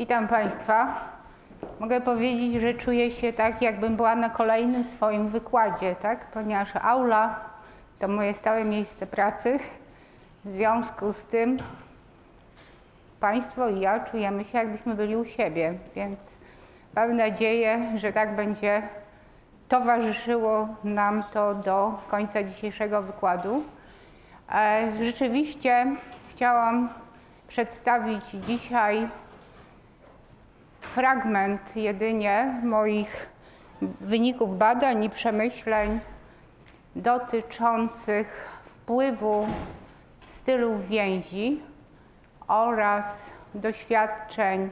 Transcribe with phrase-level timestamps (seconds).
[0.00, 0.94] Witam Państwa.
[1.80, 6.26] Mogę powiedzieć, że czuję się tak, jakbym była na kolejnym swoim wykładzie, tak?
[6.26, 7.40] ponieważ aula
[7.98, 9.58] to moje stałe miejsce pracy.
[10.44, 11.58] W związku z tym
[13.20, 16.38] Państwo i ja czujemy się, jakbyśmy byli u siebie, więc
[16.96, 18.82] mam nadzieję, że tak będzie
[19.68, 23.62] towarzyszyło nam to do końca dzisiejszego wykładu.
[24.52, 25.86] E, rzeczywiście
[26.30, 26.88] chciałam
[27.48, 29.08] przedstawić dzisiaj
[30.80, 33.30] fragment jedynie moich
[34.00, 36.00] wyników badań i przemyśleń
[36.96, 39.46] dotyczących wpływu
[40.26, 41.62] stylów więzi
[42.48, 44.70] oraz doświadczeń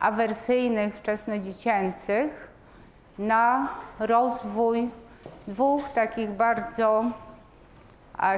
[0.00, 2.48] awersyjnych wczesnodziecięcych
[3.18, 3.68] na
[3.98, 4.90] rozwój
[5.46, 7.04] dwóch takich bardzo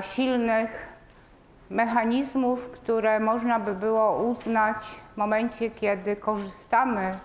[0.01, 0.96] silnych
[1.71, 4.77] mechanizmów, które można by było uznać
[5.15, 7.19] w momencie, kiedy korzystamy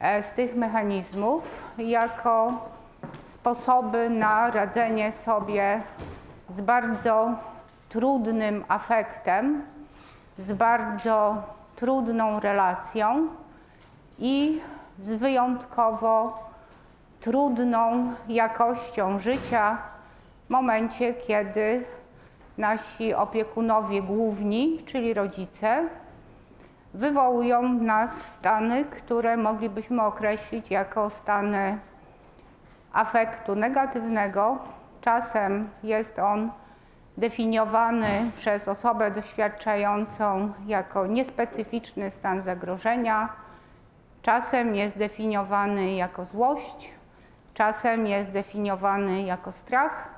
[0.00, 2.52] e, z tych mechanizmów jako
[3.26, 5.82] sposoby na radzenie sobie
[6.50, 7.30] z bardzo
[7.88, 9.62] trudnym afektem,
[10.38, 11.36] z bardzo
[11.76, 13.28] trudną relacją
[14.18, 14.60] i
[14.98, 16.38] z wyjątkowo
[17.20, 19.78] trudną jakością życia
[20.46, 21.84] w momencie, kiedy
[22.58, 25.88] nasi opiekunowie główni, czyli rodzice,
[26.94, 31.78] wywołują nas stany, które moglibyśmy określić jako stany
[32.92, 34.58] afektu negatywnego.
[35.00, 36.50] Czasem jest on
[37.16, 43.28] definiowany przez osobę doświadczającą jako niespecyficzny stan zagrożenia,
[44.22, 46.90] czasem jest definiowany jako złość,
[47.54, 50.15] czasem jest definiowany jako strach,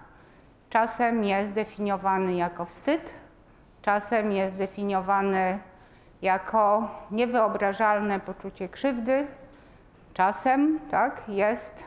[0.70, 3.14] czasem jest definiowany jako wstyd,
[3.82, 5.58] czasem jest definiowany
[6.22, 9.26] jako niewyobrażalne poczucie krzywdy,
[10.14, 11.84] czasem tak, jest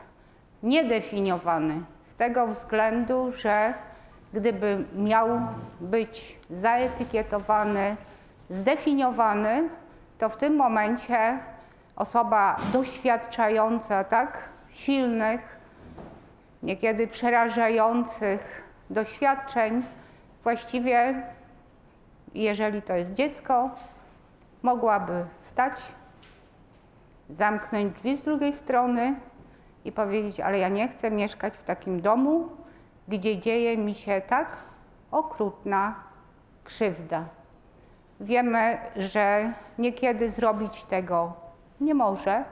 [0.63, 3.73] niedefiniowany z tego względu, że
[4.33, 5.27] gdyby miał
[5.81, 7.95] być zaetykietowany,
[8.49, 9.69] zdefiniowany,
[10.17, 11.39] to w tym momencie
[11.95, 15.57] osoba doświadczająca tak silnych,
[16.63, 19.83] niekiedy przerażających doświadczeń,
[20.43, 21.23] właściwie,
[22.33, 23.69] jeżeli to jest dziecko,
[24.61, 25.81] mogłaby wstać,
[27.29, 29.15] zamknąć drzwi z drugiej strony
[29.85, 32.49] i powiedzieć: Ale ja nie chcę mieszkać w takim domu,
[33.07, 34.57] gdzie dzieje mi się tak
[35.11, 35.95] okrutna
[36.63, 37.25] krzywda.
[38.19, 41.33] Wiemy, że niekiedy zrobić tego
[41.81, 42.43] nie może,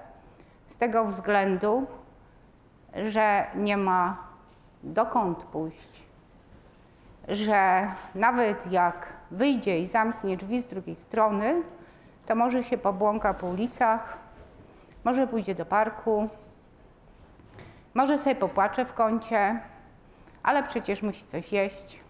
[0.67, 1.87] z tego względu,
[2.95, 4.17] że nie ma
[4.83, 6.08] dokąd pójść,
[7.29, 11.61] że nawet jak wyjdzie i zamknie drzwi z drugiej strony,
[12.25, 14.17] to może się pobłąka po ulicach,
[15.03, 16.29] może pójdzie do parku,
[17.93, 19.59] może sobie popłacze w kącie,
[20.43, 22.01] ale przecież musi coś jeść,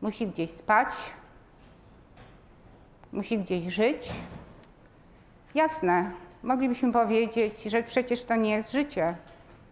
[0.00, 0.88] musi gdzieś spać,
[3.12, 4.12] musi gdzieś żyć.
[5.54, 6.10] Jasne,
[6.42, 9.16] moglibyśmy powiedzieć, że przecież to nie jest życie.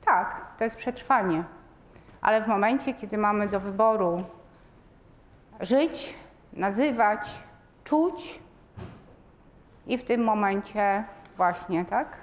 [0.05, 1.45] Tak, to jest przetrwanie.
[2.21, 4.25] Ale w momencie, kiedy mamy do wyboru
[5.61, 6.15] żyć,
[6.53, 7.43] nazywać,
[7.84, 8.41] czuć
[9.87, 11.05] i w tym momencie
[11.37, 12.17] właśnie, tak,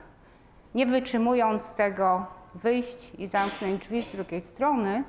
[0.75, 5.03] nie wytrzymując tego, wyjść i zamknąć drzwi z drugiej strony,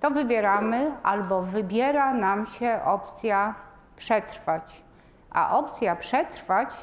[0.00, 3.54] to wybieramy albo wybiera nam się opcja
[3.96, 4.82] przetrwać.
[5.30, 6.74] A opcja przetrwać,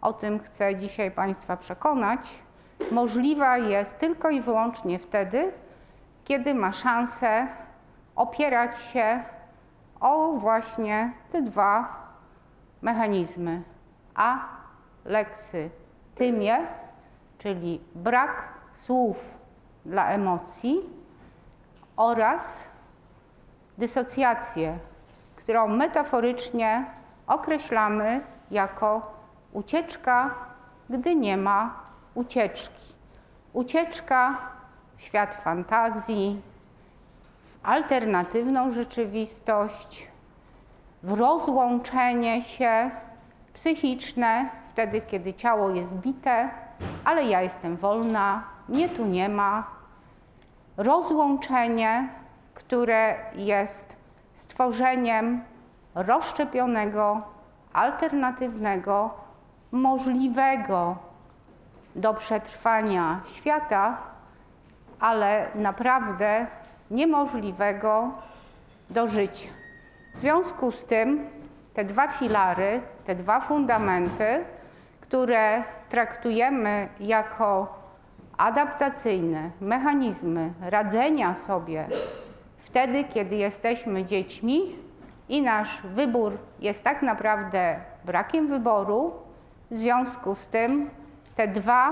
[0.00, 2.42] o tym chcę dzisiaj Państwa przekonać,
[2.90, 5.52] możliwa jest tylko i wyłącznie wtedy,
[6.24, 7.46] kiedy ma szansę
[8.16, 9.22] opierać się
[10.00, 11.88] o właśnie te dwa
[12.82, 13.62] mechanizmy.
[14.14, 14.38] A
[15.04, 15.70] leksy
[16.14, 16.58] tymie,
[17.38, 19.34] czyli brak słów
[19.84, 20.80] dla emocji
[21.96, 22.68] oraz
[23.78, 24.78] dysocjację,
[25.36, 26.84] którą metaforycznie
[27.26, 28.20] określamy
[28.50, 29.12] jako
[29.52, 30.34] ucieczka,
[30.90, 31.74] gdy nie ma
[32.14, 32.94] ucieczki.
[33.52, 34.38] Ucieczka
[34.96, 36.42] w świat fantazji,
[37.62, 40.08] alternatywną rzeczywistość,
[41.02, 42.90] w rozłączenie się
[43.54, 46.50] psychiczne, wtedy kiedy ciało jest bite,
[47.04, 49.66] ale ja jestem wolna, mnie tu nie ma.
[50.76, 52.08] Rozłączenie,
[52.54, 53.96] które jest
[54.34, 55.42] stworzeniem
[55.94, 57.22] rozszczepionego,
[57.72, 59.14] alternatywnego,
[59.72, 60.96] możliwego
[61.96, 63.96] do przetrwania świata,
[65.00, 66.46] ale naprawdę
[66.90, 68.12] niemożliwego
[68.90, 69.50] do życia.
[70.14, 71.28] W związku z tym
[71.74, 74.44] te dwa filary, te dwa fundamenty,
[75.00, 77.80] które traktujemy jako
[78.36, 81.88] adaptacyjne mechanizmy radzenia sobie
[82.58, 84.76] wtedy, kiedy jesteśmy dziećmi
[85.28, 89.12] i nasz wybór jest tak naprawdę brakiem wyboru,
[89.70, 90.90] w związku z tym
[91.34, 91.90] te dwa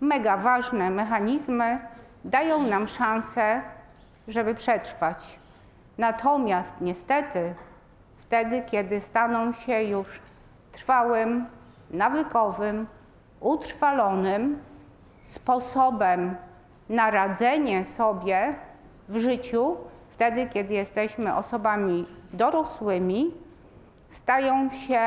[0.00, 1.78] mega ważne mechanizmy
[2.24, 3.62] dają nam szansę,
[4.28, 5.38] żeby przetrwać.
[5.98, 7.54] Natomiast niestety
[8.16, 10.20] wtedy, kiedy staną się już
[10.72, 11.46] trwałym,
[11.90, 12.86] nawykowym,
[13.40, 14.62] utrwalonym
[15.22, 16.36] sposobem
[16.88, 18.54] na radzenie sobie
[19.08, 19.76] w życiu,
[20.10, 23.34] wtedy, kiedy jesteśmy osobami dorosłymi,
[24.08, 25.00] stają się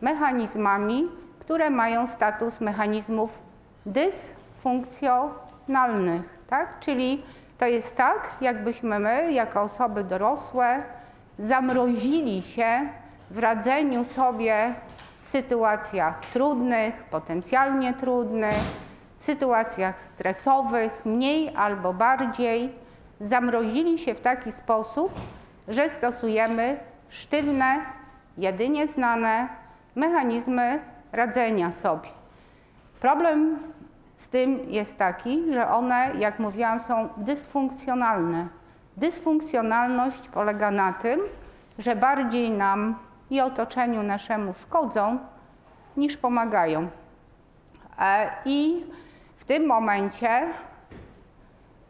[0.00, 1.08] mechanizmami,
[1.38, 3.42] które mają status mechanizmów
[3.86, 6.38] dysfunkcjonalnych.
[6.46, 6.80] Tak?
[6.80, 7.22] Czyli
[7.60, 10.82] to jest tak, jakbyśmy my, jako osoby dorosłe,
[11.38, 12.88] zamrozili się
[13.30, 14.74] w radzeniu sobie
[15.22, 18.54] w sytuacjach trudnych, potencjalnie trudnych,
[19.18, 22.74] w sytuacjach stresowych, mniej albo bardziej,
[23.20, 25.12] zamrozili się w taki sposób,
[25.68, 27.78] że stosujemy sztywne,
[28.38, 29.48] jedynie znane
[29.94, 30.80] mechanizmy
[31.12, 32.08] radzenia sobie.
[33.00, 33.58] Problem
[34.20, 38.48] z tym jest taki, że one, jak mówiłam, są dysfunkcjonalne.
[38.96, 41.20] Dysfunkcjonalność polega na tym,
[41.78, 42.98] że bardziej nam
[43.30, 45.18] i otoczeniu naszemu szkodzą,
[45.96, 46.88] niż pomagają.
[47.98, 48.86] E, I
[49.36, 50.48] w tym momencie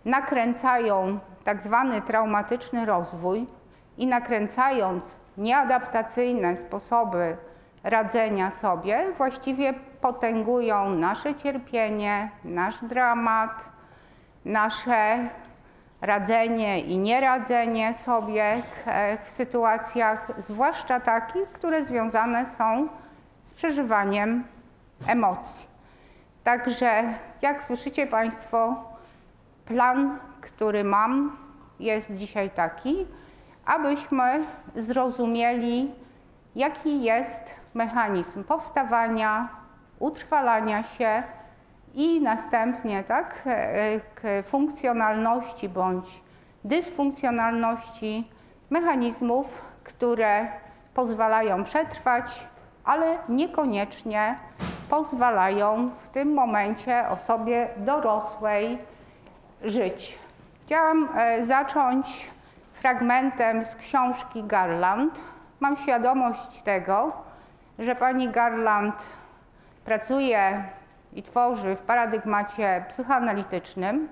[0.05, 3.47] nakręcają tak zwany traumatyczny rozwój
[3.99, 5.05] i nakręcając
[5.37, 7.37] nieadaptacyjne sposoby
[7.83, 13.71] radzenia sobie, właściwie potęgują nasze cierpienie, nasz dramat,
[14.45, 15.29] nasze
[16.01, 18.63] radzenie i nieradzenie sobie
[19.23, 22.89] w sytuacjach, zwłaszcza takich, które związane są
[23.45, 24.45] z przeżywaniem
[25.07, 25.67] emocji.
[26.45, 27.05] Także,
[27.43, 28.85] jak słyszycie Państwo,
[29.65, 31.37] plan, który mam,
[31.81, 33.07] jest dzisiaj taki,
[33.65, 34.45] abyśmy
[34.77, 35.95] zrozumieli,
[36.57, 39.49] jaki jest mechanizm powstawania,
[39.99, 41.23] utrwalania się
[41.95, 43.43] i następnie tak,
[44.15, 46.23] k funkcjonalności bądź
[46.65, 48.31] dysfunkcjonalności
[48.71, 50.47] mechanizmów, które
[50.95, 52.47] pozwalają przetrwać,
[52.85, 54.37] ale niekoniecznie
[54.91, 58.79] pozwalają w tym momencie osobie dorosłej
[59.63, 60.19] żyć.
[60.63, 62.31] Chciałam e, zacząć
[62.73, 65.21] fragmentem z książki Garland.
[65.61, 67.13] Mam świadomość tego,
[67.81, 69.07] że pani Garland
[69.85, 70.65] pracuje
[71.13, 74.09] i tworzy w paradygmacie psychoanalitycznym.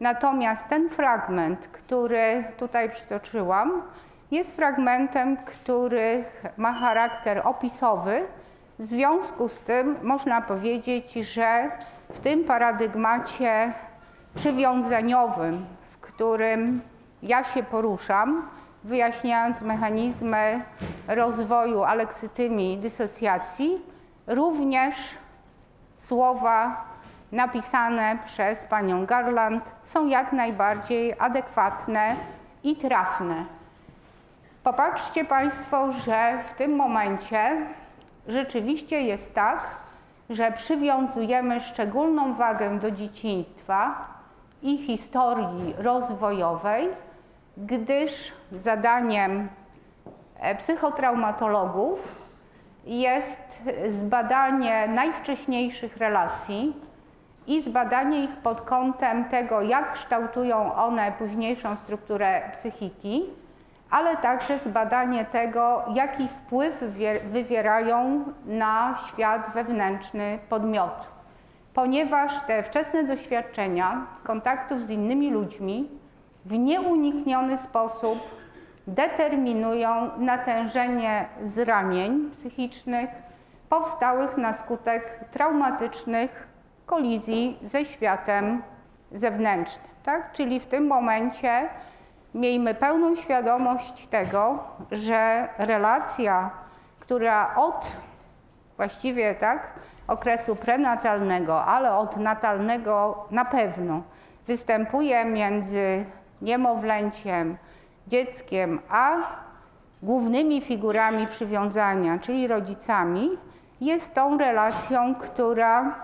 [0.00, 3.82] Natomiast ten fragment, który tutaj przytoczyłam,
[4.30, 6.24] jest fragmentem, który
[6.56, 8.24] ma charakter opisowy.
[8.78, 11.70] W związku z tym można powiedzieć, że
[12.12, 13.72] w tym paradygmacie
[14.34, 16.80] przywiązaniowym, w którym
[17.22, 18.48] ja się poruszam,
[18.86, 20.64] wyjaśniając mechanizmy
[21.08, 23.82] rozwoju aleksytymii dysocjacji,
[24.26, 24.96] również
[25.96, 26.84] słowa
[27.32, 32.16] napisane przez panią Garland są jak najbardziej adekwatne
[32.62, 33.44] i trafne.
[34.62, 37.66] Popatrzcie Państwo, że w tym momencie
[38.28, 39.60] rzeczywiście jest tak,
[40.30, 44.08] że przywiązujemy szczególną wagę do dzieciństwa
[44.62, 46.88] i historii rozwojowej,
[47.56, 49.48] gdyż zadaniem
[50.40, 52.26] e, psychotraumatologów
[52.84, 56.76] jest zbadanie najwcześniejszych relacji
[57.46, 63.24] i zbadanie ich pod kątem tego, jak kształtują one późniejszą strukturę psychiki,
[63.90, 66.84] ale także zbadanie tego, jaki wpływ
[67.24, 71.06] wywierają na świat wewnętrzny podmiotu.
[71.74, 75.88] Ponieważ te wczesne doświadczenia kontaktów z innymi ludźmi
[76.46, 78.18] w nieunikniony sposób
[78.86, 83.10] determinują natężenie zranień psychicznych
[83.68, 86.48] powstałych na skutek traumatycznych
[86.86, 88.62] kolizji ze światem
[89.12, 89.88] zewnętrznym.
[90.04, 90.32] Tak?
[90.32, 91.68] Czyli w tym momencie
[92.34, 96.50] miejmy pełną świadomość tego, że relacja,
[97.00, 97.92] która od
[98.76, 99.72] właściwie tak,
[100.08, 104.02] okresu prenatalnego, ale od natalnego na pewno
[104.46, 106.04] występuje między
[106.42, 107.56] niemowlęciem,
[108.06, 109.16] dzieckiem, a
[110.02, 113.30] głównymi figurami przywiązania, czyli rodzicami,
[113.80, 115.94] jest tą relacją, która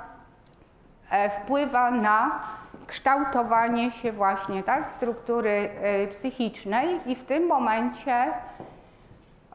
[1.10, 2.40] e, wpływa na
[2.86, 5.70] kształtowanie się właśnie tak, struktury
[6.04, 8.32] y, psychicznej i w tym momencie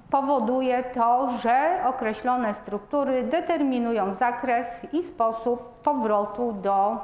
[0.10, 6.98] powoduje to, że określone struktury determinują zakres i sposób powrotu do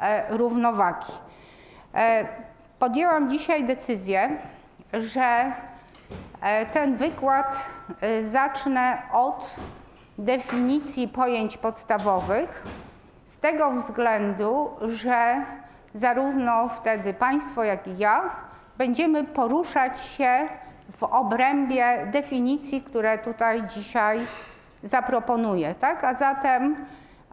[0.00, 1.12] e, równowagi.
[2.74, 4.36] E, podjęłam dzisiaj decyzję,
[4.92, 5.52] że
[6.40, 7.64] e, ten wykład
[8.24, 9.50] zacznę od
[10.18, 12.64] definicji pojęć podstawowych,
[13.24, 15.42] z tego względu, że
[15.94, 18.30] zarówno wtedy Państwo, jak i ja
[18.78, 20.48] będziemy poruszać się
[20.92, 24.20] w obrębie definicji, które tutaj dzisiaj
[24.82, 25.74] zaproponuję.
[25.74, 26.04] Tak?
[26.04, 26.86] A zatem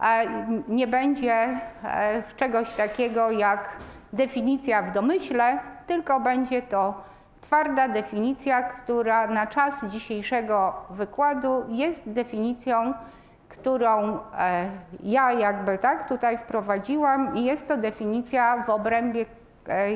[0.03, 0.25] e,
[0.67, 3.69] nie będzie e, czegoś takiego jak
[4.13, 6.93] definicja w domyśle, tylko będzie to
[7.41, 12.93] twarda definicja, która na czas dzisiejszego wykładu jest definicją,
[13.49, 14.69] którą e,
[15.03, 19.25] ja jakby tak tutaj wprowadziłam i jest to definicja w obrębie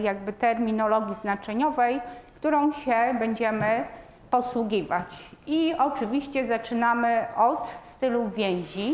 [0.01, 2.01] jakby terminologii znaczeniowej,
[2.35, 3.83] którą się będziemy
[4.31, 5.29] posługiwać.
[5.47, 8.93] I oczywiście zaczynamy od stylu więzi.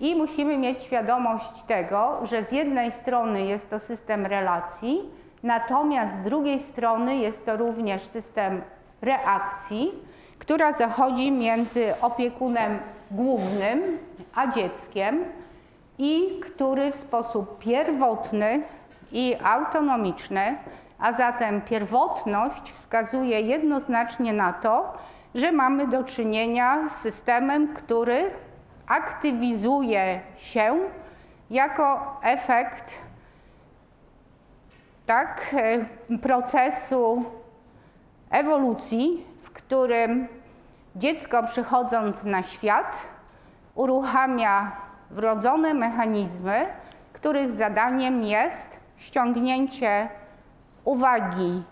[0.00, 5.10] I musimy mieć świadomość tego, że z jednej strony jest to system relacji,
[5.42, 8.62] natomiast z drugiej strony jest to również system
[9.02, 9.92] reakcji,
[10.38, 12.78] która zachodzi między opiekunem
[13.10, 13.98] głównym
[14.34, 15.24] a dzieckiem
[15.98, 18.62] i który w sposób pierwotny
[19.12, 20.56] i autonomiczny
[20.98, 24.92] a zatem pierwotność wskazuje jednoznacznie na to,
[25.34, 28.30] że mamy do czynienia z systemem, który
[28.88, 30.78] aktywizuje się
[31.50, 32.98] jako efekt
[35.06, 35.54] tak,
[36.10, 37.24] e, procesu
[38.30, 40.28] ewolucji, w którym
[40.96, 43.08] dziecko przychodząc na świat
[43.74, 44.72] uruchamia
[45.10, 46.66] wrodzone mechanizmy,
[47.12, 50.08] których zadaniem jest ściągnięcie
[50.84, 51.62] uwagi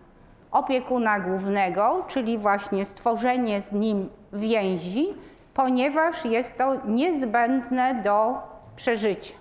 [0.51, 5.15] opiekuna głównego, czyli właśnie stworzenie z nim więzi,
[5.57, 8.39] ponieważ jest to niezbędne do
[8.77, 9.35] przeżycia.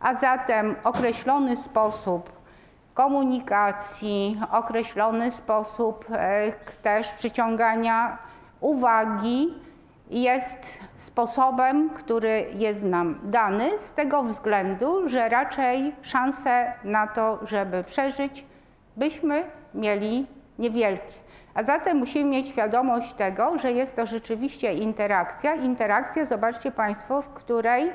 [0.00, 2.32] A zatem określony sposób
[2.94, 6.52] komunikacji, określony sposób e,
[6.82, 8.18] też przyciągania
[8.60, 9.54] uwagi
[10.10, 17.84] jest sposobem, który jest nam dany z tego względu, że raczej szanse na to, żeby
[17.84, 18.46] przeżyć,
[18.96, 19.44] byśmy
[19.74, 20.26] mieli
[20.58, 21.14] niewielkie.
[21.54, 25.54] A zatem musimy mieć świadomość tego, że jest to rzeczywiście interakcja.
[25.54, 27.90] Interakcja, zobaczcie Państwo, w której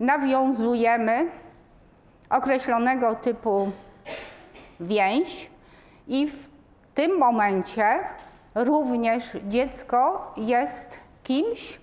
[0.00, 1.30] nawiązujemy
[2.30, 3.70] określonego typu
[4.80, 5.50] więź
[6.08, 6.48] i w
[6.94, 7.98] tym momencie
[8.54, 11.80] również dziecko jest kimś,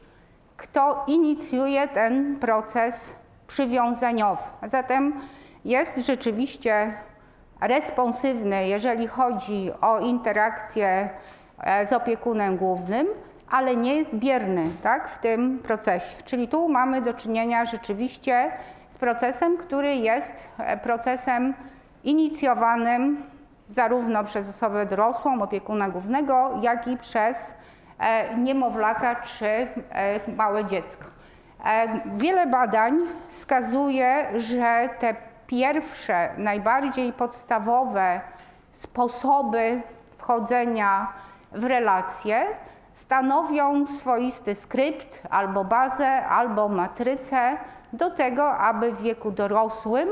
[0.57, 3.15] kto inicjuje ten proces
[3.47, 4.43] przywiązaniowy.
[4.61, 5.21] A zatem
[5.65, 6.93] jest rzeczywiście
[7.67, 11.09] responsywny, jeżeli chodzi o interakcję
[11.59, 13.07] e, z opiekunem głównym,
[13.49, 16.17] ale nie jest bierny tak, w tym procesie.
[16.25, 18.51] Czyli tu mamy do czynienia rzeczywiście
[18.89, 21.53] z procesem, który jest e, procesem
[22.03, 23.23] inicjowanym
[23.69, 27.55] zarówno przez osobę dorosłą, opiekuna głównego, jak i przez
[27.99, 29.67] e, niemowlaka czy
[30.37, 31.05] małe dziecko.
[32.17, 35.15] Wiele badań wskazuje, że te
[35.47, 38.21] pierwsze, najbardziej podstawowe
[38.71, 39.81] sposoby
[40.17, 41.13] wchodzenia
[41.51, 42.47] w relacje
[42.93, 47.57] stanowią swoisty skrypt albo bazę, albo matrycę
[47.93, 50.09] do tego, aby w wieku dorosłym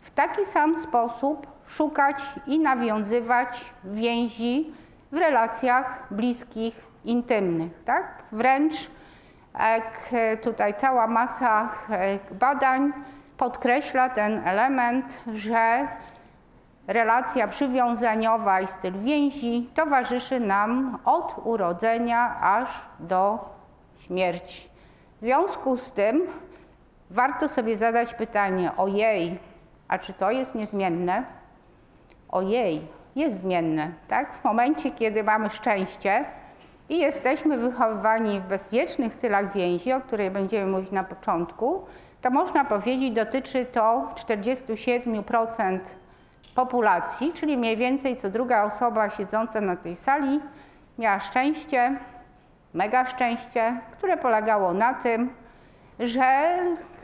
[0.00, 4.74] w taki sam sposób szukać i nawiązywać więzi
[5.12, 7.84] w relacjach bliskich, intymnych.
[7.84, 8.22] Tak?
[8.32, 8.90] Wręcz
[9.58, 11.68] jak tutaj cała masa
[12.32, 12.92] badań
[13.38, 15.88] podkreśla ten element, że
[16.86, 22.68] relacja przywiązaniowa i styl więzi towarzyszy nam od urodzenia aż
[23.00, 23.38] do
[23.98, 24.68] śmierci.
[25.18, 26.26] W związku z tym
[27.10, 29.38] warto sobie zadać pytanie: ojej,
[29.88, 31.24] a czy to jest niezmienne?
[32.28, 34.34] Ojej, jest zmienne, tak?
[34.34, 36.24] W momencie, kiedy mamy szczęście
[36.88, 41.84] i jesteśmy wychowywani w bezpiecznych stylach więzi, o której będziemy mówić na początku,
[42.26, 45.78] to można powiedzieć dotyczy to 47%
[46.54, 50.40] populacji, czyli mniej więcej co druga osoba siedząca na tej sali
[50.98, 51.98] miała szczęście,
[52.74, 55.30] mega szczęście, które polegało na tym,
[55.98, 56.24] że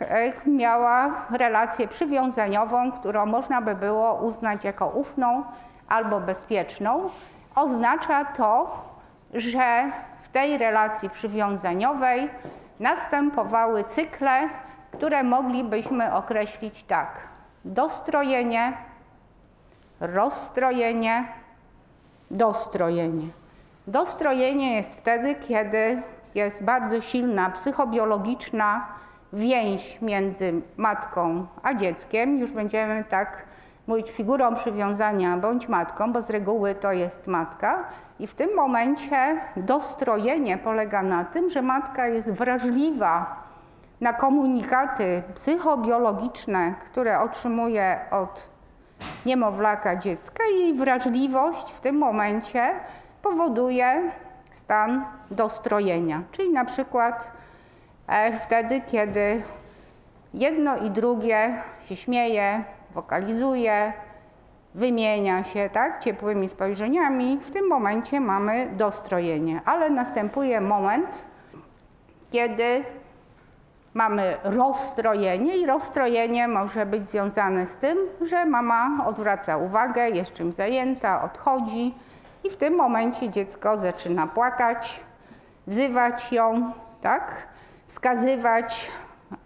[0.01, 5.45] e, miała relację przywiązaniową, którą można by było uznać jako ufną
[5.89, 7.11] albo bezpieczną.
[7.55, 8.83] Oznacza to,
[9.35, 12.31] że w tej relacji przywiązaniowej
[12.81, 14.49] następowały cykle
[14.93, 17.09] które moglibyśmy określić tak.
[17.65, 18.73] Dostrojenie,
[20.01, 21.29] rozstrojenie,
[22.31, 23.29] dostrojenie.
[23.87, 26.03] Dostrojenie jest wtedy, kiedy
[26.35, 28.87] jest bardzo silna psychobiologiczna
[29.33, 32.39] więź między matką a dzieckiem.
[32.39, 33.45] Już będziemy tak
[33.87, 37.85] mówić figurą przywiązania bądź matką, bo z reguły to jest matka.
[38.19, 43.43] I w tym momencie dostrojenie polega na tym, że matka jest wrażliwa
[44.03, 48.51] na komunikaty psychobiologiczne, które otrzymuje od
[49.27, 52.75] niemowlaka dziecka jej wrażliwość w tym momencie
[53.23, 54.11] powoduje
[54.53, 56.23] stan dostrojenia.
[56.33, 57.31] Czyli na przykład
[58.07, 59.43] e, wtedy, kiedy
[60.35, 61.57] jedno i drugie
[61.87, 63.93] się śmieje, wokalizuje,
[64.75, 69.61] wymienia się tak, ciepłymi spojrzeniami, w tym momencie mamy dostrojenie.
[69.65, 71.25] Ale następuje moment,
[72.31, 72.85] kiedy
[73.95, 80.55] mamy rozstrojenie i rozstrojenie może być związane z tym, że mama odwraca uwagę, jest czymś
[80.55, 81.95] zajęta, odchodzi
[82.45, 85.01] i w tym momencie dziecko zaczyna płakać,
[85.67, 87.47] wzywać ją, tak,
[87.87, 88.91] wskazywać,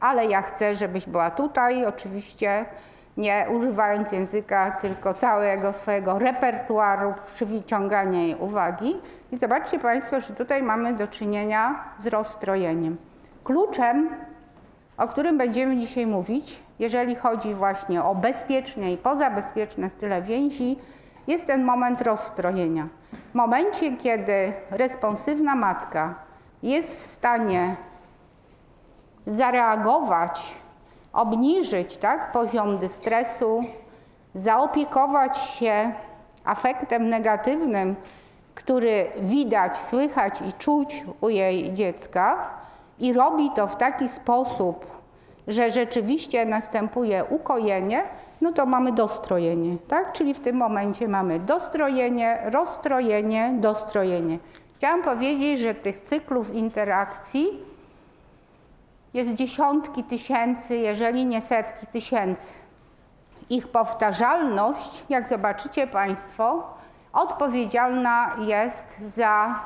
[0.01, 2.65] ale ja chcę, żebyś była tutaj, oczywiście
[3.17, 9.01] nie używając języka, tylko całego swojego repertuaru przyciągania jej uwagi.
[9.33, 12.97] I zobaczcie Państwo, że tutaj mamy do czynienia z rozstrojeniem.
[13.45, 14.11] Kluczem
[14.99, 20.77] o którym będziemy dzisiaj mówić, jeżeli chodzi właśnie o bezpieczne i pozabezpieczne style więzi,
[21.27, 22.89] jest ten moment rozstrojenia.
[23.33, 26.15] W momencie, kiedy responsywna matka
[26.63, 27.77] jest w stanie
[29.27, 30.55] zareagować,
[31.13, 33.65] obniżyć tak, poziom dystresu,
[34.35, 35.93] zaopiekować się
[36.45, 37.97] afektem negatywnym,
[38.55, 42.51] który widać, słychać i czuć u jej dziecka,
[42.99, 44.87] i robi to w taki sposób,
[45.49, 48.03] że rzeczywiście następuje ukojenie,
[48.41, 50.13] no to mamy dostrojenie, tak?
[50.13, 54.39] Czyli w tym momencie mamy dostrojenie, rozstrojenie, dostrojenie.
[54.77, 57.65] Chciałam powiedzieć, że tych cyklów interakcji
[59.15, 62.53] jest dziesiątki tysięcy, jeżeli nie setki tysięcy.
[63.51, 66.75] Ich powtarzalność, jak zobaczycie Państwo,
[67.13, 69.61] odpowiedzialna jest za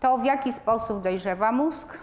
[0.00, 1.98] to, w jaki sposób dojrzewa mózg,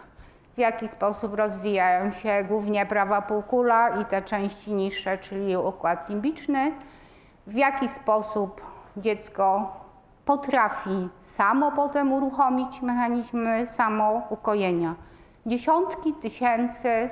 [0.56, 6.72] w jaki sposób rozwijają się głównie prawa półkula i te części niższe, czyli układ limbiczny,
[7.48, 8.62] w jaki sposób
[8.98, 9.74] dziecko
[10.26, 14.96] potrafi samo potem uruchomić mechanizmy samoukojenia.
[15.46, 17.10] Dziesiątki tysięcy,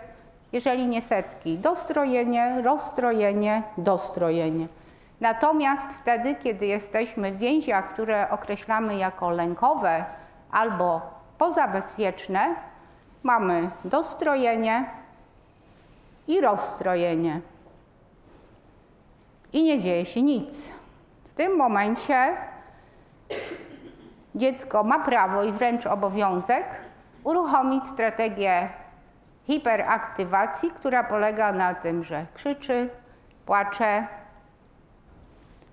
[0.52, 4.68] jeżeli nie setki, dostrojenie, rozstrojenie, dostrojenie.
[5.22, 10.06] Natomiast wtedy, kiedy jesteśmy w więziach, które określamy jako lękowe
[10.52, 11.02] albo
[11.38, 12.56] pozabezpieczne,
[13.24, 14.90] mamy dostrojenie
[16.28, 17.42] i rozstrojenie.
[19.54, 20.72] I nie dzieje się nic.
[21.24, 22.38] W tym momencie
[24.36, 26.66] dziecko ma prawo i wręcz obowiązek
[27.24, 28.70] uruchomić strategię
[29.44, 32.90] hiperaktywacji, która polega na tym, że krzyczy,
[33.46, 34.08] płacze,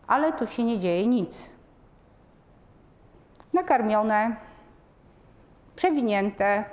[0.07, 1.51] ale tu się nie dzieje nic.
[3.53, 4.37] Nakarmione,
[5.77, 6.65] przewinięte,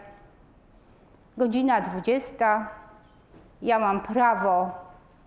[1.38, 2.67] godzina 20.
[3.62, 4.71] Ja mam prawo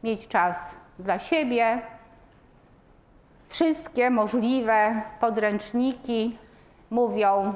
[0.05, 1.83] mieć czas dla siebie.
[3.47, 6.38] Wszystkie możliwe podręczniki
[6.90, 7.55] mówią,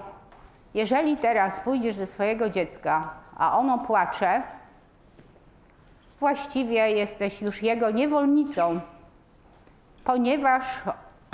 [0.74, 4.42] jeżeli teraz pójdziesz do swojego dziecka, a ono płacze,
[6.20, 8.80] właściwie jesteś już jego niewolnicą,
[10.04, 10.64] ponieważ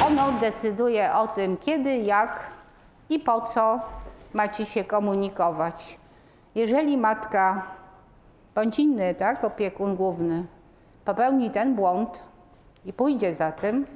[0.06, 2.40] ono decyduje o tym, kiedy, jak
[3.10, 3.80] i po co
[4.34, 5.98] macie się komunikować.
[6.58, 7.62] Jeżeli matka
[8.54, 10.46] bądź inny tak, opiekun główny
[11.04, 12.22] popełni ten błąd
[12.84, 13.86] i pójdzie za tym,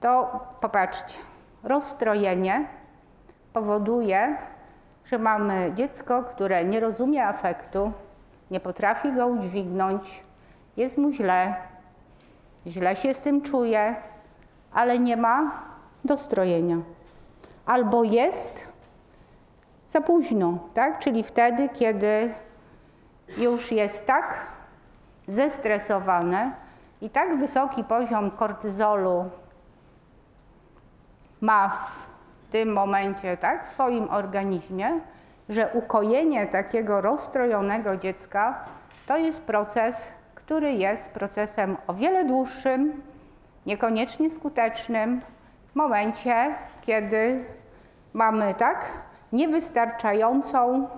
[0.00, 1.18] to popatrzcie,
[1.62, 2.68] rozstrojenie
[3.52, 4.36] powoduje,
[5.04, 7.92] że mamy dziecko, które nie rozumie afektu,
[8.50, 10.22] nie potrafi go udźwignąć,
[10.76, 11.54] jest mu źle,
[12.66, 13.94] źle się z tym czuje,
[14.72, 15.64] ale nie ma
[16.04, 16.76] dostrojenia.
[17.66, 18.69] Albo jest,
[19.90, 20.98] za późno, tak?
[20.98, 22.34] Czyli wtedy, kiedy
[23.38, 24.46] już jest tak
[25.28, 26.52] zestresowane
[27.00, 29.30] i tak wysoki poziom kortyzolu
[31.40, 32.06] ma w
[32.50, 35.00] tym momencie tak, w swoim organizmie,
[35.48, 38.64] że ukojenie takiego rozstrojonego dziecka
[39.06, 43.02] to jest proces, który jest procesem o wiele dłuższym,
[43.66, 45.20] niekoniecznie skutecznym
[45.72, 47.44] w momencie, kiedy
[48.12, 50.88] mamy tak niewystarczającą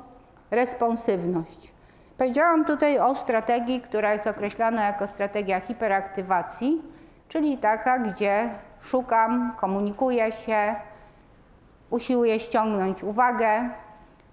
[0.50, 1.72] responsywność.
[2.18, 6.82] Powiedziałam tutaj o strategii, która jest określana jako strategia hiperaktywacji,
[7.28, 8.48] czyli taka, gdzie
[8.80, 10.74] szukam, komunikuję się,
[11.90, 13.70] usiłuje ściągnąć uwagę,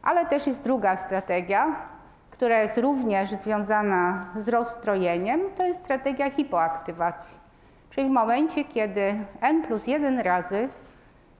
[0.03, 1.75] ale też jest druga strategia,
[2.31, 7.37] która jest również związana z rozstrojeniem, to jest strategia hipoaktywacji.
[7.89, 10.69] Czyli w momencie, kiedy n plus 1 razy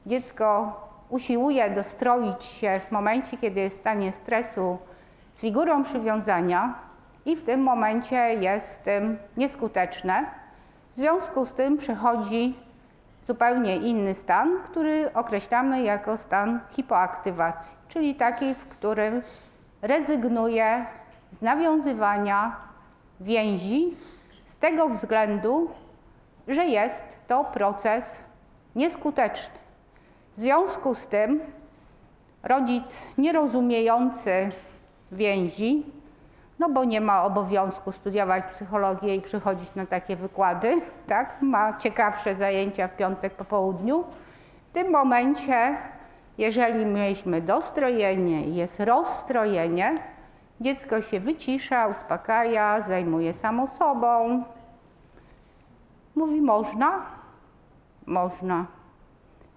[0.05, 0.73] dziecko
[1.09, 4.77] usiłuje dostroić się w momencie, kiedy jest w stanie stresu
[5.33, 6.73] z figurą przywiązania
[7.25, 10.25] i w tym momencie jest w tym nieskuteczne,
[10.91, 12.57] w związku z tym przechodzi
[13.23, 19.21] zupełnie inny stan, który określamy jako stan hipoaktywacji, czyli taki, w którym
[19.81, 20.85] rezygnuje
[21.31, 22.55] z nawiązywania
[23.19, 23.97] więzi
[24.45, 25.69] z tego względu,
[26.47, 28.23] że jest to proces
[28.75, 29.68] nieskuteczny.
[30.33, 31.39] W związku z tym
[32.43, 34.49] rodzic nierozumiejący
[35.11, 35.85] więzi,
[36.59, 41.41] no bo nie ma obowiązku studiować psychologię i przychodzić na takie wykłady, tak?
[41.41, 44.03] ma ciekawsze zajęcia w piątek po południu.
[44.69, 45.77] W tym momencie,
[46.37, 49.97] jeżeli mieliśmy dostrojenie i jest rozstrojenie,
[50.61, 54.43] dziecko się wycisza, uspokaja, zajmuje samo sobą.
[56.15, 57.01] Mówi można?
[58.05, 58.78] Można.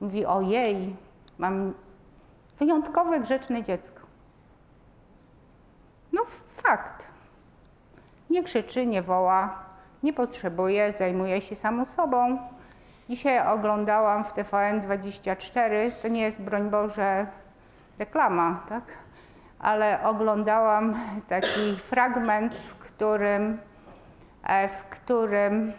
[0.03, 0.97] Mówi ojej,
[1.39, 1.75] mam
[2.59, 4.01] wyjątkowe grzeczne dziecko.
[6.13, 7.09] No fakt.
[8.31, 9.59] Nie krzyczy, nie woła,
[10.03, 12.39] nie potrzebuje, zajmuje się samą sobą.
[13.09, 17.27] Dzisiaj oglądałam w TVN24, to nie jest broń Boże
[17.99, 18.85] reklama, tak?
[19.59, 20.95] ale oglądałam
[21.29, 23.59] taki fragment, w którym,
[24.45, 25.73] e, w którym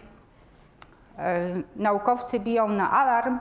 [1.17, 1.39] e,
[1.75, 3.39] naukowcy biją na alarm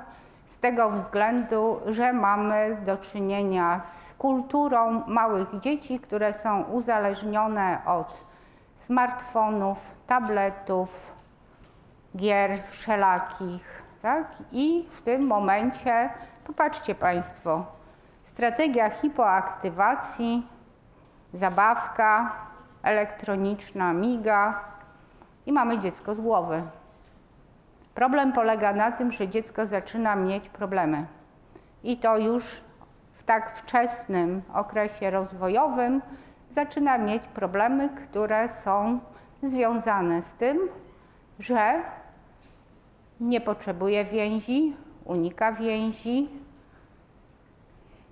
[0.52, 8.24] z tego względu, że mamy do czynienia z kulturą małych dzieci, które są uzależnione od
[8.74, 11.12] smartfonów, tabletów,
[12.16, 13.82] gier wszelakich.
[14.02, 14.26] Tak?
[14.52, 16.10] I w tym momencie,
[16.44, 17.64] popatrzcie Państwo,
[18.22, 20.46] strategia hipoaktywacji,
[21.34, 22.32] zabawka
[22.82, 24.60] elektroniczna miga
[25.46, 26.62] i mamy dziecko z głowy.
[27.94, 31.06] Problem polega na tym, że dziecko zaczyna mieć problemy.
[31.84, 32.64] I to już
[33.12, 36.02] w tak wczesnym okresie rozwojowym
[36.50, 39.00] zaczyna mieć problemy, które są
[39.42, 40.58] związane z tym,
[41.38, 41.82] że
[43.20, 46.28] nie potrzebuje więzi, unika więzi,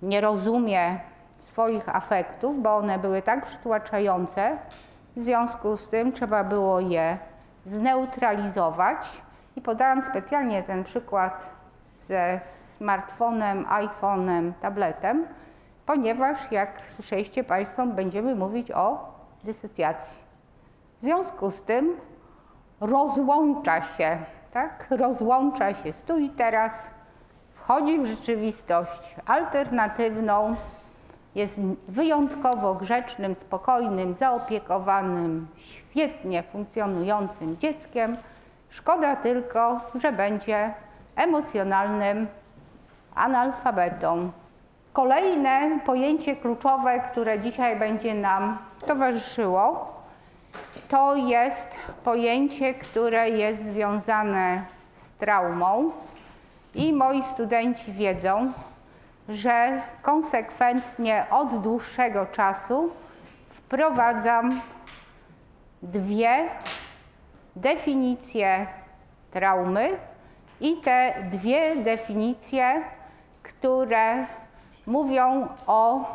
[0.01, 0.99] nie rozumie
[1.41, 4.57] swoich afektów, bo one były tak przytłaczające,
[5.15, 7.17] w związku z tym trzeba było je
[7.65, 9.21] zneutralizować
[9.55, 11.51] i podałam specjalnie ten przykład
[11.93, 15.27] ze smartfonem, iPhone'em, tabletem,
[15.85, 20.17] ponieważ jak słyszeliście Państwo, będziemy mówić o dysocjacji.
[20.97, 21.97] W związku z tym
[22.79, 24.17] rozłącza się,
[24.51, 24.87] tak?
[24.89, 26.89] Rozłącza się tu i teraz,
[27.53, 30.55] wchodzi w rzeczywistość alternatywną,
[31.35, 38.17] jest wyjątkowo grzecznym, spokojnym, zaopiekowanym, świetnie funkcjonującym dzieckiem,
[38.71, 40.73] Szkoda tylko, że będzie
[41.15, 42.27] emocjonalnym
[43.15, 44.31] analfabetą.
[44.93, 49.93] Kolejne pojęcie kluczowe, które dzisiaj będzie nam towarzyszyło,
[50.87, 55.91] to jest pojęcie, które jest związane z traumą.
[56.75, 58.51] I moi studenci wiedzą,
[59.29, 62.91] że konsekwentnie od dłuższego czasu
[63.49, 64.61] wprowadzam
[65.81, 66.49] dwie
[67.55, 68.67] definicję
[69.31, 69.89] traumy
[70.61, 72.81] i te dwie definicje,
[73.43, 74.25] które
[74.85, 76.05] mówią o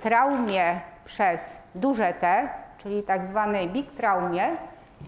[0.00, 4.56] traumie przez duże T, czyli tak zwanej big traumie.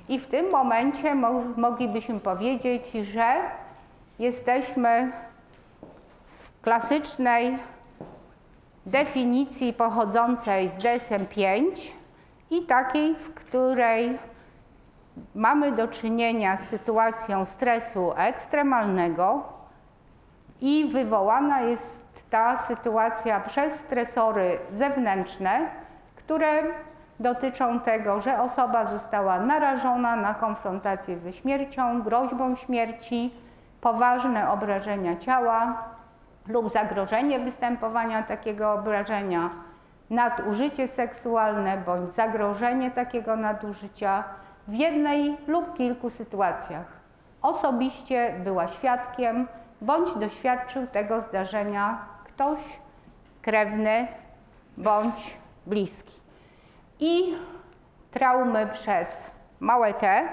[0.08, 3.36] I w tym momencie mo moglibyśmy powiedzieć, że
[4.18, 5.12] jesteśmy
[6.26, 7.58] w klasycznej
[8.86, 11.62] definicji pochodzącej z DSM-5
[12.50, 14.18] i takiej, w której
[15.34, 19.42] mamy do czynienia z sytuacją stresu ekstremalnego
[20.60, 25.60] i wywołana jest ta sytuacja przez stresory zewnętrzne,
[26.16, 26.62] które
[27.20, 33.34] dotyczą tego, że osoba została narażona na konfrontację ze śmiercią, groźbą śmierci,
[33.80, 35.82] poważne obrażenia ciała
[36.48, 39.50] lub zagrożenie występowania takiego obrażenia,
[40.10, 44.24] nadużycie seksualne bądź zagrożenie takiego nadużycia
[44.68, 46.86] w jednej lub kilku sytuacjach.
[47.42, 49.48] Osobiście była świadkiem
[49.80, 52.58] bądź doświadczył tego zdarzenia ktoś
[53.42, 54.06] krewny
[54.76, 56.20] bądź bliski.
[57.00, 57.36] I
[58.10, 60.28] traumy przez małe T.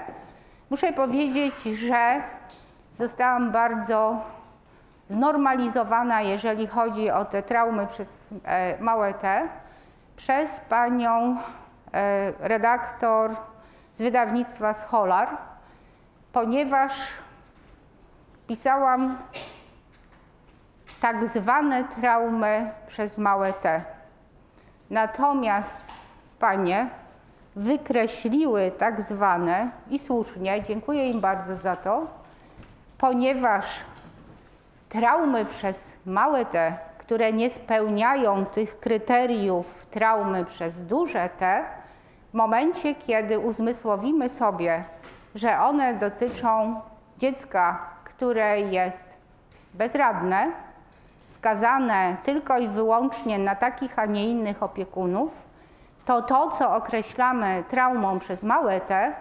[0.70, 2.22] Muszę powiedzieć, że
[2.94, 4.16] zostałam bardzo
[5.08, 9.48] znormalizowana, jeżeli chodzi o te traumy przez e, małe T,
[10.16, 11.36] przez panią
[11.92, 13.36] e, redaktor
[13.92, 15.36] z wydawnictwa Scholar,
[16.32, 16.92] ponieważ
[18.46, 19.18] pisałam
[21.00, 23.84] tak zwane traumy przez małe T.
[24.90, 25.90] Natomiast
[26.38, 26.90] panie
[27.56, 32.06] wykreśliły tak zwane i słusznie, dziękuję im bardzo za to,
[32.98, 33.66] ponieważ
[34.88, 41.64] traumy przez małe T, które nie spełniają tych kryteriów traumy przez duże T,
[42.30, 44.84] w momencie, kiedy uzmysłowimy sobie,
[45.34, 46.80] że one dotyczą
[47.18, 49.16] dziecka, które jest
[49.74, 50.52] bezradne,
[51.26, 55.42] skazane tylko i wyłącznie na takich, a nie innych opiekunów,
[56.04, 59.12] to to, co określamy traumą przez małe t,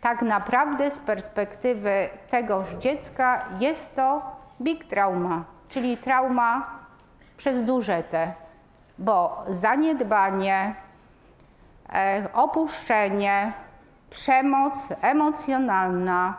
[0.00, 4.22] tak naprawdę z perspektywy tegoż dziecka jest to
[4.62, 6.80] big trauma, czyli trauma
[7.36, 8.32] przez duże T,
[8.98, 10.74] bo zaniedbanie,
[12.32, 13.52] opuszczenie,
[14.10, 16.34] przemoc emocjonalna,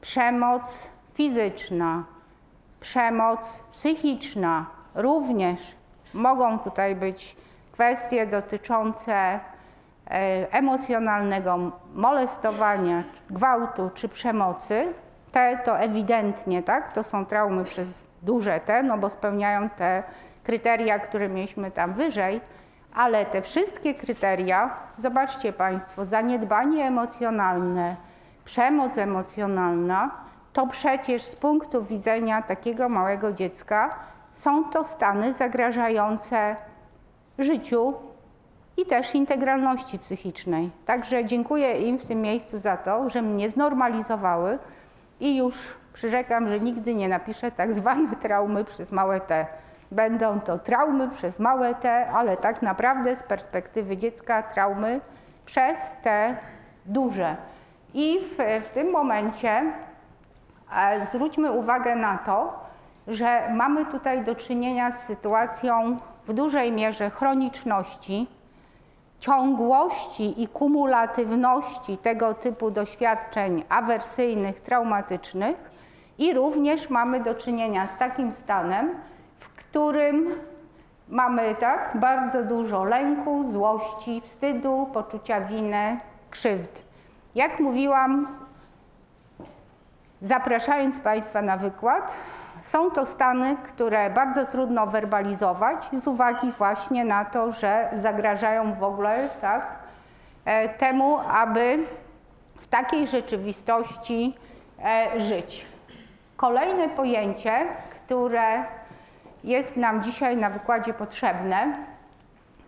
[0.00, 2.04] przemoc fizyczna,
[2.80, 5.76] przemoc psychiczna również
[6.14, 7.36] mogą tutaj być
[7.72, 9.40] kwestie dotyczące e,
[10.52, 11.58] emocjonalnego
[11.94, 14.92] molestowania, gwałtu czy przemocy,
[15.32, 20.02] te to ewidentnie, tak, to są traumy przez duże T, no bo spełniają te
[20.44, 22.40] kryteria, które mieliśmy tam wyżej,
[22.98, 27.96] ale te wszystkie kryteria, zobaczcie Państwo, zaniedbanie emocjonalne,
[28.44, 30.10] przemoc emocjonalna,
[30.52, 33.96] to przecież z punktu widzenia takiego małego dziecka
[34.32, 36.56] są to stany zagrażające
[37.38, 37.94] życiu
[38.76, 40.70] i też integralności psychicznej.
[40.84, 44.58] Także dziękuję im w tym miejscu za to, że mnie znormalizowały
[45.20, 45.54] i już
[45.92, 49.46] przyrzekam, że nigdy nie napiszę tak zwane traumy przez małe T.
[49.90, 55.00] Będą to traumy przez małe T, ale tak naprawdę z perspektywy dziecka traumy
[55.46, 56.36] przez te
[56.86, 57.36] duże.
[57.94, 59.72] I w, w tym momencie
[60.76, 62.68] e, zwróćmy uwagę na to,
[63.08, 65.96] że mamy tutaj do czynienia z sytuacją
[66.26, 68.26] w dużej mierze chroniczności,
[69.20, 75.70] ciągłości i kumulatywności tego typu doświadczeń awersyjnych, traumatycznych
[76.18, 78.94] i również mamy do czynienia z takim stanem,
[79.70, 80.34] którym
[81.08, 86.00] mamy tak bardzo dużo lęku, złości, wstydu, poczucia winy,
[86.30, 86.84] krzywd.
[87.34, 88.38] Jak mówiłam,
[90.20, 92.14] zapraszając Państwa na wykład,
[92.62, 98.82] są to stany, które bardzo trudno werbalizować z uwagi właśnie na to, że zagrażają w
[98.82, 99.66] ogóle tak,
[100.44, 101.78] e, temu, aby
[102.58, 104.36] w takiej rzeczywistości
[104.84, 105.66] e, żyć.
[106.36, 108.64] Kolejne pojęcie, które
[109.44, 111.76] jest nam dzisiaj na wykładzie potrzebne,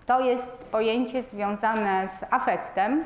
[0.06, 3.04] to jest pojęcie związane z afektem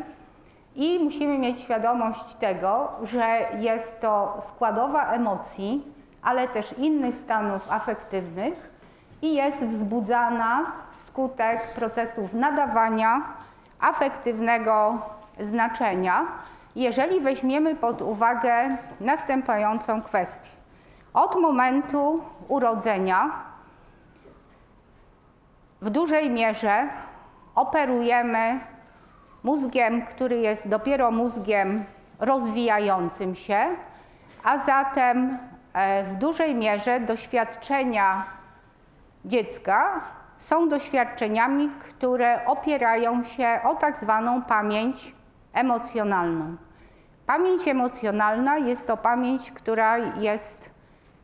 [0.77, 8.71] i musimy mieć świadomość tego, że jest to składowa emocji, ale też innych stanów afektywnych
[9.23, 13.23] i jest wzbudzana wskutek procesów nadawania
[13.81, 14.99] afektywnego
[15.41, 16.27] znaczenia,
[16.77, 20.51] jeżeli weźmiemy pod uwagę następującą kwestię.
[21.15, 23.31] Od momentu urodzenia
[25.85, 26.89] w dużej mierze
[27.55, 28.61] operujemy
[29.43, 31.85] mózgiem, który jest dopiero mózgiem
[32.19, 33.67] rozwijającym się,
[34.45, 35.39] a zatem
[35.75, 38.25] E, w dużej mierze doświadczenia
[39.25, 40.01] dziecka
[40.37, 45.15] są doświadczeniami, które opierają się o tak zwaną pamięć
[45.53, 46.57] emocjonalną.
[47.27, 50.71] Pamięć emocjonalna jest to pamięć, która jest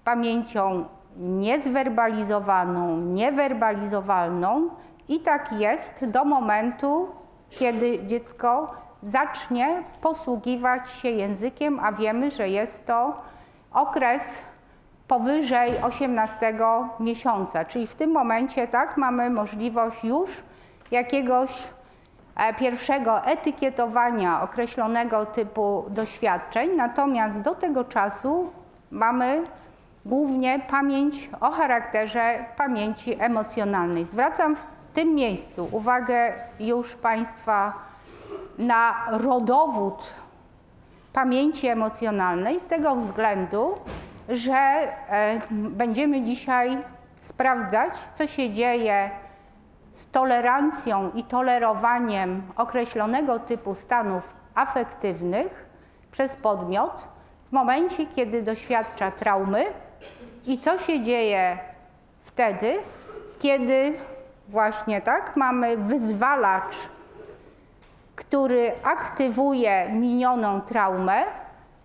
[0.04, 0.84] pamięcią
[1.16, 4.68] niezwerbalizowaną, niewerbalizowalną
[5.08, 7.08] i tak jest do momentu,
[7.50, 13.20] kiedy dziecko zacznie posługiwać się językiem, a wiemy, że jest to
[13.72, 14.42] okres
[15.08, 16.54] powyżej 18
[17.00, 20.42] miesiąca, czyli w tym momencie tak mamy możliwość już
[20.90, 21.68] jakiegoś
[22.36, 28.50] e, pierwszego etykietowania określonego typu doświadczeń, natomiast do tego czasu
[28.90, 29.42] mamy
[30.04, 34.04] głównie pamięć o charakterze pamięci emocjonalnej.
[34.04, 37.72] Zwracam w tym miejscu uwagę już Państwa
[38.58, 40.14] na rodowód
[41.12, 43.74] pamięci emocjonalnej z tego względu,
[44.28, 46.78] że e, będziemy dzisiaj
[47.20, 49.10] sprawdzać, co się dzieje
[49.94, 55.66] z tolerancją i tolerowaniem określonego typu stanów afektywnych
[56.10, 57.08] przez podmiot
[57.48, 59.64] w momencie, kiedy doświadcza traumy
[60.46, 61.58] I co się dzieje
[62.22, 62.78] wtedy,
[63.38, 63.94] kiedy
[64.48, 66.76] właśnie tak mamy wyzwalacz,
[68.16, 71.24] który aktywuje minioną traumę,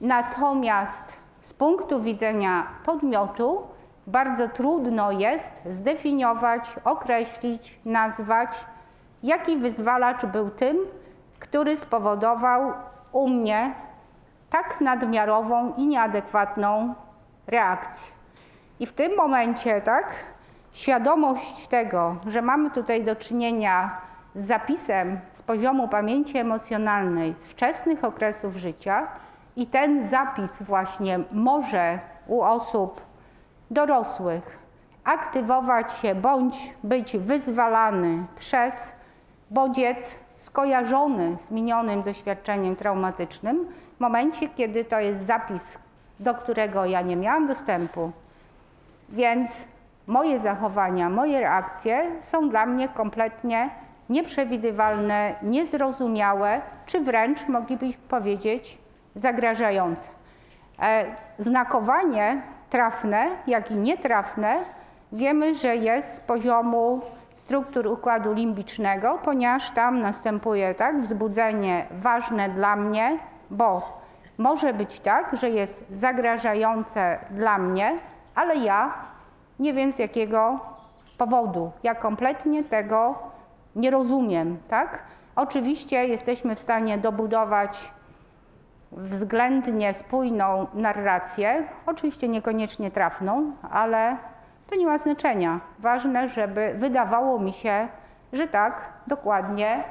[0.02, 3.68] natomiast z punktu widzenia podmiotu
[4.08, 8.65] bardzo trudno jest zdefiniować, określić, nazwać,
[9.24, 10.78] jaki wyzwalacz był tym,
[11.39, 12.74] który spowodował
[13.12, 13.74] u mnie
[14.50, 16.94] tak nadmiarową i nieadekwatną
[17.48, 18.14] reakcję.
[18.80, 20.14] I w tym momencie, tak,
[20.74, 24.02] świadomość tego, że mamy tutaj do czynienia
[24.36, 29.08] z zapisem z poziomu pamięci emocjonalnej z wczesnych okresów życia
[29.56, 33.02] i ten zapis właśnie może u osób
[33.72, 34.60] dorosłych
[35.04, 38.96] aktywować się bądź być wyzwalany przez
[39.52, 45.78] bodziec skojarzony z minionym doświadczeniem traumatycznym, w momencie, kiedy to jest zapis,
[46.20, 48.12] do którego ja nie miałam dostępu.
[49.15, 49.65] Więc
[50.08, 53.69] moje zachowania, moje reakcje są dla mnie kompletnie
[54.10, 58.78] nieprzewidywalne, niezrozumiałe, czy wręcz moglibyśmy powiedzieć
[59.15, 60.12] zagrażające.
[60.82, 61.06] E,
[61.38, 64.56] znakowanie trafne, jak i nietrafne
[65.12, 67.01] wiemy, że jest z poziomu
[67.36, 73.17] struktur układu limbicznego, ponieważ tam następuje tak, wzbudzenie ważne dla mnie,
[73.49, 73.99] bo
[74.38, 77.99] może być tak, że jest zagrażające dla mnie,
[78.36, 78.93] ale ja
[79.60, 80.60] nie wiem z jakiego
[81.17, 81.71] powodu.
[81.84, 83.19] Ja kompletnie tego
[83.76, 85.04] nie rozumiem, tak?
[85.36, 87.91] Oczywiście jesteśmy w stanie dobudować
[88.91, 94.17] względnie spójną narrację, oczywiście niekoniecznie trafną, ale
[94.67, 95.60] to nie ma znaczenia.
[95.80, 97.88] Ważne, żeby wydawało mi się,
[98.34, 99.84] że tak, dokładnie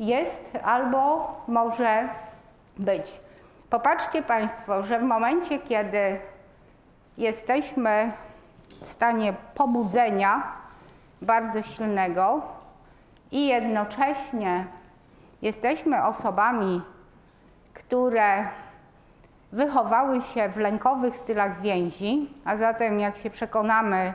[0.00, 2.08] jest albo może
[2.78, 3.20] być.
[3.70, 6.20] Popatrzcie Państwo, że w momencie, kiedy
[7.22, 8.12] jesteśmy
[8.82, 10.42] w stanie pobudzenia
[11.22, 12.42] bardzo silnego
[13.32, 14.66] i jednocześnie
[15.42, 16.82] jesteśmy osobami,
[17.74, 18.46] które
[19.52, 24.14] wychowały się w lękowych stylach więzi, a zatem jak się przekonamy,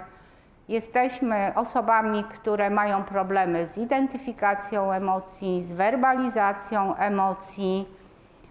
[0.69, 7.96] jesteśmy osobami, które mają problemy z identyfikacją emocji, z werbalizacją emocji,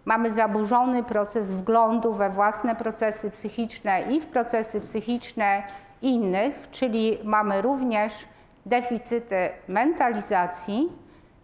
[0.07, 5.63] mamy zaburzony proces wglądu we własne procesy psychiczne i w procesy psychiczne
[6.03, 8.13] innych, czyli mamy również
[8.67, 10.93] deficyty mentalizacji.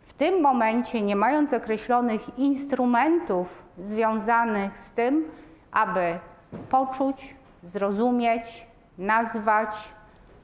[0.07, 5.31] W tym momencie, nie mając określonych instrumentów związanych z tym,
[5.73, 6.19] aby
[6.69, 8.67] poczuć, zrozumieć,
[8.99, 9.95] nazwać,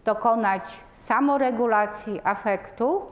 [0.05, 3.03] dokonać samoregulacji afektu,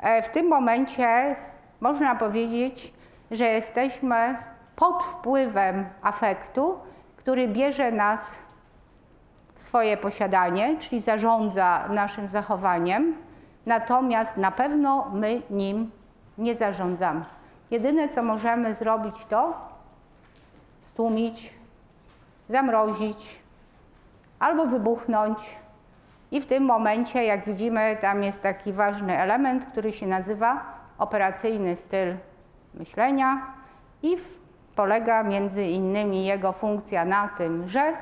[0.00, 1.36] e, w tym momencie
[1.80, 2.92] można powiedzieć,
[3.30, 4.36] że jesteśmy
[4.76, 6.78] pod wpływem afektu,
[7.16, 8.38] który bierze nas
[9.54, 13.16] w swoje posiadanie, czyli zarządza naszym zachowaniem,
[13.66, 15.90] natomiast na pewno my nim
[16.38, 17.24] nie zarządzamy.
[17.70, 19.54] Jedyne, co możemy zrobić, to
[20.84, 21.54] stłumić,
[22.48, 23.40] zamrozić
[24.38, 25.38] albo wybuchnąć.
[26.30, 30.64] I w tym momencie, jak widzimy, tam jest taki ważny element, który się nazywa
[30.98, 32.14] operacyjny styl
[32.74, 33.46] myślenia
[34.02, 34.16] i
[34.76, 37.92] polega między innymi jego funkcja na tym, że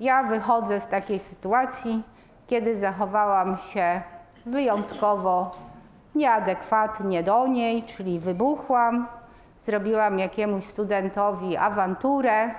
[0.00, 2.02] ja wychodzę z takiej sytuacji,
[2.46, 4.02] kiedy zachowałam się
[4.46, 5.50] wyjątkowo
[6.14, 9.06] nieadekwatnie do niej, czyli wybuchłam,
[9.60, 12.50] zrobiłam jakiemuś studentowi awanturę,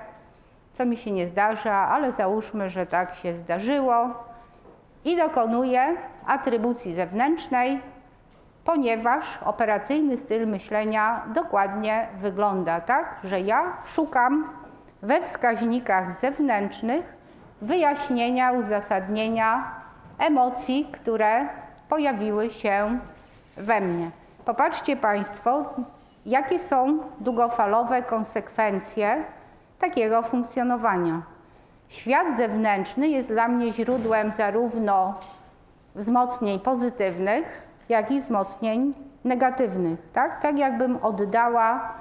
[0.73, 4.09] co mi się nie zdarza, ale załóżmy, że tak się zdarzyło
[5.05, 5.95] i dokonuję
[6.27, 7.81] atrybucji zewnętrznej,
[8.65, 14.49] ponieważ operacyjny styl myślenia dokładnie wygląda tak, że ja szukam
[15.01, 17.17] we wskaźnikach zewnętrznych
[17.61, 19.71] wyjaśnienia, uzasadnienia
[20.17, 21.47] emocji, które
[21.89, 22.99] pojawiły się
[23.57, 24.11] we mnie.
[24.45, 25.73] Popatrzcie Państwo,
[26.25, 29.23] jakie są długofalowe konsekwencje
[29.79, 31.21] takiego funkcjonowania.
[31.89, 35.13] Świat zewnętrzny jest dla mnie źródłem zarówno
[35.95, 39.99] wzmocnień pozytywnych, jak i wzmocnień negatywnych.
[40.13, 41.93] Tak, tak jakbym oddała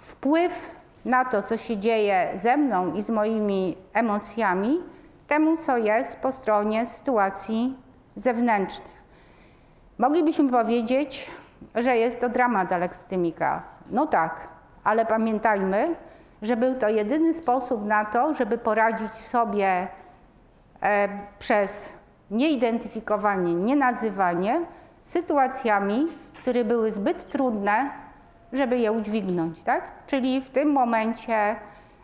[0.00, 4.82] wpływ na to, co się dzieje ze mną i z moimi emocjami,
[5.26, 7.76] temu, co jest po stronie sytuacji
[8.16, 8.96] zewnętrznych.
[9.98, 11.30] Moglibyśmy powiedzieć,
[11.74, 13.62] że jest to dramat alekstymika.
[13.90, 14.48] No tak,
[14.84, 15.94] ale pamiętajmy,
[16.42, 19.88] że był to jedyny sposób na to, żeby poradzić sobie
[20.82, 21.08] e,
[21.38, 21.92] przez
[22.30, 24.60] nieidentyfikowanie, nienazywanie
[25.06, 26.06] sytuacjami,
[26.42, 27.90] które były zbyt trudne,
[28.52, 29.62] żeby je udźwignąć.
[29.62, 29.92] Tak?
[30.06, 31.56] Czyli w tym momencie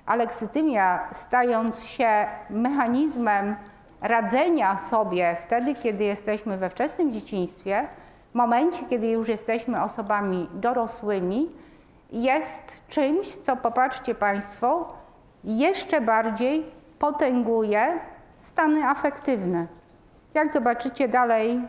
[0.06, 3.56] aleksytymia, stając się mechanizmem
[4.00, 7.88] radzenia sobie wtedy, kiedy jesteśmy we wczesnym dzieciństwie,
[8.32, 11.50] w momencie, kiedy już jesteśmy osobami dorosłymi,
[12.12, 14.92] jest czymś, co popatrzcie Państwo,
[15.44, 16.66] jeszcze bardziej
[16.98, 18.00] potęguje
[18.40, 19.66] stany afektywne.
[20.34, 21.60] Jak zobaczycie dalej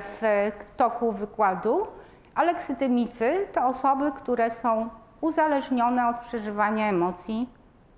[0.00, 1.86] w toku wykładu,
[2.34, 4.88] aleksytymicy to osoby, które są
[5.20, 7.48] uzależnione od przeżywania emocji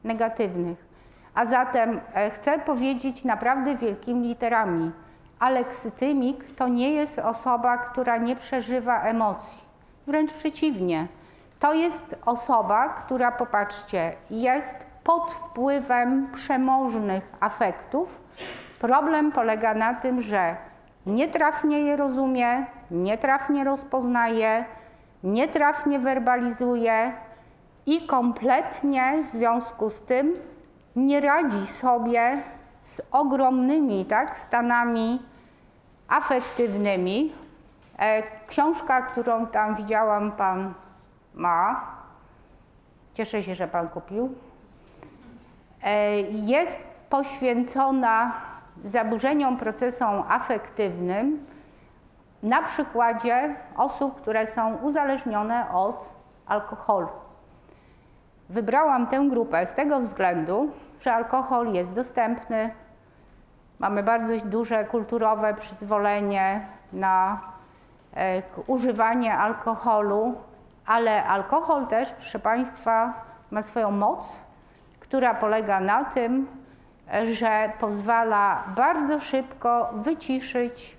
[0.05, 0.89] negatywnych.
[1.35, 4.91] A zatem e, chcę powiedzieć naprawdę wielkimi literami.
[5.39, 9.65] Aleksytymik to nie jest osoba, która nie przeżywa emocji.
[10.07, 11.07] Wręcz przeciwnie.
[11.61, 18.21] To jest osoba, która, popatrzcie, jest pod wpływem przemożnych afektów.
[18.79, 20.57] Problem polega na tym, że
[21.09, 24.65] nietrafnie je rozumie, nietrafnie rozpoznaje,
[25.23, 27.13] nietrafnie werbalizuje
[27.87, 30.35] i kompletnie w związku z tym
[30.97, 32.43] nie radzi sobie
[32.83, 35.23] z ogromnymi tak, stanami
[36.09, 37.33] afektywnymi.
[37.99, 40.75] E, książka, którą tam widziałam, pan
[41.35, 41.87] ma.
[43.15, 44.35] Cieszę się, że pan kupił.
[45.83, 46.81] E, jest
[47.11, 48.33] poświęcona
[48.85, 51.47] zaburzeniom procesom afektywnym
[52.43, 56.15] na przykładzie osób, które są uzależnione od
[56.47, 57.09] alkoholu.
[58.49, 60.71] Wybrałam tę grupę z tego względu,
[61.01, 62.71] że alkohol jest dostępny,
[63.79, 67.41] mamy bardzo duże kulturowe przyzwolenie na
[68.17, 70.35] e, używanie alkoholu,
[70.87, 73.13] ale alkohol też, proszę Państwa,
[73.51, 74.39] ma swoją moc,
[75.01, 76.47] która polega na tym,
[77.25, 80.97] że pozwala bardzo szybko wyciszyć,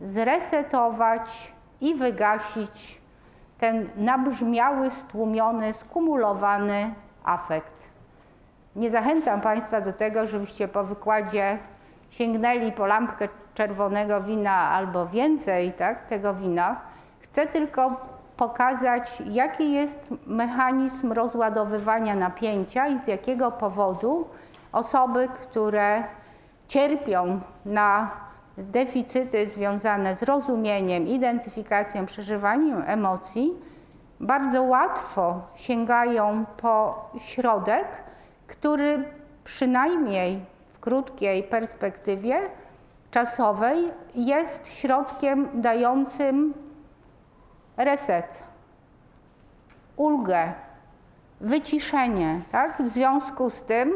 [0.00, 3.00] zresetować i wygasić
[3.58, 6.94] ten nabrzmiały, stłumiony, skumulowany
[7.24, 7.90] afekt.
[8.76, 11.58] Nie zachęcam Państwa do tego, żebyście po wykładzie
[12.10, 16.80] sięgnęli po lampkę czerwonego wina albo więcej tak, tego wina.
[17.20, 17.96] Chcę tylko
[18.36, 24.28] pokazać, jaki jest mechanizm rozładowywania napięcia i z jakiego powodu
[24.76, 26.04] osoby, które
[26.68, 28.10] cierpią na
[28.58, 33.54] deficyty związane z rozumieniem, identyfikacją, przeżywaniem emocji,
[34.20, 38.02] bardzo łatwo sięgają po środek,
[38.46, 39.04] który
[39.44, 42.40] przynajmniej w krótkiej perspektywie
[43.10, 46.54] czasowej jest środkiem dającym
[47.76, 48.42] reset,
[49.96, 50.52] ulgę,
[51.40, 52.40] wyciszenie.
[52.50, 52.82] Tak?
[52.82, 53.92] W związku z tym,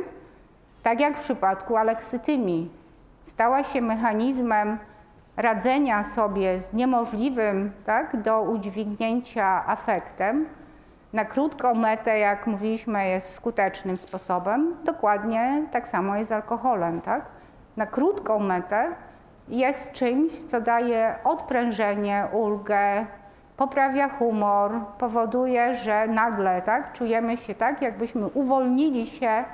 [0.83, 2.70] tak jak w przypadku aleksytymii,
[3.24, 4.78] stała się mechanizmem
[5.37, 10.47] radzenia sobie z niemożliwym tak, do udźwignięcia afektem,
[11.12, 14.76] na krótką metę, jak mówiliśmy, jest skutecznym sposobem.
[14.85, 17.01] Dokładnie tak samo jest z alkoholem.
[17.01, 17.31] Tak?
[17.76, 18.87] Na krótką metę
[19.49, 23.07] jest czymś, co daje odprężenie, ulgę,
[23.57, 29.45] poprawia humor, powoduje, że nagle tak, czujemy się tak, jakbyśmy uwolnili się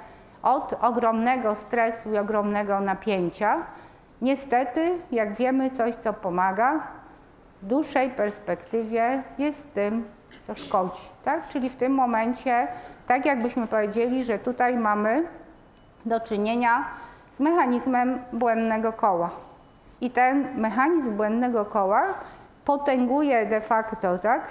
[0.46, 3.56] od ogromnego stresu i ogromnego napięcia.
[4.22, 6.80] Niestety, jak wiemy, coś, co pomaga,
[7.62, 10.08] w dłuższej perspektywie jest tym,
[10.44, 11.02] co szkodzi.
[11.24, 11.48] Tak?
[11.48, 12.68] Czyli w tym momencie,
[13.06, 15.28] tak jakbyśmy powiedzieli, że tutaj mamy
[16.04, 16.84] do czynienia
[17.30, 19.30] z mechanizmem błędnego koła.
[20.00, 22.14] I ten mechanizm błędnego koła
[22.64, 24.48] potęguje de facto tak,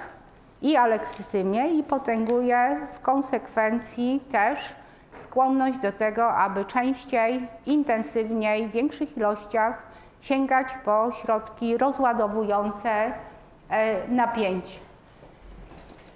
[0.61, 4.75] i aleksytymię, i potęguje w konsekwencji też
[5.21, 9.83] skłonność do tego, aby częściej, intensywniej, w większych ilościach
[10.21, 12.89] sięgać po środki rozładowujące
[13.69, 14.79] e, napięcie.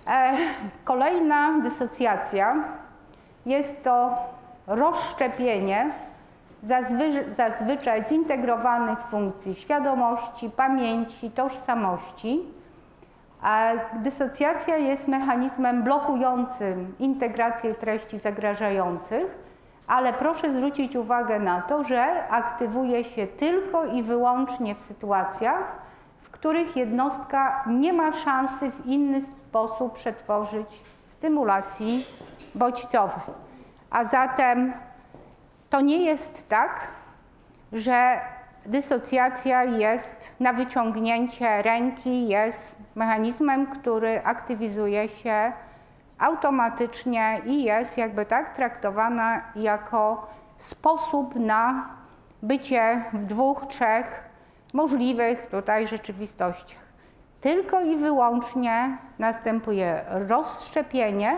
[0.08, 0.38] E,
[0.84, 2.56] kolejna dysocjacja
[3.46, 4.18] jest to
[4.68, 5.92] rozszczepienie
[6.64, 12.59] zazwy zazwyczaj zintegrowanych funkcji świadomości, pamięci, tożsamości.
[13.94, 19.38] Dysocjacja jest mechanizmem blokującym integrację treści zagrażających,
[19.88, 25.64] ale proszę zwrócić uwagę na to, że aktywuje się tylko i wyłącznie w sytuacjach,
[26.22, 32.06] w których jednostka nie ma szansy w inny sposób przetworzyć stymulacji
[32.56, 33.24] bodźcowej.
[33.90, 34.74] A zatem
[35.70, 36.88] to nie jest tak,
[37.74, 38.20] że
[38.70, 45.54] dysocjacja jest na wyciągnięcie ręki, jest mechanizmem, który aktywizuje się
[46.20, 51.90] automatycznie i jest jakby tak traktowana jako sposób na
[52.42, 54.24] bycie w dwóch, trzech
[54.74, 56.82] możliwych tutaj rzeczywistościach.
[57.42, 61.38] Tylko i wyłącznie następuje rozszczepienie,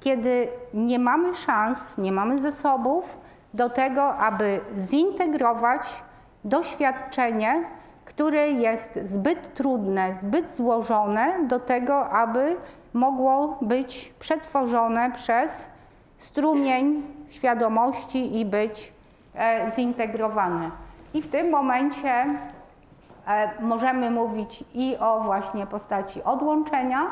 [0.00, 3.18] kiedy nie mamy szans, nie mamy zasobów
[3.54, 6.02] do tego, aby zintegrować
[6.44, 7.64] doświadczenie,
[8.04, 12.56] które jest zbyt trudne, zbyt złożone do tego, aby
[12.92, 15.70] mogło być przetworzone przez
[16.18, 18.92] strumień świadomości i być
[19.34, 20.70] e, zintegrowane.
[21.14, 22.10] I w tym momencie
[23.26, 27.06] e, możemy mówić i o właśnie postaci odłączenia,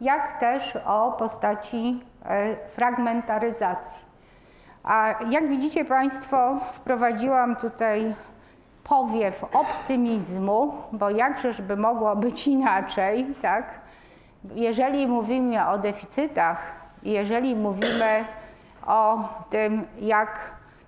[0.00, 4.08] jak też o postaci e, fragmentaryzacji.
[4.84, 8.14] A jak widzicie Państwo, wprowadziłam tutaj
[8.88, 13.80] powiew optymizmu, bo jakżeż by mogło być inaczej, tak?
[14.54, 16.72] Jeżeli mówimy o deficytach,
[17.02, 18.24] jeżeli mówimy
[18.86, 19.18] o
[19.50, 20.38] tym, jak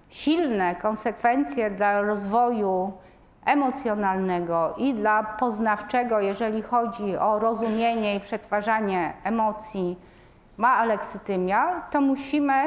[0.08, 2.92] silne konsekwencje dla rozwoju
[3.44, 9.98] emocjonalnego i dla poznawczego, jeżeli chodzi o rozumienie i przetwarzanie emocji,
[10.56, 12.62] ma aleksytymia, to musimy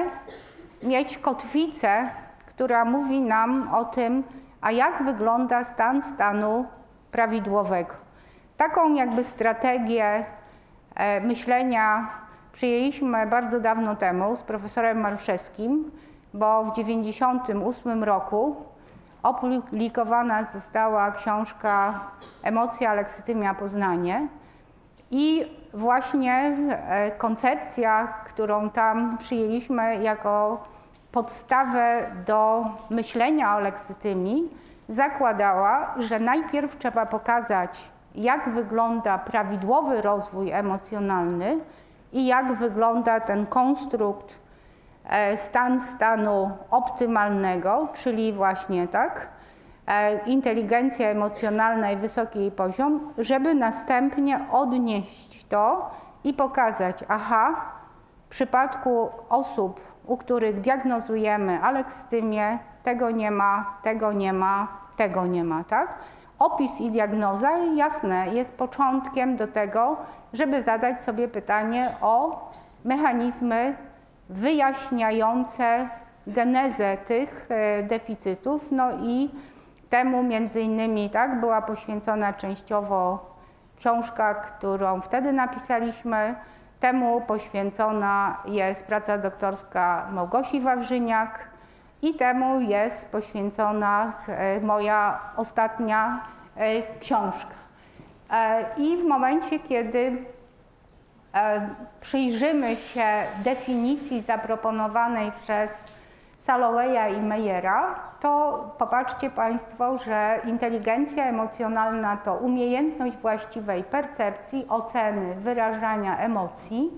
[0.84, 2.10] mieć kotwicę,
[2.46, 4.24] która mówi nam o tym,
[4.64, 6.66] a jak wygląda stan stanu
[7.12, 7.94] prawidłowego.
[8.58, 10.26] Taką jakby strategię
[10.96, 12.08] e, myślenia
[12.52, 15.92] przyjęliśmy bardzo dawno temu z profesorem Maruszewskim,
[16.34, 18.56] bo w 1998 roku
[19.24, 22.00] opublikowana została książka
[22.44, 24.28] Emocja, aleksytymia, poznanie
[25.12, 30.64] i właśnie e, koncepcja, którą tam przyjęliśmy jako
[31.14, 34.58] podstawę do myślenia o leksytymii
[34.90, 41.58] zakładała, że najpierw trzeba pokazać, jak wygląda prawidłowy rozwój emocjonalny
[42.14, 44.40] i jak wygląda ten konstrukt
[45.06, 49.28] e, stan stanu optymalnego, czyli właśnie tak,
[49.88, 55.92] e, inteligencja emocjonalna i wysoki jej poziom, żeby następnie odnieść to
[56.24, 57.56] i pokazać, aha,
[58.26, 65.44] w przypadku osób u których diagnozujemy alekstymię, tego nie ma, tego nie ma, tego nie
[65.44, 65.98] ma, tak?
[66.40, 69.98] Opis i diagnoza, jasne, jest początkiem do tego,
[70.34, 72.44] żeby zadać sobie pytanie o
[72.86, 73.76] mechanizmy
[74.30, 75.90] wyjaśniające
[76.28, 79.32] genezę tych e, deficytów, no i
[79.90, 83.34] temu między innymi tak, była poświęcona częściowo
[83.78, 86.36] książka, którą wtedy napisaliśmy,
[86.84, 91.48] Temu poświęcona jest praca doktorska Małgosi Wawrzyniak
[92.02, 96.22] i temu jest poświęcona e, moja ostatnia
[96.56, 97.54] e, książka.
[98.32, 100.26] E, I w momencie, kiedy
[102.02, 105.88] przyjrzymy się definicji zaproponowanej przez
[106.44, 116.18] Saloweja i Meyera, to popatrzcie Państwo, że inteligencja emocjonalna to umiejętność właściwej percepcji, oceny, wyrażania
[116.18, 116.92] emocji,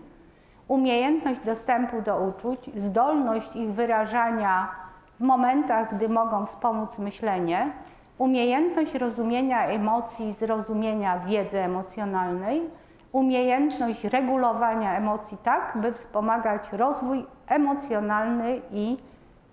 [0.68, 4.68] umiejętność dostępu do uczuć, zdolność ich wyrażania
[5.20, 7.72] w momentach, gdy mogą wspomóc myślenie,
[8.18, 12.62] umiejętność rozumienia emocji, zrozumienia wiedzy emocjonalnej,
[13.12, 18.98] umiejętność regulowania emocji tak, by wspomagać rozwój emocjonalny i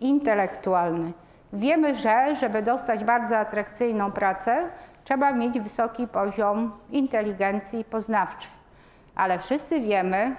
[0.04, 1.12] intelektualny.
[1.52, 4.68] Wiemy, że żeby dostać bardzo atrakcyjną pracę,
[5.04, 8.50] trzeba mieć wysoki poziom inteligencji poznawczej.
[9.14, 10.36] Ale wszyscy wiemy,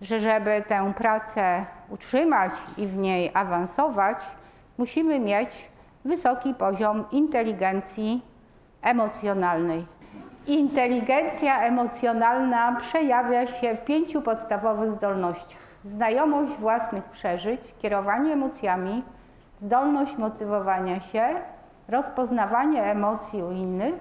[0.00, 4.18] że żeby tę pracę utrzymać i w niej awansować,
[4.78, 5.70] musimy mieć
[6.04, 8.22] wysoki poziom inteligencji
[8.82, 9.97] emocjonalnej.
[10.48, 19.02] Inteligencja emocjonalna przejawia się w pięciu podstawowych zdolnościach: znajomość własnych przeżyć, kierowanie emocjami,
[19.58, 21.28] zdolność motywowania się,
[21.88, 23.94] rozpoznawanie emocji u innych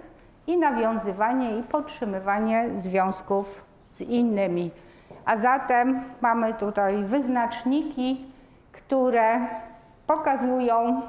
[0.48, 4.72] i nawiązywanie i podtrzymywanie związków z innymi.
[5.26, 8.26] A zatem mamy tutaj wyznaczniki,
[8.72, 9.40] które
[10.08, 11.02] pokazują,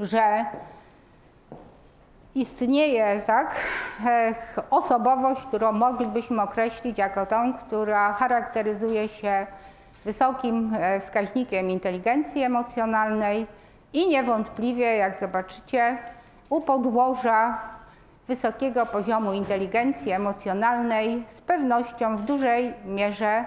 [0.00, 0.44] że
[2.34, 3.56] istnieje tak,
[4.70, 9.46] osobowość, którą moglibyśmy określić jako tą, która charakteryzuje się
[10.04, 13.46] wysokim e, wskaźnikiem inteligencji emocjonalnej,
[13.92, 15.98] i niewątpliwie, jak zobaczycie,
[16.48, 17.58] u podłoża
[18.28, 23.44] wysokiego poziomu inteligencji emocjonalnej z pewnością w dużej mierze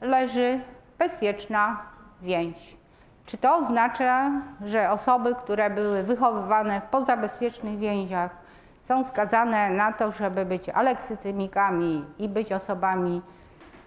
[0.00, 0.60] leży
[0.98, 1.82] bezpieczna
[2.22, 2.81] więź.
[3.26, 4.30] Czy to oznacza,
[4.64, 8.30] że osoby, które były wychowywane w pozabezpiecznych więziach,
[8.82, 13.22] są skazane na to, żeby być aleksytymikami i być osobami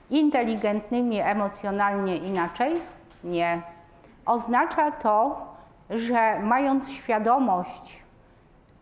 [0.09, 2.81] inteligentnymi emocjonalnie inaczej?
[3.23, 3.61] Nie.
[4.25, 5.45] Oznacza to,
[5.89, 8.03] że mając świadomość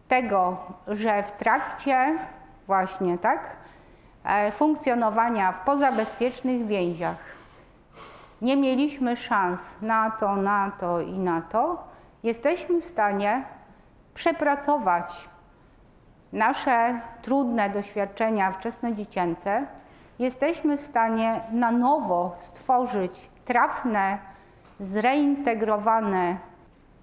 [0.07, 2.17] tego, że w trakcie
[2.67, 3.55] właśnie tak
[4.25, 7.17] e, funkcjonowania w pozabezpiecznych więziach
[8.43, 11.83] nie mieliśmy szans na to, na to i na to,
[12.23, 13.43] jesteśmy w stanie
[14.13, 15.29] przepracować
[16.33, 19.67] nasze trudne doświadczenia wczesnodziecięce,
[20.19, 24.17] jesteśmy w stanie na nowo stworzyć trafne,
[24.79, 26.37] zreintegrowane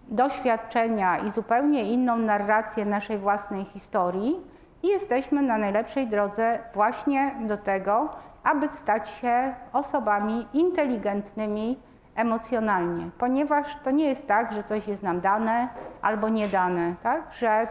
[0.09, 4.37] doświadczenia i zupełnie inną narrację naszej własnej historii.
[4.83, 8.09] I jesteśmy na najlepszej drodze właśnie do tego,
[8.45, 11.79] aby stać się osobami inteligentnymi
[12.15, 15.69] emocjonalnie, ponieważ to nie jest tak, że coś jest nam dane
[16.03, 17.33] albo nie dane, tak?
[17.33, 17.69] że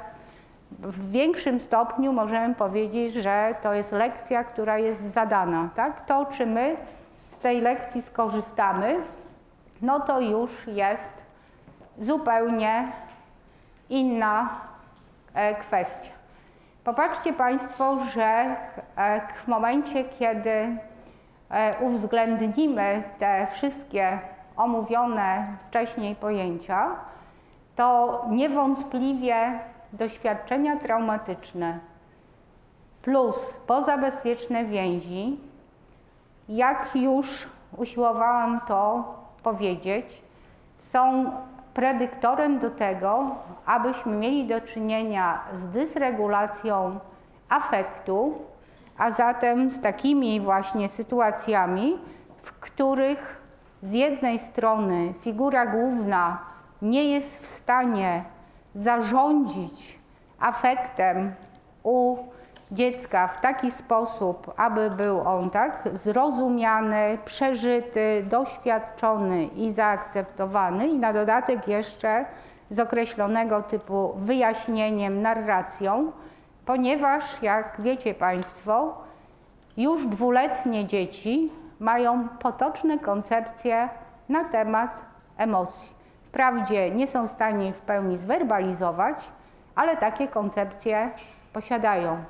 [0.71, 5.69] w większym stopniu możemy powiedzieć, że to jest lekcja, która jest zadana.
[5.75, 6.05] Tak?
[6.05, 6.77] To, czy my
[7.29, 8.95] z tej lekcji skorzystamy,
[9.81, 11.13] no to już jest
[11.99, 12.91] zupełnie
[13.89, 14.49] inna
[15.33, 16.18] e, kwestia.
[16.89, 18.55] Popatrzcie Państwo, że
[18.97, 20.77] e, w momencie, kiedy e,
[21.81, 24.19] uwzględnimy te wszystkie
[24.57, 26.87] omówione wcześniej pojęcia,
[27.75, 29.59] to niewątpliwie
[29.93, 31.79] doświadczenia traumatyczne
[33.01, 35.39] plus pozabezpieczne więzi,
[36.47, 39.13] jak już usiłowałam to
[39.43, 40.21] powiedzieć,
[40.79, 41.31] są
[41.79, 46.99] predyktorem do tego, abyśmy mieli do czynienia z dysregulacją
[47.49, 48.33] afektu,
[48.97, 51.99] a zatem z takimi właśnie sytuacjami,
[52.41, 53.41] w których
[53.81, 56.39] z jednej strony figura główna
[56.81, 58.23] nie jest w stanie
[58.75, 59.99] zarządzić
[60.39, 61.33] afektem
[61.83, 62.17] u
[62.71, 71.13] dziecka w taki sposób, aby był on tak zrozumiany, przeżyty, doświadczony i zaakceptowany i na
[71.13, 72.25] dodatek jeszcze
[72.69, 76.11] z określonego typu wyjaśnieniem, narracją,
[76.65, 78.97] ponieważ jak wiecie Państwo,
[79.77, 83.89] już dwuletnie dzieci mają potoczne koncepcje
[84.29, 85.05] na temat
[85.37, 85.95] emocji.
[86.27, 89.29] Wprawdzie nie są w stanie ich w pełni zwerbalizować,
[89.75, 91.11] ale takie koncepcje
[91.53, 92.23] posiadają.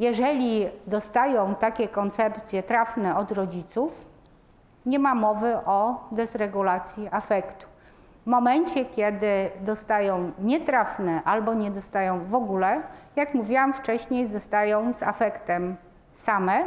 [0.00, 4.06] Jeżeli dostają takie koncepcje trafne od rodziców,
[4.86, 7.66] nie ma mowy o dysregulacji afektu.
[8.22, 12.82] W momencie, kiedy dostają nietrafne albo nie dostają w ogóle,
[13.16, 15.76] jak mówiłam wcześniej, zostają z afektem
[16.12, 16.64] same.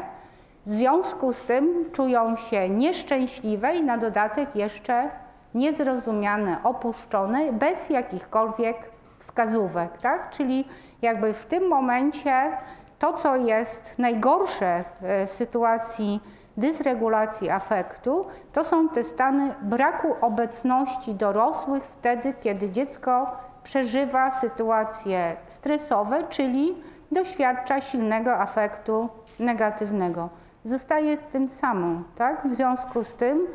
[0.65, 5.09] W związku z tym czują się nieszczęśliwe i na dodatek jeszcze
[5.55, 9.97] niezrozumiane, opuszczone, bez jakichkolwiek wskazówek.
[9.97, 10.29] Tak?
[10.29, 10.67] Czyli
[11.01, 12.57] jakby w tym momencie
[13.03, 16.21] to, co jest najgorsze e, w sytuacji
[16.57, 26.23] dysregulacji afektu, to są te stany braku obecności dorosłych wtedy, kiedy dziecko przeżywa sytuacje stresowe,
[26.29, 30.29] czyli doświadcza silnego afektu negatywnego.
[30.65, 32.47] Zostaje z tym samą, tak?
[32.47, 33.47] W związku z tym,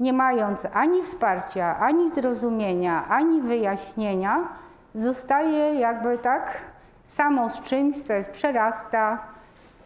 [0.00, 4.48] nie mając ani wsparcia, ani zrozumienia, ani wyjaśnienia,
[4.94, 6.75] zostaje jakby tak
[7.06, 9.18] samo z czymś, co jest przerasta,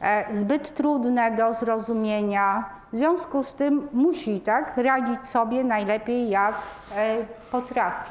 [0.01, 2.65] e, zbyt trudne do zrozumienia.
[2.93, 6.55] W związku z tym musi tak radzić sobie najlepiej jak
[6.97, 7.17] e,
[7.51, 8.11] potrafi.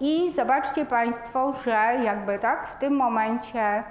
[0.00, 3.82] I zobaczcie Państwo, że jakby tak w tym momencie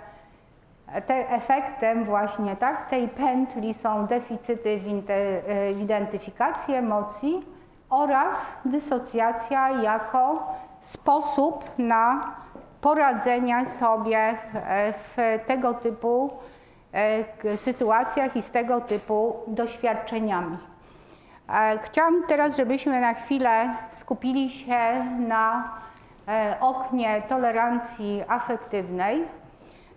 [0.87, 7.45] e, te, efektem właśnie tak, tej pętli są deficyty w, w identyfikacji emocji
[7.89, 8.35] oraz
[8.65, 12.35] dysocjacja jako sposób na
[12.86, 16.33] poradzenia sobie e, w tego typu
[16.93, 20.57] e, sytuacjach i z tego typu doświadczeniami.
[21.49, 25.71] E, chciałam teraz, żebyśmy na chwilę skupili się na
[26.59, 29.23] oknie tolerancji afektywnej,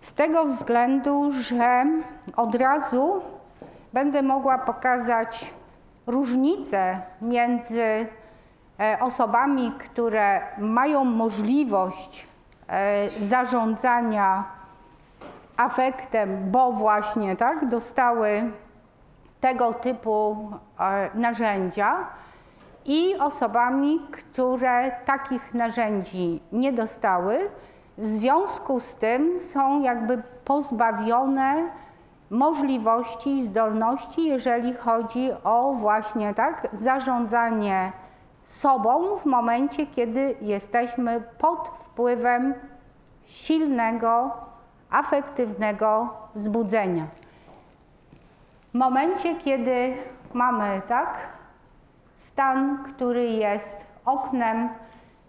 [0.01, 1.84] z tego względu, że
[2.36, 3.22] od razu
[3.93, 5.55] będę mogła pokazać
[6.07, 8.07] różnice między
[9.01, 12.28] osobami, które mają możliwość
[13.21, 14.45] zarządzania
[15.57, 18.51] afektem, bo właśnie tak, dostały
[19.41, 20.51] tego typu
[20.81, 22.07] e, narzędzia
[22.85, 27.51] i osobami, które takich narzędzi nie dostały,
[27.99, 31.69] w związku z tym są jakby pozbawione
[32.31, 37.93] możliwości i zdolności, jeżeli chodzi o właśnie tak zarządzanie
[38.49, 42.55] sobą w momencie, kiedy jesteśmy pod wpływem
[43.24, 44.30] silnego,
[44.90, 47.07] afektywnego wzbudzenia.
[48.70, 49.96] W momencie, kiedy
[50.32, 51.18] mamy tak,
[52.14, 54.68] stan, który jest oknem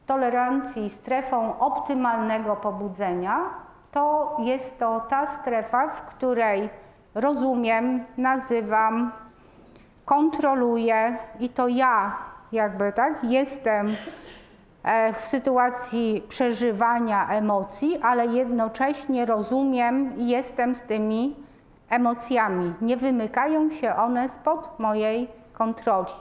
[0.05, 3.39] tolerancji, strefą optymalnego pobudzenia,
[3.91, 6.70] to jest to ta strefa, w której
[7.15, 9.11] rozumiem, nazywam,
[10.05, 13.88] kontroluję i to ja jakby tak, jestem
[14.84, 21.36] e, w sytuacji przeżywania emocji, ale jednocześnie rozumiem i jestem z tymi
[21.89, 22.74] emocjami.
[22.82, 26.14] Nie wymykają się one spod mojej kontroli.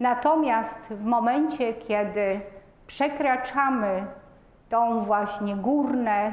[0.00, 2.40] Natomiast w momencie, kiedy
[2.86, 4.06] przekraczamy
[4.68, 6.32] tą właśnie górną e,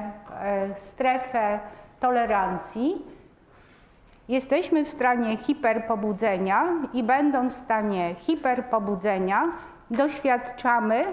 [0.77, 1.59] strefę
[1.99, 3.05] tolerancji,
[4.29, 9.43] jesteśmy w stanie hiperpobudzenia i będąc w stanie hiperpobudzenia
[9.91, 11.03] doświadczamy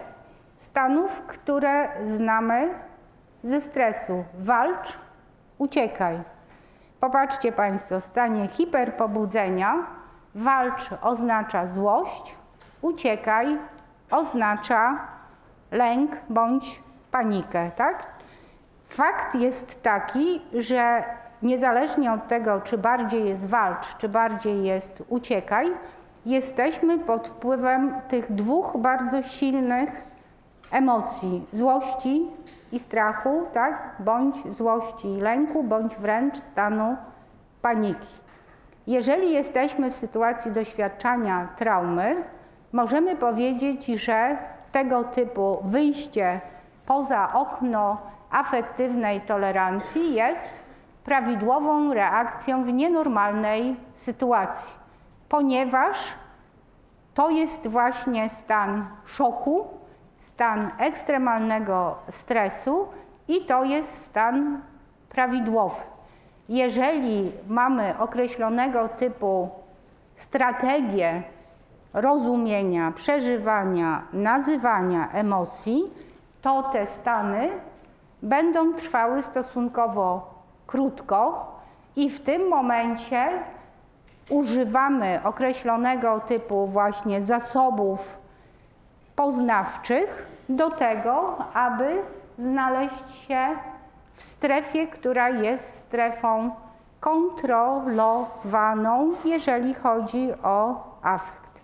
[0.56, 2.74] stanów, które znamy
[3.42, 4.24] ze stresu.
[4.38, 4.98] Walcz,
[5.58, 6.20] uciekaj.
[7.00, 9.86] Popatrzcie Państwo, stanie hiperpobudzenia
[10.34, 12.36] walcz oznacza złość,
[12.82, 13.58] uciekaj
[14.10, 14.98] oznacza
[15.70, 18.06] lęk bądź panikę, tak?
[18.88, 21.04] Fakt jest taki, że
[21.42, 25.66] niezależnie od tego, czy bardziej jest walcz, czy bardziej jest uciekaj,
[26.26, 30.04] jesteśmy pod wpływem tych dwóch bardzo silnych
[30.70, 32.26] emocji złości
[32.72, 33.96] i strachu, tak?
[33.98, 36.96] bądź złości i lęku, bądź wręcz stanu
[37.62, 38.26] paniki.
[38.86, 42.16] Jeżeli jesteśmy w sytuacji doświadczania traumy,
[42.72, 44.38] możemy powiedzieć, że
[44.72, 46.40] tego typu wyjście
[46.86, 47.98] poza okno
[48.30, 50.65] afektywnej tolerancji jest
[51.06, 54.76] prawidłową reakcją w nienormalnej sytuacji,
[55.28, 55.96] ponieważ
[57.14, 59.66] to jest właśnie stan szoku,
[60.18, 62.88] stan ekstremalnego stresu
[63.28, 64.60] i to jest stan
[65.08, 65.80] prawidłowy.
[66.48, 69.48] Jeżeli mamy określonego typu
[70.14, 71.22] strategię
[71.94, 75.90] rozumienia, przeżywania, nazywania emocji,
[76.42, 77.50] to te stany
[78.22, 80.35] będą trwały stosunkowo
[80.66, 81.46] krótko
[81.96, 83.28] i w tym momencie
[84.30, 88.18] używamy określonego typu właśnie zasobów
[89.16, 92.02] poznawczych do tego, aby
[92.38, 93.48] znaleźć się
[94.14, 96.50] w strefie, która jest strefą
[97.00, 101.60] kontrolowaną, jeżeli chodzi o afekt.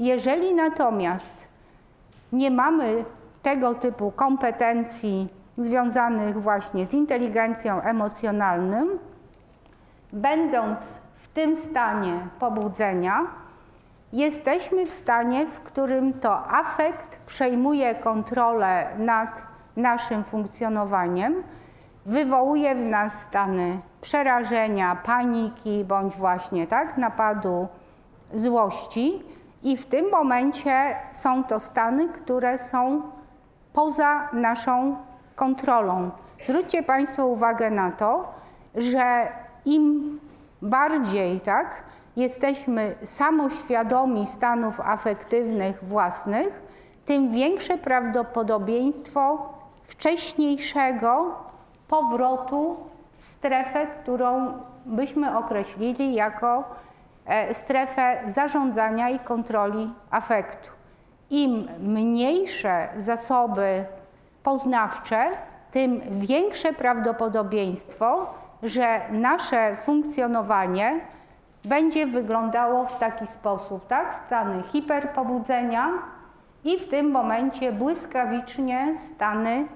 [0.00, 1.46] Jeżeli natomiast
[2.32, 3.04] nie mamy
[3.42, 5.28] tego typu kompetencji
[5.58, 8.86] związanych właśnie z inteligencją emocjonalną,
[10.12, 10.80] będąc
[11.14, 13.20] w tym stanie pobudzenia,
[14.12, 19.46] jesteśmy w stanie, w którym to afekt przejmuje kontrolę nad
[19.76, 21.42] naszym funkcjonowaniem,
[22.06, 27.68] wywołuje w nas stany przerażenia, paniki bądź właśnie tak, napadu
[28.34, 29.22] złości.
[29.62, 33.02] I w tym momencie są to stany, które są
[33.72, 34.96] poza naszą
[35.36, 36.10] kontrolą.
[36.44, 38.34] Zwróćcie Państwo uwagę na to,
[38.74, 39.28] że
[39.64, 40.20] im
[40.62, 41.82] bardziej tak,
[42.16, 46.62] jesteśmy samoświadomi stanów afektywnych własnych,
[47.04, 49.52] tym większe prawdopodobieństwo
[49.84, 51.34] wcześniejszego
[51.88, 52.76] powrotu
[53.18, 54.52] w strefę, którą
[54.86, 56.64] byśmy określili jako
[57.26, 60.70] e, strefę zarządzania i kontroli afektu.
[61.30, 63.84] Im mniejsze zasoby
[64.46, 65.28] poznawcze,
[65.70, 71.00] tym większe prawdopodobieństwo, że nasze funkcjonowanie
[71.64, 74.14] będzie wyglądało w taki sposób, tak?
[74.26, 75.88] Stany hiperpobudzenia
[76.64, 79.66] i w tym momencie błyskawicznie stany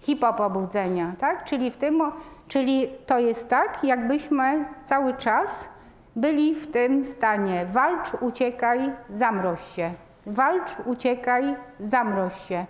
[0.00, 1.44] hipopobudzenia, tak?
[1.44, 2.02] Czyli, w tym,
[2.48, 5.68] czyli to jest tak, jakbyśmy cały czas
[6.16, 9.90] byli w tym stanie walcz, uciekaj, zamroź się.
[10.26, 12.66] Walcz, uciekaj, zamroź się.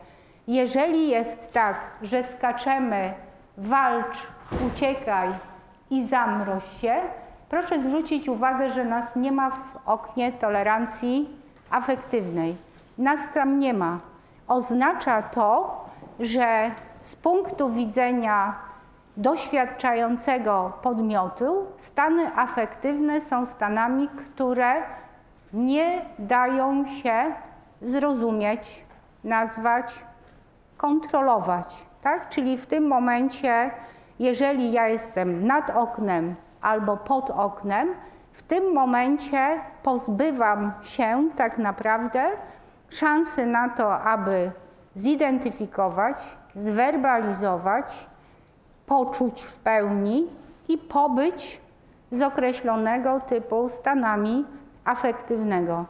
[0.47, 3.15] Jeżeli jest tak, że skaczemy
[3.59, 4.27] walcz,
[4.67, 5.29] uciekaj
[5.91, 6.95] i zamroź się,
[7.49, 11.41] proszę zwrócić uwagę, że nas nie ma w oknie tolerancji
[11.71, 12.57] afektywnej.
[12.99, 13.99] Nas tam nie ma.
[14.49, 15.85] Oznacza to,
[16.21, 16.71] że
[17.01, 18.55] z punktu widzenia
[19.17, 24.83] doświadczającego podmiotu stany afektywne są stanami, które
[25.53, 27.33] nie dają się
[27.83, 28.85] zrozumieć,
[29.25, 30.05] nazwać,
[30.85, 31.87] kontrolować.
[32.03, 32.29] Tak?
[32.29, 33.71] Czyli w tym momencie,
[34.19, 37.89] jeżeli ja jestem nad oknem albo pod oknem,
[38.33, 42.23] w tym momencie pozbywam się tak naprawdę
[42.89, 44.51] szansy na to, aby
[44.95, 46.17] zidentyfikować,
[46.55, 48.07] zwerbalizować,
[48.87, 50.27] poczuć w pełni
[50.69, 51.61] i pobyć
[52.13, 54.45] z określonego typu stanami
[54.85, 55.85] afektywnego.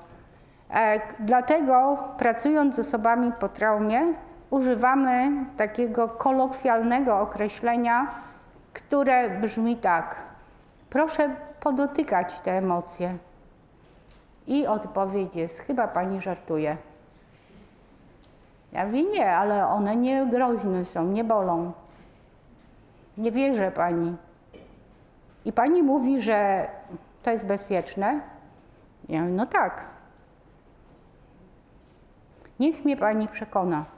[0.71, 4.15] E, dlatego pracując z osobami po traumie,
[4.55, 8.07] używamy takiego kolokwialnego określenia,
[8.73, 10.17] które brzmi tak:
[10.91, 13.19] proszę podotykać te emocje.
[14.47, 16.77] I odpowiedź jest: chyba pani żartuje.
[18.73, 21.73] Ja mówię, nie, ale one nie groźne są, nie bolą.
[23.19, 24.17] Nie wierzę pani.
[25.45, 26.69] I pani mówi, że
[27.23, 28.21] to jest bezpieczne?
[29.09, 29.87] Ja mówię, no tak.
[32.61, 33.94] Niech mnie pani przekona.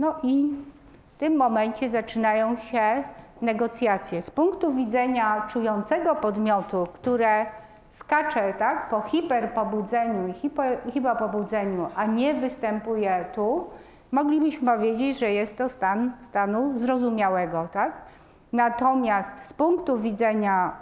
[0.00, 0.54] No i
[1.14, 3.04] w tym momencie zaczynają się
[3.42, 4.22] negocjacje.
[4.22, 7.46] Z punktu widzenia czującego podmiotu, które
[7.90, 13.66] skacze tak, po hiperpobudzeniu i hipo, hipopobudzeniu, a nie występuje tu,
[14.12, 17.68] moglibyśmy powiedzieć, że jest to stan stanu zrozumiałego.
[17.72, 17.92] Tak?
[18.52, 20.72] Natomiast z punktu widzenia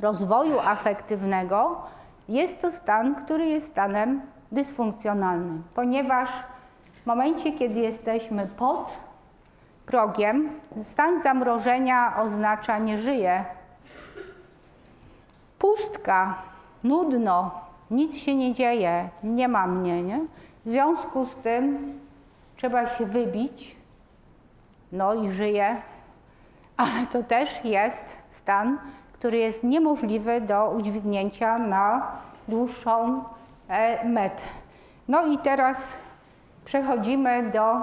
[0.00, 1.82] rozwoju afektywnego
[2.28, 4.22] jest to stan, który jest stanem
[4.52, 6.30] dysfunkcjonalnym, ponieważ
[7.02, 8.92] w momencie, kiedy jesteśmy pod
[9.86, 13.44] progiem, stan zamrożenia oznacza nie żyję.
[15.58, 16.34] Pustka,
[16.84, 17.50] nudno,
[17.90, 20.02] nic się nie dzieje, nie ma mnie.
[20.02, 20.20] Nie?
[20.64, 21.98] W związku z tym
[22.56, 23.76] trzeba się wybić,
[24.92, 25.76] no i żyję,
[26.76, 28.78] ale to też jest stan,
[29.12, 32.12] który jest niemożliwy do udźwignięcia na
[32.48, 33.24] dłuższą
[33.68, 34.42] e, metę.
[35.08, 35.92] No i teraz
[36.64, 37.76] przechodzimy do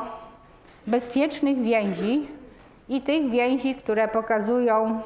[0.88, 2.28] bezpiecznych więzi
[2.90, 5.02] i tych więzi, które pokazują,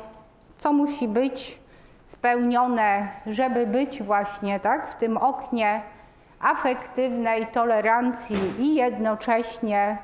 [0.57, 1.59] co musi być
[2.05, 5.81] spełnione, żeby być właśnie tak w tym oknie
[6.39, 9.97] afektywnej tolerancji i jednocześnie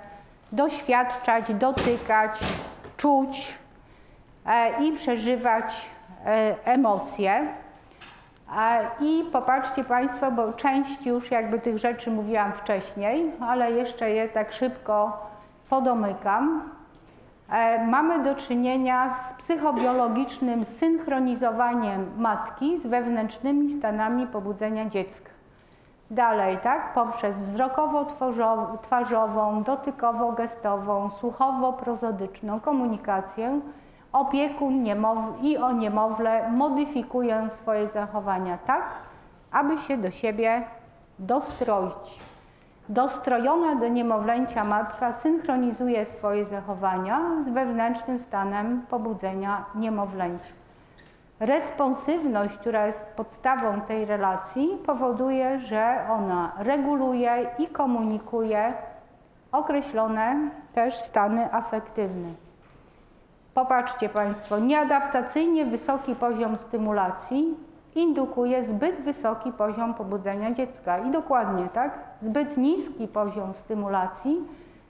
[0.52, 2.40] doświadczać, dotykać,
[2.98, 3.58] czuć
[4.46, 5.90] e, i przeżywać
[6.26, 7.48] e, emocje.
[9.00, 14.52] I popatrzcie Państwo, bo część już jakby tych rzeczy mówiłam wcześniej, ale jeszcze je tak
[14.52, 15.28] szybko
[15.70, 16.70] podomykam.
[17.50, 25.30] E, mamy do czynienia z psychobiologicznym synchronizowaniem matki z wewnętrznymi stanami pobudzenia dziecka.
[26.12, 33.60] Dalej, tak, poprzez wzrokowo-twarzową, dotykowo-gestową, słuchowo-prozodyczną komunikację
[34.14, 34.86] opiekun
[35.42, 38.84] i o niemowlę modyfikują swoje zachowania tak,
[39.52, 40.64] aby się do siebie
[41.20, 42.20] dostroić.
[42.90, 50.54] Dostrojona do niemowlęcia matka synchronizuje swoje zachowania z wewnętrznym stanem pobudzenia niemowlęcia.
[51.40, 58.74] Responsywność, która jest podstawą tej relacji, powoduje, że ona reguluje i komunikuje
[59.52, 62.47] określone też stany afektywne.
[63.58, 67.58] Popatrzcie Państwo, nieadaptacyjnie wysoki poziom stymulacji
[67.96, 71.00] indukuje zbyt wysoki poziom pobudzenia dziecka.
[71.00, 74.38] I dokładnie tak, zbyt niski poziom stymulacji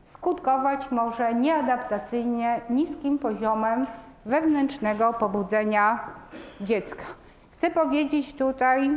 [0.06, 3.88] skutkować może nieadaptacyjnie niskim poziomem
[4.26, 6.00] wewnętrznego pobudzenia
[6.62, 7.04] dziecka.
[7.52, 8.90] Chcę powiedzieć tutaj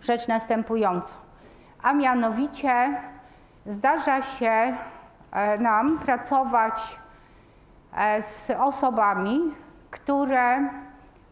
[0.00, 1.14] rzecz następującą,
[1.82, 3.00] a mianowicie
[3.66, 4.76] zdarza się
[5.32, 7.01] e, nam pracować
[8.20, 9.54] z osobami,
[9.90, 10.68] które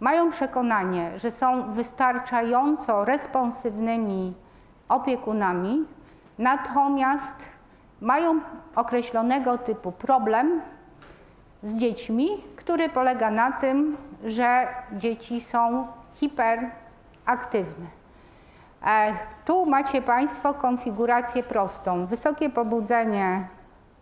[0.00, 4.34] mają przekonanie, że są wystarczająco responsywnymi
[4.88, 5.84] opiekunami,
[6.38, 7.48] natomiast
[8.00, 8.40] mają
[8.76, 10.60] określonego typu problem
[11.62, 17.86] z dziećmi, który polega na tym, że dzieci są hiperaktywne.
[18.86, 19.12] E,
[19.44, 22.06] tu macie Państwo konfigurację prostą.
[22.06, 23.48] Wysokie pobudzenie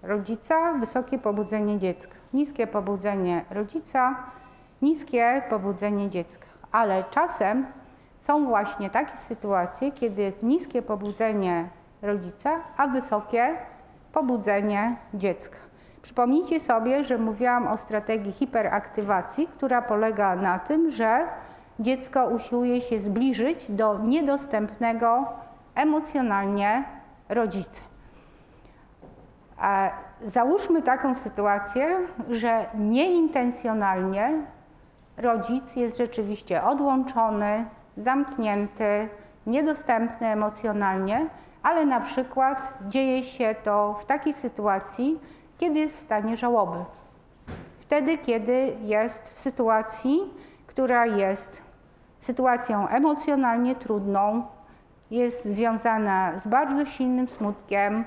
[0.02, 2.14] rodzica, wysokie pobudzenie dziecka.
[2.32, 4.16] Niskie pobudzenie rodzica,
[4.82, 6.46] niskie pobudzenie dziecka.
[6.72, 7.66] Ale czasem
[8.18, 11.68] są właśnie takie sytuacje, kiedy jest niskie pobudzenie
[12.02, 13.56] rodzica, a wysokie
[14.12, 15.58] pobudzenie dziecka.
[16.02, 21.26] Przypomnijcie sobie, że mówiłam o strategii hiperaktywacji, która polega na tym, że
[21.80, 25.26] dziecko usiłuje się zbliżyć do niedostępnego
[25.74, 26.84] emocjonalnie
[27.28, 27.82] rodzica.
[30.26, 31.98] Załóżmy taką sytuację,
[32.30, 34.32] że nieintencjonalnie
[35.16, 37.64] rodzic jest rzeczywiście odłączony,
[37.96, 39.08] zamknięty,
[39.46, 41.26] niedostępny emocjonalnie,
[41.62, 45.20] ale na przykład dzieje się to w takiej sytuacji,
[45.58, 46.84] kiedy jest w stanie żałoby.
[47.78, 50.34] Wtedy, kiedy jest w sytuacji,
[50.66, 51.62] która jest
[52.18, 54.46] sytuacją emocjonalnie trudną,
[55.10, 58.04] jest związana z bardzo silnym smutkiem,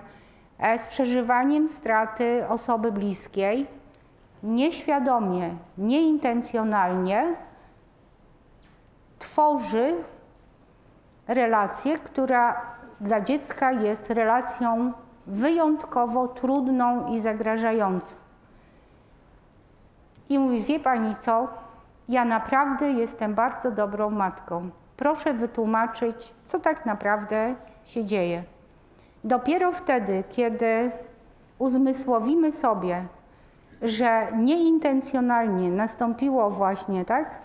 [0.78, 3.68] z przeżywaniem straty osoby bliskiej,
[4.44, 7.36] nieświadomie, nieintencjonalnie
[9.20, 9.94] tworzy
[11.28, 12.62] relację, która
[13.02, 14.94] dla dziecka jest relacją
[15.28, 18.16] wyjątkowo trudną i zagrażającą.
[20.30, 21.48] I mówi, wie pani co,
[22.10, 24.70] ja naprawdę jestem bardzo dobrą matką.
[24.98, 28.44] Proszę wytłumaczyć, co tak naprawdę się dzieje.
[29.24, 30.92] Dopiero wtedy, kiedy
[31.60, 33.06] uzmysłowimy sobie,
[33.82, 37.40] że nieintencjonalnie nastąpiło właśnie tak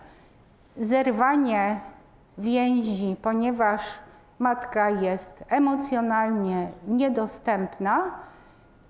[0.79, 1.81] zerwanie
[2.39, 3.83] więzi, ponieważ
[4.39, 8.11] matka jest emocjonalnie niedostępna,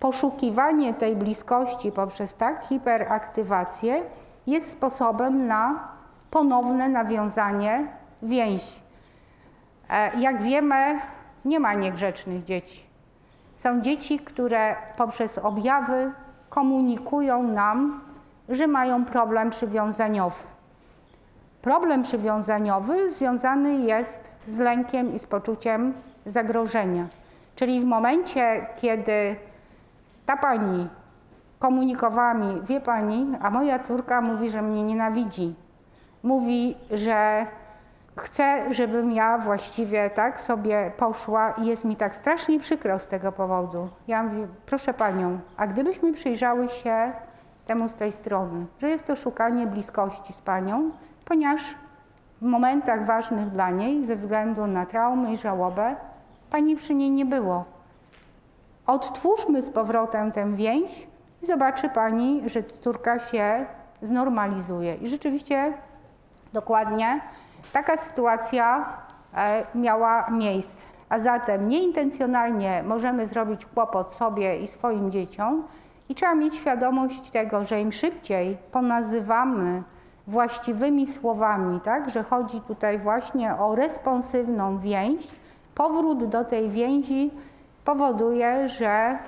[0.01, 4.03] poszukiwanie tej bliskości poprzez tak hiperaktywację
[4.47, 5.89] jest sposobem na
[6.31, 7.87] ponowne nawiązanie
[8.23, 8.81] więzi.
[9.91, 11.01] E, jak wiemy,
[11.47, 12.83] nie ma niegrzecznych dzieci.
[13.57, 16.13] Są dzieci, które poprzez objawy
[16.49, 18.01] komunikują nam,
[18.49, 20.45] że mają problem przywiązaniowy.
[21.63, 25.95] Problem przywiązaniowy związany jest z lękiem i z poczuciem
[26.27, 27.07] zagrożenia.
[27.57, 29.37] Czyli w momencie, kiedy
[30.27, 30.89] ta pani
[31.59, 35.55] komunikowała mi, wie pani, a moja córka mówi, że mnie nienawidzi.
[36.23, 37.47] Mówi, że
[38.17, 43.33] chce, żebym ja właściwie tak sobie poszła i jest mi tak strasznie przykro z tego
[43.33, 43.89] powodu.
[44.09, 47.13] Ja mówię, proszę panią, a gdybyśmy przyjrzały się
[47.67, 50.91] temu z tej strony, że jest to szukanie bliskości z panią,
[51.25, 51.75] ponieważ
[52.43, 55.97] w momentach ważnych dla niej, ze względu na traumę i żałobę,
[56.51, 57.65] pani przy niej nie było.
[58.87, 61.07] Odtwórzmy z powrotem tę więź
[61.43, 63.67] i zobaczy pani, że córka się
[64.03, 64.95] znormalizuje.
[64.95, 65.73] I rzeczywiście
[66.53, 67.21] dokładnie
[67.77, 68.87] taka sytuacja
[69.35, 70.87] e, miała miejsce.
[71.09, 75.63] A zatem nieintencjonalnie możemy zrobić kłopot sobie i swoim dzieciom
[76.09, 79.83] i trzeba mieć świadomość tego, że im szybciej ponazywamy
[80.27, 85.29] właściwymi słowami, tak, że chodzi tutaj właśnie o responsywną więź,
[85.75, 87.31] powrót do tej więzi
[87.85, 89.19] powoduje, że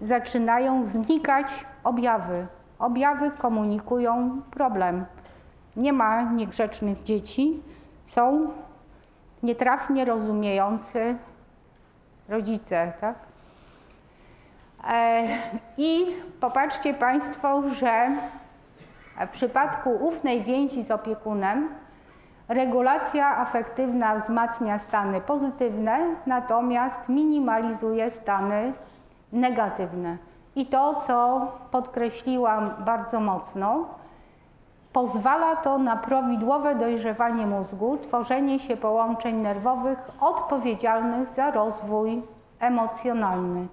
[0.00, 2.46] zaczynają znikać objawy.
[2.78, 5.04] Objawy komunikują problem.
[5.76, 7.62] Nie ma niegrzecznych dzieci,
[8.12, 8.50] są
[9.42, 11.16] nietrafnie rozumiejący
[12.28, 13.14] rodzice, tak?
[14.88, 15.22] E,
[15.76, 16.06] I
[16.40, 18.10] popatrzcie Państwo, że
[19.26, 21.68] w przypadku ufnej więzi z opiekunem
[22.48, 28.72] regulacja afektywna wzmacnia stany pozytywne, natomiast minimalizuje stany
[29.32, 30.16] negatywne.
[30.56, 34.01] I to, co podkreśliłam bardzo mocno,
[34.92, 42.22] Pozwala to na prawidłowe dojrzewanie mózgu, tworzenie się połączeń nerwowych odpowiedzialnych za rozwój
[42.60, 43.66] emocjonalny.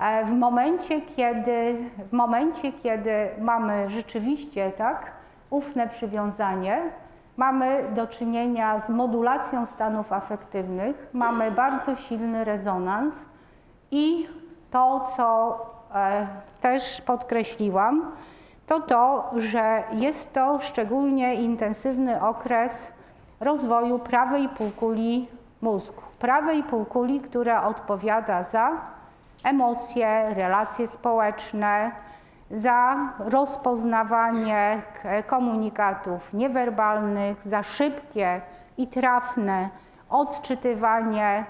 [0.00, 1.76] E, w momencie, kiedy,
[2.10, 5.12] w momencie, kiedy mamy rzeczywiście tak,
[5.50, 6.82] ufne przywiązanie,
[7.36, 13.14] mamy do czynienia z modulacją stanów afektywnych, mamy bardzo silny rezonans
[13.90, 14.28] i
[14.70, 15.58] to, co
[15.94, 16.26] e,
[16.60, 18.12] też podkreśliłam,
[18.70, 22.92] to to, że jest to szczególnie intensywny okres
[23.40, 25.28] rozwoju prawej półkuli
[25.60, 26.02] mózgu.
[26.18, 28.70] Prawej półkuli, która odpowiada za
[29.44, 31.90] emocje, relacje społeczne,
[32.50, 34.82] za rozpoznawanie
[35.26, 38.40] komunikatów niewerbalnych, za szybkie
[38.78, 39.68] i trafne
[40.10, 41.44] odczytywanie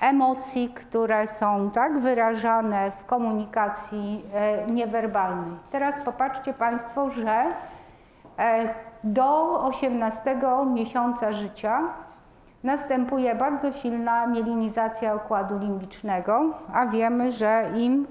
[0.00, 5.56] emocji, które są tak wyrażane w komunikacji e, niewerbalnej.
[5.72, 7.44] Teraz popatrzcie Państwo, że
[8.38, 8.74] e,
[9.04, 10.36] do 18
[10.74, 11.80] miesiąca życia
[12.62, 18.06] następuje bardzo silna mielinizacja układu limbicznego, a wiemy, że im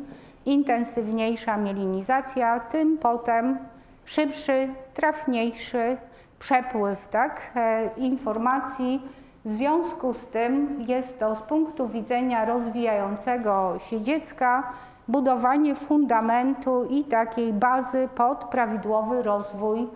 [0.45, 3.57] intensywniejsza mielinizacja, tym potem
[4.05, 5.97] szybszy, trafniejszy
[6.39, 9.01] przepływ tak, e, informacji
[9.45, 14.63] w związku z tym jest to z punktu widzenia rozwijającego się dziecka
[15.07, 19.87] budowanie fundamentu i takiej bazy pod prawidłowy rozwój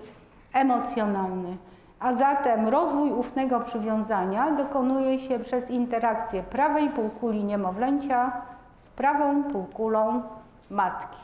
[0.54, 1.58] emocjonalny.
[2.00, 8.32] A zatem rozwój ufnego przywiązania dokonuje się przez interakcję prawej półkuli niemowlęcia
[8.78, 10.22] z prawą półkulą
[10.70, 11.20] matki.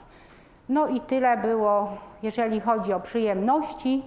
[0.70, 1.89] No i tyle było,
[2.24, 4.03] jeżeli chodzi o przyjemności.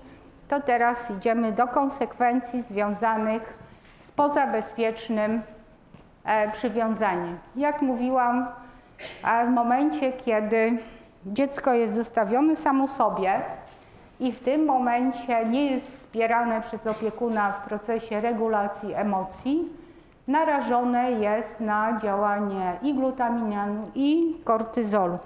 [0.48, 3.61] To teraz idziemy do konsekwencji związanych
[4.02, 5.42] z pozabezpiecznym
[6.24, 7.38] e, przywiązaniem.
[7.56, 8.46] Jak mówiłam,
[9.46, 10.78] w momencie, kiedy
[11.26, 13.40] dziecko jest zostawione samo sobie
[14.20, 19.68] i w tym momencie nie jest wspierane przez opiekuna w procesie regulacji emocji,
[20.28, 25.18] narażone jest na działanie i glutaminianu, i kortyzolu.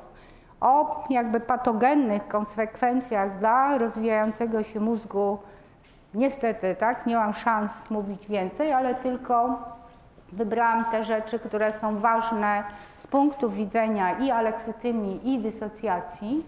[0.61, 5.39] O jakby patogennych konsekwencjach dla rozwijającego się mózgu
[6.17, 9.59] Niestety, tak, nie mam szans mówić więcej, ale tylko
[10.33, 12.63] wybrałam te rzeczy, które są ważne
[12.97, 16.47] z punktu widzenia i aleksytymii, i dysocjacji.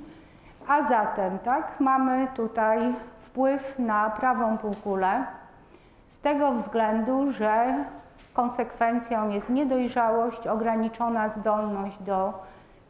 [0.69, 5.25] A zatem, tak, mamy tutaj wpływ na prawą półkulę
[6.09, 7.85] z tego względu, że
[8.33, 12.33] konsekwencją jest niedojrzałość, ograniczona zdolność do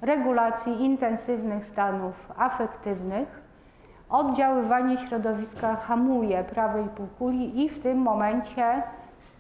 [0.01, 3.38] regulacji intensywnych stanów afektywnych.
[4.11, 8.83] Oddziaływanie środowiska hamuje prawej półkuli i w tym momencie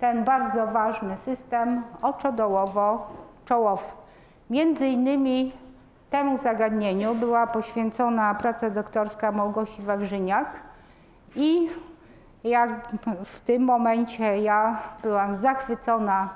[0.00, 3.84] ten bardzo ważny system oczodołowo-czołowy.
[4.50, 5.52] Między innymi
[6.10, 10.46] temu zagadnieniu była poświęcona praca doktorska Małgosi Wawrzyniak
[11.36, 11.68] i
[12.44, 12.70] jak
[13.24, 16.28] w tym momencie ja byłam zachwycona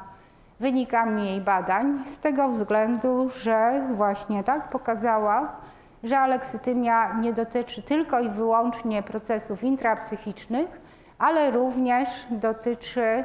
[0.61, 5.49] wynikami jej badań z tego względu, że właśnie tak pokazała,
[6.05, 10.81] że aleksytymia nie dotyczy tylko i wyłącznie procesów intrapsychicznych,
[11.19, 13.25] ale również dotyczy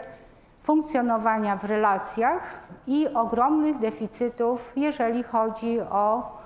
[0.64, 6.38] funkcjonowania w relacjach i ogromnych deficytów, jeżeli chodzi o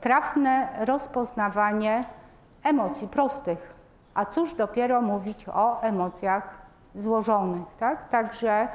[0.00, 2.04] trafne rozpoznawanie
[2.64, 3.74] emocji prostych.
[4.14, 6.58] A cóż dopiero mówić o emocjach
[6.94, 7.66] złożonych.
[7.78, 8.08] Tak?
[8.08, 8.68] Także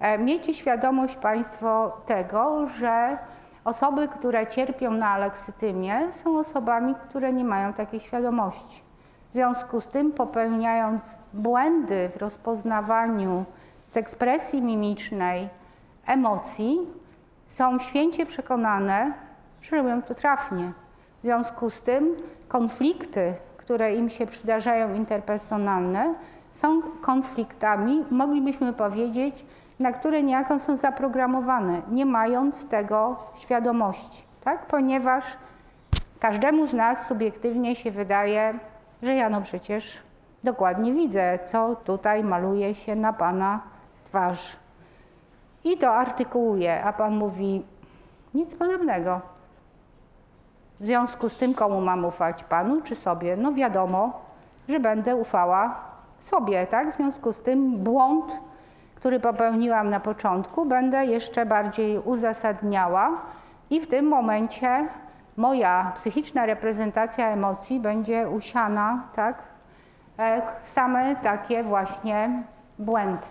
[0.00, 3.18] e, miejcie świadomość Państwo tego, że
[3.64, 8.82] osoby, które cierpią na aleksytymię, są osobami, które nie mają takiej świadomości.
[9.30, 13.44] W związku z tym, popełniając błędy w rozpoznawaniu
[13.86, 15.48] z ekspresji mimicznej
[16.06, 16.78] emocji,
[17.46, 19.12] są święcie przekonane,
[19.62, 20.72] że robią to trafnie.
[21.18, 22.16] W związku z tym
[22.48, 26.14] konflikty, które im się przydarzają interpersonalne,
[26.50, 29.46] są konfliktami, moglibyśmy powiedzieć,
[29.78, 34.66] na które niejako są zaprogramowane, nie mając tego świadomości, tak?
[34.66, 35.24] ponieważ
[36.20, 38.58] każdemu z nas subiektywnie się wydaje,
[39.02, 40.02] że ja no przecież
[40.44, 43.60] dokładnie widzę, co tutaj maluje się na Pana
[44.04, 44.56] twarzy.
[45.64, 47.64] I to artykułuje, a Pan mówi
[48.34, 49.20] nic podobnego.
[50.80, 53.36] W związku z tym, komu mam ufać, Panu czy sobie?
[53.36, 54.20] No wiadomo,
[54.68, 55.80] że będę ufała
[56.18, 56.90] sobie, tak?
[56.90, 58.40] W związku z tym błąd
[59.04, 63.10] który popełniłam na początku, będę jeszcze bardziej uzasadniała
[63.70, 64.88] i w tym momencie
[65.36, 69.42] moja psychiczna reprezentacja emocji będzie usiana, tak,
[70.18, 72.42] e, same takie właśnie
[72.78, 73.22] błędy.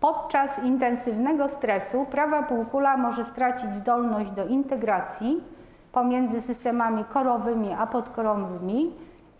[0.00, 5.44] Podczas intensywnego stresu prawa półkula może stracić zdolność do integracji
[5.92, 8.92] pomiędzy systemami korowymi a podkorowymi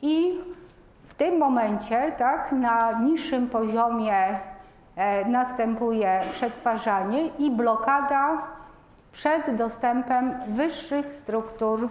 [0.02, 0.40] i
[1.04, 4.40] w tym momencie, tak, na niższym poziomie
[5.26, 8.38] następuje przetwarzanie i blokada
[9.12, 11.88] przed dostępem wyższych struktur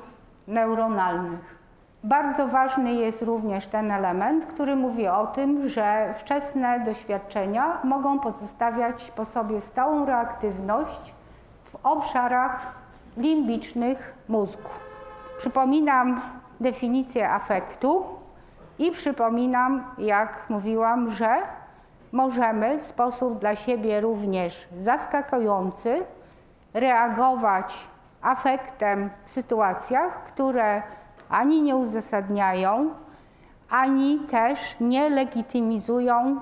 [0.48, 1.60] neuronalnych.
[2.04, 9.12] Bardzo ważny jest również ten element, który mówi o tym, że wczesne doświadczenia mogą pozostawiać
[9.12, 11.14] po sobie stałą reaktywność
[11.66, 12.68] w obszarach
[13.18, 14.70] limbicznych mózgu.
[15.38, 16.22] Przypominam
[16.60, 18.06] definicję afektu
[18.80, 21.30] i przypominam, jak mówiłam, że
[22.12, 26.04] możemy w sposób dla siebie również zaskakujący
[26.74, 27.88] reagować
[28.22, 30.84] afektem w sytuacjach, które
[31.30, 32.90] ani nie uzasadniają,
[33.70, 36.40] ani też nie legitymizują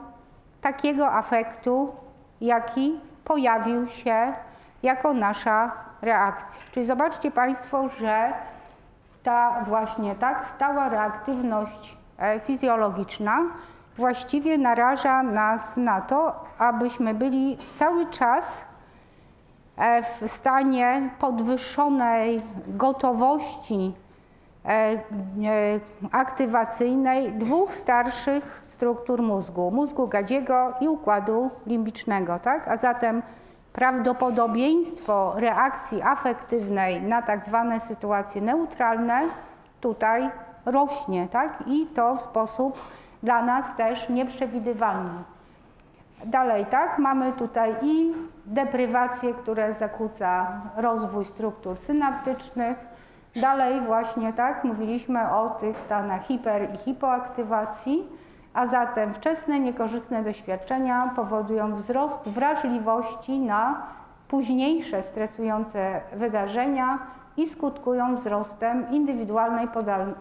[0.61, 1.95] takiego afektu,
[2.41, 4.34] jaki pojawił się
[4.84, 6.61] jako nasza reakcja.
[6.72, 8.34] Czyli zobaczcie Państwo, że
[9.24, 13.39] ta właśnie tak stała reaktywność e, fizjologiczna
[13.98, 18.65] właściwie naraża nas na to, abyśmy byli cały czas
[19.78, 23.94] e, w stanie podwyższonej gotowości
[24.65, 24.99] e, e,
[26.11, 32.40] aktywacyjnej dwóch starszych struktur mózgu, mózgu gadziego i układu limbicznego.
[32.40, 32.68] Tak?
[32.68, 33.22] A zatem
[33.74, 39.22] prawdopodobieństwo reakcji afektywnej na tak zwane sytuacje neutralne
[39.82, 40.30] tutaj
[40.65, 41.64] rośnie tak?
[41.68, 42.78] i to w sposób
[43.23, 45.23] dla nas też nieprzewidywalny.
[46.26, 48.14] Dalej, tak, mamy tutaj i
[48.45, 52.77] deprywację, która zakłóca rozwój struktur synaptycznych.
[53.35, 58.10] Dalej właśnie tak, mówiliśmy o tych stanach hiper i hipoaktywacji,
[58.53, 63.81] a zatem wczesne niekorzystne doświadczenia powodują wzrost wrażliwości na
[64.27, 66.99] późniejsze stresujące wydarzenia
[67.38, 69.68] i skutkują wzrostem indywidualnej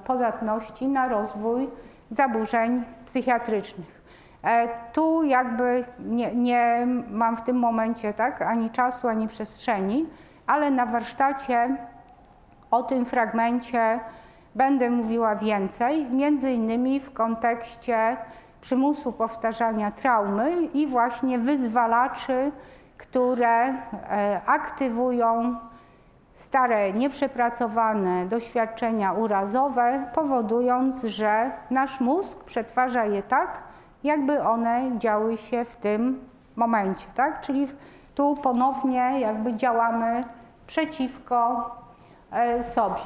[0.05, 1.68] podatności na rozwój
[2.11, 4.03] zaburzeń psychiatrycznych.
[4.45, 10.07] E, tu jakby nie, nie, mam w tym momencie tak, ani czasu, ani przestrzeni,
[10.47, 11.77] ale na warsztacie
[12.70, 14.01] o tym fragmencie
[14.55, 18.16] będę mówiła więcej, między innymi w kontekście
[18.61, 22.53] przymusu powtarzania traumy i właśnie wyzwalaczy,
[22.99, 23.74] które e,
[24.47, 25.57] aktywują
[26.37, 33.63] stare, nieprzepracowane doświadczenia urazowe, powodując, że nasz mózg przetwarza je tak,
[34.05, 37.41] jakby one działy się w tym momencie, tak?
[37.41, 37.69] Czyli
[38.15, 40.25] tu ponownie jakby działamy
[40.67, 41.71] przeciwko
[42.31, 43.01] e, sobie.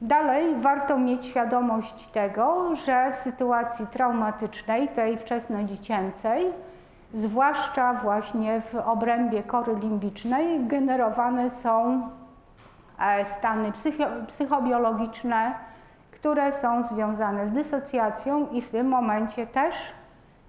[0.00, 6.52] Dalej warto mieć świadomość tego, że w sytuacji traumatycznej, tej wczesnodziecięcej,
[7.14, 12.02] zwłaszcza właśnie w obrębie kory limbicznej, generowane są
[13.24, 13.72] stany
[14.26, 15.54] psychobiologiczne,
[16.10, 19.74] które są związane z dysocjacją i w tym momencie też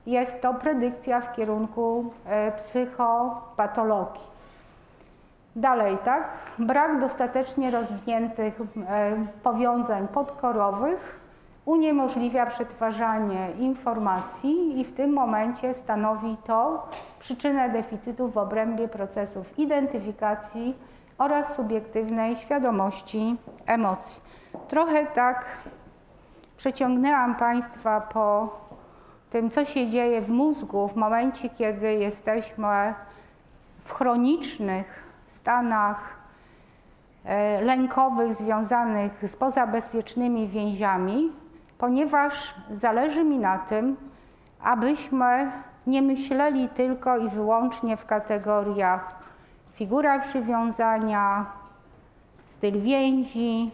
[0.05, 4.31] jest to predykcja w kierunku e, psychopatologii.
[5.55, 6.23] Dalej, tak?
[6.59, 11.19] Brak dostatecznie rozwiniętych e, powiązań podkorowych
[11.65, 16.87] uniemożliwia przetwarzanie informacji i w tym momencie stanowi to
[17.19, 20.75] przyczynę deficytu w obrębie procesów identyfikacji
[21.21, 23.35] oraz subiektywnej świadomości
[23.65, 24.21] emocji.
[24.67, 25.45] Trochę tak
[26.57, 28.59] przeciągnęłam Państwa po
[29.29, 32.93] tym, co się dzieje w mózgu w momencie, kiedy jesteśmy
[33.83, 36.15] w chronicznych stanach
[37.25, 41.31] e, lękowych związanych z pozabezpiecznymi więziami,
[41.77, 43.97] ponieważ zależy mi na tym,
[44.63, 45.51] abyśmy
[45.87, 49.20] nie myśleli tylko i wyłącznie w kategoriach
[49.81, 51.45] figura przywiązania,
[52.47, 53.71] styl więzi,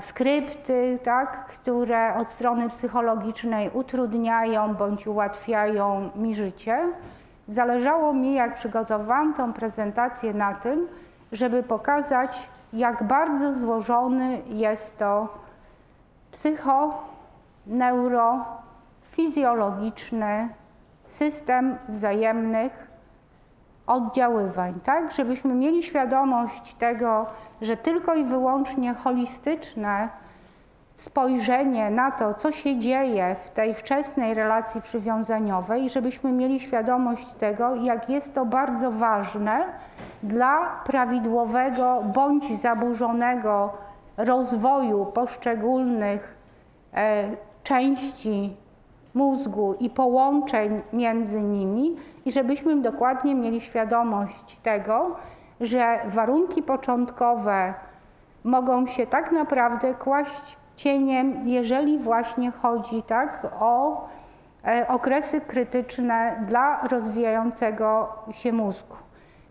[0.00, 6.78] skrypty, tak, które od strony psychologicznej utrudniają bądź ułatwiają mi życie.
[7.48, 10.88] Zależało mi, jak przygotowałam tą prezentację, na tym,
[11.32, 15.28] żeby pokazać, jak bardzo złożony jest to
[16.30, 17.02] psycho,
[17.66, 18.44] neuro,
[19.02, 20.48] fizjologiczny
[21.06, 22.88] system wzajemnych
[23.88, 25.12] oddziaływań, tak?
[25.12, 27.26] Żebyśmy mieli świadomość tego,
[27.62, 30.08] że tylko i wyłącznie holistyczne
[30.96, 37.74] spojrzenie na to, co się dzieje w tej wczesnej relacji przywiązaniowej, żebyśmy mieli świadomość tego,
[37.74, 39.64] jak jest to bardzo ważne
[40.22, 43.72] dla prawidłowego bądź zaburzonego
[44.16, 46.36] rozwoju poszczególnych
[46.94, 47.28] e,
[47.62, 48.56] części
[49.18, 55.16] mózgu i połączeń między nimi, i żebyśmy dokładnie mieli świadomość tego,
[55.60, 57.74] że warunki początkowe
[58.44, 64.06] mogą się tak naprawdę kłaść cieniem, jeżeli właśnie chodzi tak o
[64.64, 68.96] e, okresy krytyczne dla rozwijającego się mózgu.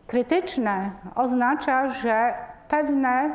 [0.07, 2.33] Krytyczne oznacza, że
[2.67, 3.31] pewne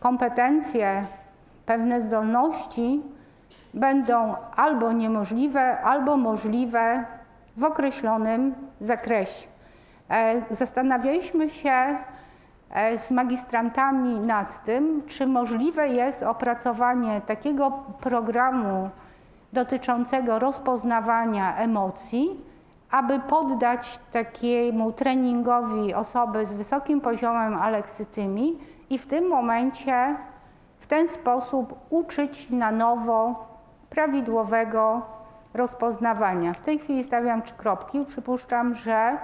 [0.00, 1.04] kompetencje,
[1.66, 3.02] pewne zdolności
[3.74, 7.04] będą albo niemożliwe, albo możliwe
[7.56, 9.48] w określonym zakresie.
[10.10, 11.96] E, zastanawialiśmy się
[12.70, 17.70] e, z magistrantami nad tym, czy możliwe jest opracowanie takiego
[18.00, 18.90] programu
[19.52, 22.40] dotyczącego rozpoznawania emocji,
[22.90, 28.58] aby poddać takiemu treningowi osoby z wysokim poziomem aleksytymii
[28.90, 30.16] i w tym momencie
[30.80, 33.49] w ten sposób uczyć na nowo
[33.90, 35.02] prawidłowego
[35.54, 36.52] rozpoznawania.
[36.52, 38.04] W tej chwili stawiam trzy kropki.
[38.04, 39.18] Przypuszczam, że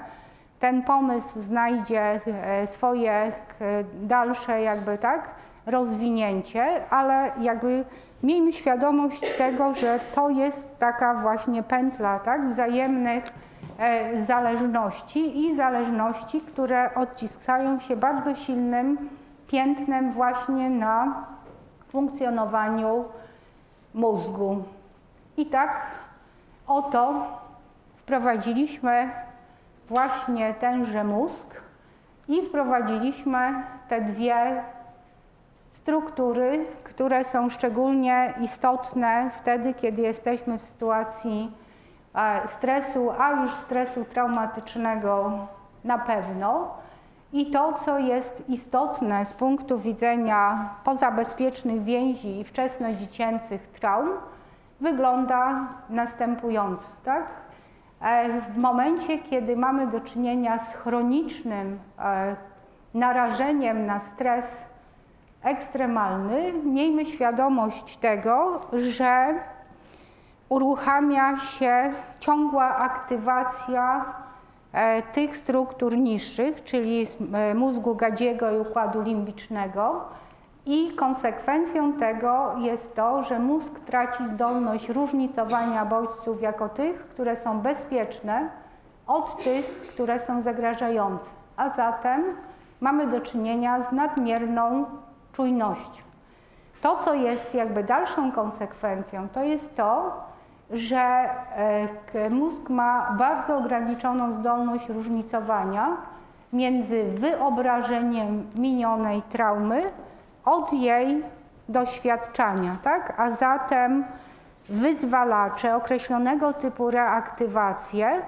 [0.60, 3.32] ten pomysł znajdzie e, swoje e,
[4.02, 5.30] dalsze jakby tak
[5.66, 7.84] rozwinięcie, ale jakby
[8.22, 13.24] miejmy świadomość tego, że to jest taka właśnie pętla tak, wzajemnych
[13.78, 19.08] e, zależności i zależności, które odciskają się bardzo silnym
[19.46, 21.26] piętnem właśnie na
[21.88, 23.04] funkcjonowaniu
[23.96, 24.62] mózgu.
[25.36, 25.80] I tak
[26.66, 27.26] oto
[27.96, 29.10] wprowadziliśmy
[29.88, 31.46] właśnie tenże mózg
[32.28, 34.62] i wprowadziliśmy te dwie
[35.72, 41.52] struktury, które są szczególnie istotne wtedy, kiedy jesteśmy w sytuacji
[42.14, 45.30] e, stresu, a już stresu traumatycznego
[45.84, 46.74] na pewno.
[47.32, 54.08] I to, co jest istotne z punktu widzenia pozabezpiecznych więzi i wczesnodziecięcych traum,
[54.80, 56.86] wygląda następująco.
[57.04, 57.26] Tak?
[58.00, 62.36] E, w momencie, kiedy mamy do czynienia z chronicznym e,
[62.94, 64.64] narażeniem na stres
[65.42, 69.34] ekstremalny, miejmy świadomość tego, że
[70.48, 71.90] uruchamia się
[72.20, 74.04] ciągła aktywacja
[75.12, 77.06] tych struktur niższych, czyli
[77.54, 80.04] mózgu gadziego i układu limbicznego,
[80.66, 87.60] i konsekwencją tego jest to, że mózg traci zdolność różnicowania bodźców jako tych, które są
[87.60, 88.48] bezpieczne,
[89.06, 91.30] od tych, które są zagrażające.
[91.56, 92.24] A zatem
[92.80, 94.84] mamy do czynienia z nadmierną
[95.32, 96.02] czujnością.
[96.82, 100.20] To, co jest jakby dalszą konsekwencją, to jest to,
[100.70, 101.28] że
[102.14, 105.96] e, mózg ma bardzo ograniczoną zdolność różnicowania
[106.52, 109.82] między wyobrażeniem minionej traumy
[110.44, 111.24] od jej
[111.68, 113.20] doświadczania, tak?
[113.20, 114.04] A zatem
[114.68, 118.22] wyzwalacze określonego typu reaktywacje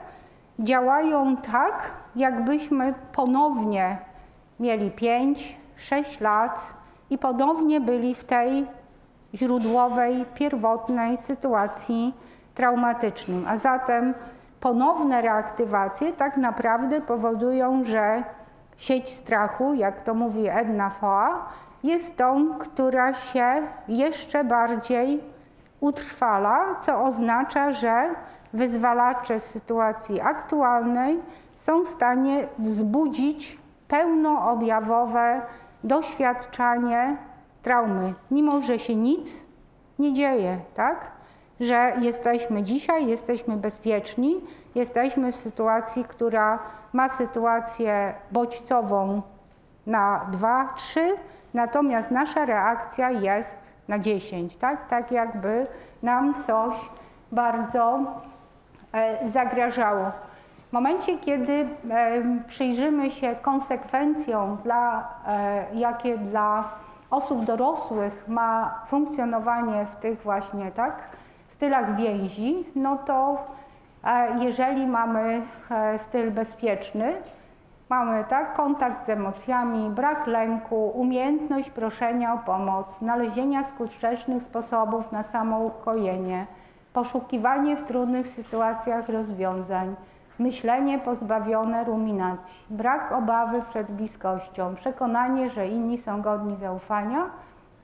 [0.58, 3.98] działają tak, jakbyśmy ponownie
[4.60, 6.74] mieli 5-6 lat
[7.10, 8.66] i ponownie byli w tej
[9.34, 12.14] źródłowej, pierwotnej sytuacji
[12.54, 13.44] traumatycznym.
[13.48, 14.14] A zatem
[14.60, 18.22] ponowne reaktywacje tak naprawdę powodują, że
[18.76, 21.48] sieć strachu, jak to mówi Edna Foa,
[21.82, 25.20] jest tą, która się jeszcze bardziej
[25.80, 28.10] utrwala, co oznacza, że
[28.52, 31.20] wyzwalacze sytuacji aktualnej
[31.56, 35.40] są w stanie wzbudzić pełnoobjawowe
[35.84, 37.16] doświadczanie
[37.62, 39.46] traumy, mimo że się nic
[39.98, 41.10] nie dzieje, tak?
[41.60, 44.40] Że jesteśmy dzisiaj, jesteśmy bezpieczni,
[44.74, 46.58] jesteśmy w sytuacji, która
[46.92, 49.22] ma sytuację bodźcową
[49.86, 51.00] na 2, 3,
[51.54, 54.88] natomiast nasza reakcja jest na 10, tak?
[54.88, 55.66] Tak jakby
[56.02, 56.74] nam coś
[57.32, 57.98] bardzo
[58.92, 60.12] e, zagrażało.
[60.68, 61.68] W momencie, kiedy
[62.46, 66.64] przyjrzymy się konsekwencjom, dla, e, jakie dla
[67.10, 71.02] osób dorosłych ma funkcjonowanie w tych właśnie tak,
[71.48, 73.38] stylach więzi, no to
[74.04, 77.14] e, jeżeli mamy e, styl bezpieczny,
[77.88, 85.22] mamy tak, kontakt z emocjami, brak lęku, umiejętność proszenia o pomoc, znalezienia skutecznych sposobów na
[85.22, 86.46] samoukojenie,
[86.92, 89.94] poszukiwanie w trudnych sytuacjach rozwiązań,
[90.38, 97.30] myślenie pozbawione ruminacji, brak obawy przed bliskością, przekonanie, że inni są godni zaufania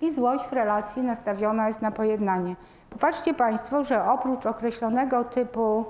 [0.00, 2.56] i złość w relacji nastawiona jest na pojednanie.
[2.90, 5.84] Popatrzcie Państwo, że oprócz określonego typu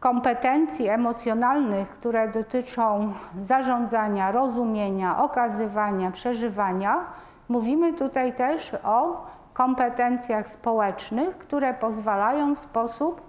[0.00, 6.96] kompetencji emocjonalnych, które dotyczą zarządzania, rozumienia, okazywania, przeżywania,
[7.48, 13.20] mówimy tutaj też o kompetencjach społecznych, które pozwalają w sposób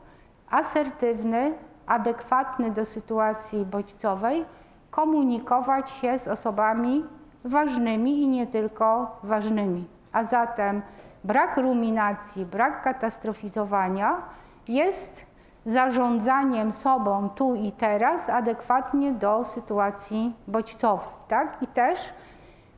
[0.49, 1.53] asertywny
[1.93, 4.45] adekwatny do sytuacji bodźcowej,
[4.91, 7.05] komunikować się z osobami
[7.45, 9.87] ważnymi i nie tylko ważnymi.
[10.11, 10.81] A zatem
[11.23, 14.21] brak ruminacji, brak katastrofizowania
[14.67, 15.25] jest
[15.65, 21.07] zarządzaniem sobą tu i teraz adekwatnie do sytuacji bodźcowej.
[21.27, 21.57] Tak?
[21.61, 22.13] I też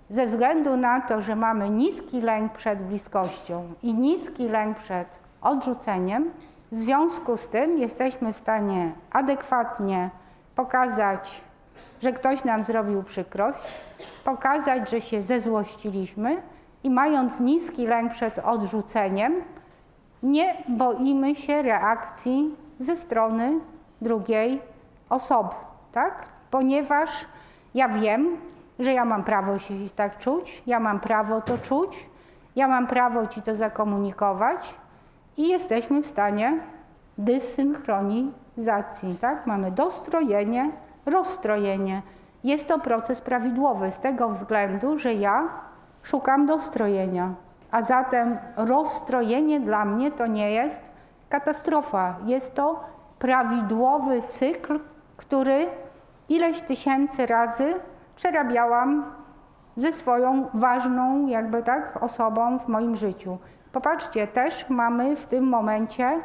[0.10, 5.08] ze względu na to, że mamy niski lęk przed bliskością i niski lęk przed
[5.42, 6.32] odrzuceniem,
[6.72, 10.10] w związku z tym jesteśmy w stanie adekwatnie
[10.56, 11.42] pokazać,
[12.02, 13.60] że ktoś nam zrobił przykrość,
[14.24, 16.42] pokazać, że się zezłościliśmy
[16.84, 19.34] i mając niski lęk przed odrzuceniem,
[20.24, 23.60] nie boimy się reakcji ze strony
[24.02, 24.62] drugiej
[25.10, 25.56] osoby,
[25.92, 26.30] tak?
[26.52, 27.26] Ponieważ
[27.76, 28.38] ja wiem,
[28.80, 32.10] że ja mam prawo się tak czuć, ja mam prawo to czuć,
[32.56, 34.76] ja mam prawo ci to zakomunikować,
[35.38, 36.60] i jesteśmy w stanie
[37.18, 39.18] dysynchronizacji.
[39.22, 39.48] Tak?
[39.48, 40.72] Mamy dostrojenie,
[41.06, 42.02] rozstrojenie.
[42.44, 45.50] Jest to proces prawidłowy z tego względu, że ja
[46.04, 47.34] szukam dostrojenia,
[47.72, 50.92] a zatem rozstrojenie dla mnie to nie jest
[51.30, 52.16] katastrofa.
[52.26, 52.84] Jest to
[53.20, 54.80] prawidłowy cykl,
[55.18, 55.68] który
[56.30, 57.74] ileś tysięcy razy
[58.16, 59.06] przerabiałam
[59.78, 63.38] ze swoją ważną jakby tak osobą w moim życiu.
[63.76, 66.20] Popatrzcie, też mamy w tym momencie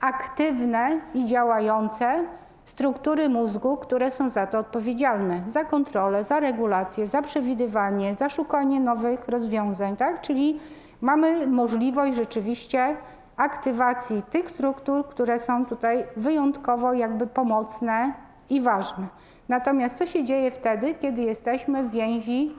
[0.00, 2.24] aktywne i działające
[2.64, 8.80] struktury mózgu, które są za to odpowiedzialne, za kontrolę, za regulację, za przewidywanie, za szukanie
[8.80, 10.20] nowych rozwiązań, tak?
[10.20, 10.60] Czyli
[11.00, 12.96] mamy możliwość rzeczywiście
[13.36, 18.12] aktywacji tych struktur, które są tutaj wyjątkowo jakby pomocne
[18.50, 19.06] i ważne.
[19.48, 22.56] Natomiast co się dzieje wtedy, kiedy jesteśmy w więzi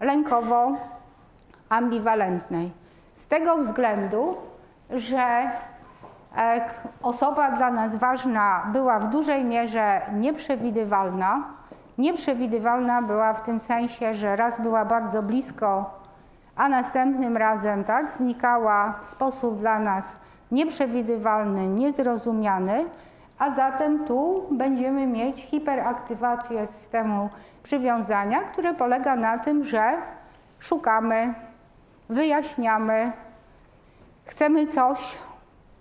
[0.00, 2.83] lękowo-ambiwalentnej?
[3.14, 4.36] Z tego względu,
[4.90, 5.50] że
[6.36, 6.60] e,
[7.02, 11.42] osoba dla nas ważna była w dużej mierze nieprzewidywalna.
[11.98, 16.00] Nieprzewidywalna była w tym sensie, że raz była bardzo blisko,
[16.56, 20.16] a następnym razem tak, znikała w sposób dla nas
[20.52, 22.84] nieprzewidywalny, niezrozumiany,
[23.38, 27.28] a zatem tu będziemy mieć hiperaktywację systemu
[27.62, 29.92] przywiązania, które polega na tym, że
[30.58, 31.34] szukamy
[32.08, 33.12] wyjaśniamy,
[34.24, 35.18] chcemy coś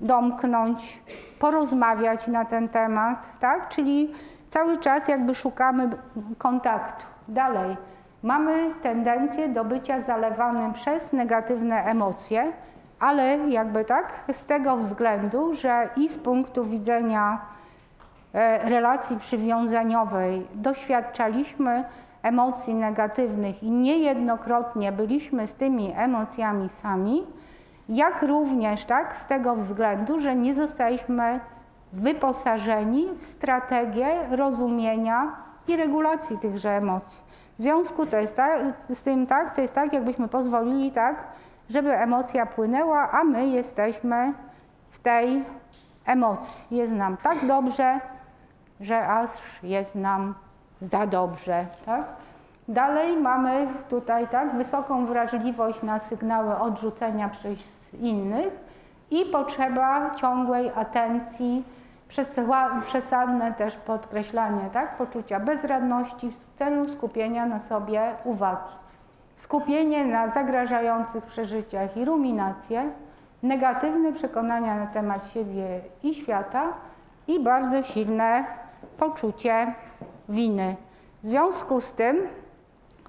[0.02, 1.02] domknąć,
[1.40, 3.70] porozmawiać na ten temat, tak?
[3.70, 4.14] Czyli
[4.48, 5.90] cały czas jakby szukamy
[6.38, 7.06] kontaktu.
[7.28, 7.78] Dalej,
[8.24, 12.52] mamy tendencję do bycia zalewanym przez negatywne emocje,
[13.00, 17.42] ale jakby tak, z tego względu, że i z punktu widzenia
[18.34, 21.84] e, relacji przywiązaniowej doświadczaliśmy
[22.24, 27.28] emocji negatywnych i niejednokrotnie byliśmy z tymi emocjami sami,
[27.90, 31.40] jak również tak, z tego względu, że nie zostaliśmy
[31.94, 35.32] wyposażeni w strategię rozumienia
[35.68, 37.24] i regulacji tychże emocji.
[37.60, 38.38] W związku to jest
[38.94, 41.24] z tym tak, to jest tak, jakbyśmy pozwolili tak,
[41.70, 44.34] żeby emocja płynęła, a my jesteśmy
[44.92, 45.44] w tej
[46.06, 46.78] emocji.
[46.78, 48.00] Jest nam tak dobrze,
[48.80, 49.30] że aż
[49.64, 50.36] jest nam
[50.84, 51.66] za dobrze.
[51.86, 52.06] Tak?
[52.68, 57.60] Dalej mamy tutaj tak, wysoką wrażliwość na sygnały odrzucenia przez
[58.00, 58.50] innych
[59.12, 61.64] i potrzeba ciągłej atencji,
[62.88, 68.74] przesadne też podkreślanie tak, poczucia bezradności w celu skupienia na sobie uwagi.
[69.36, 72.92] Skupienie na zagrażających przeżyciach i ruminacje,
[73.44, 76.64] negatywne przekonania na temat siebie i świata
[77.28, 78.46] i bardzo silne
[78.98, 79.74] poczucie
[80.30, 80.76] winy.
[81.24, 82.28] W związku z tym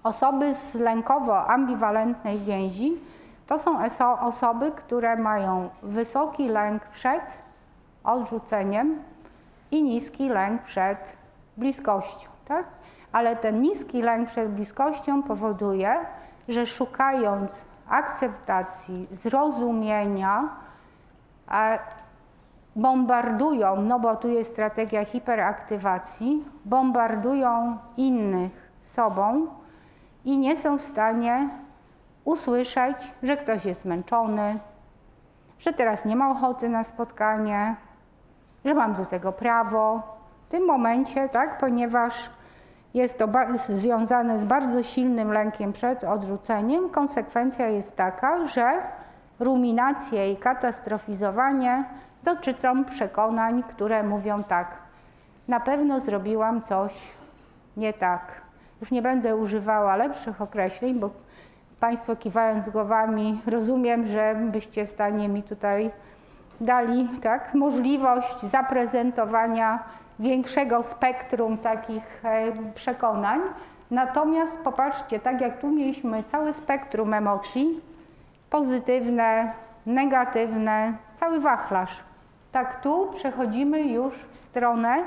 [0.02, 2.98] osoby z lękowo-ambiwalentnej więzi
[3.46, 3.78] to są
[4.20, 7.42] osoby, które mają wysoki lęk przed
[8.04, 9.02] odrzuceniem
[9.70, 11.16] i niski lęk przed
[11.56, 12.28] bliskością.
[12.44, 12.66] Tak?
[13.12, 15.96] Ale ten niski lęk przed bliskością powoduje,
[16.48, 20.48] że szukając akceptacji, zrozumienia,
[22.76, 29.46] bombardują, no bo tu jest strategia hiperaktywacji, bombardują innych sobą
[30.24, 31.48] i nie są w stanie
[32.24, 34.58] usłyszeć, że ktoś jest zmęczony,
[35.58, 37.76] że teraz nie ma ochoty na spotkanie,
[38.64, 40.02] że mam do tego prawo.
[40.48, 42.30] W tym momencie, tak, ponieważ
[42.94, 48.82] jest to związane z bardzo silnym lękiem przed odrzuceniem, konsekwencja jest taka, że
[49.38, 51.84] ruminacje i katastrofizowanie
[52.24, 54.76] dotyczą przekonań, które mówią tak,
[55.48, 57.12] na pewno zrobiłam coś
[57.76, 58.42] nie tak.
[58.80, 61.10] Już nie będę używała lepszych określeń, bo
[61.80, 65.90] Państwo kiwając głowami, rozumiem, że byście w stanie mi tutaj
[66.60, 69.78] dali tak, możliwość zaprezentowania
[70.18, 73.40] większego spektrum takich e, przekonań.
[73.90, 77.80] Natomiast popatrzcie, tak jak tu mieliśmy całe spektrum emocji,
[78.50, 79.52] pozytywne,
[79.86, 82.04] negatywne, cały wachlarz.
[82.54, 85.02] Tak tu przechodzimy już w stronę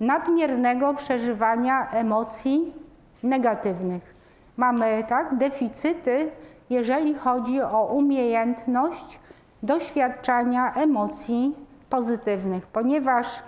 [0.00, 2.74] nadmiernego przeżywania emocji
[3.22, 4.14] negatywnych.
[4.56, 6.30] Mamy tak deficyty,
[6.70, 9.20] jeżeli chodzi o umiejętność
[9.62, 11.56] doświadczania emocji
[11.90, 13.42] pozytywnych, ponieważ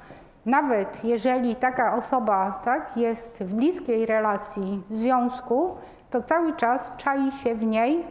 [0.47, 5.77] nawet jeżeli taka osoba tak, jest w bliskiej relacji, związku,
[6.11, 8.07] to cały czas czai się w niej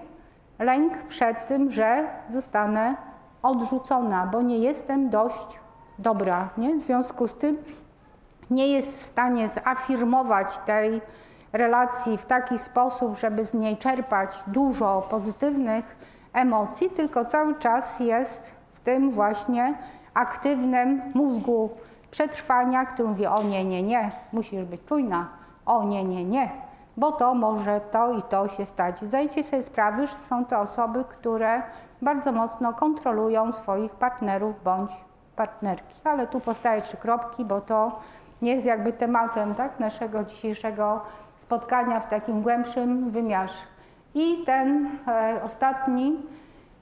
[0.59, 3.12] lęk przed tym, że zostanę
[3.43, 5.59] odrzucona, bo nie jestem dość
[5.99, 6.49] dobra.
[6.57, 6.75] Nie?
[6.75, 7.57] W związku z tym
[8.49, 11.01] nie jest w stanie zafirmować tej
[11.53, 15.95] relacji w taki sposób, żeby z niej czerpać dużo pozytywnych
[16.33, 19.77] emocji, tylko cały czas jest w tym właśnie
[20.13, 21.69] aktywnym mózgu
[22.11, 25.27] przetrwania, który mówi: O nie, nie, nie, musisz być czujna,
[25.65, 26.51] o nie, nie, nie,
[26.97, 29.01] bo to może to i to się stać.
[29.01, 31.61] Zdajcie sobie sprawę, że są to osoby, które
[32.03, 34.91] bardzo mocno kontrolują swoich partnerów bądź
[35.35, 35.95] partnerki.
[36.03, 37.99] Ale tu postaje trzy kropki, bo to
[38.41, 41.01] nie jest jakby tematem tak, naszego dzisiejszego
[41.37, 43.63] spotkania w takim głębszym wymiarze.
[44.15, 46.17] I ten e, ostatni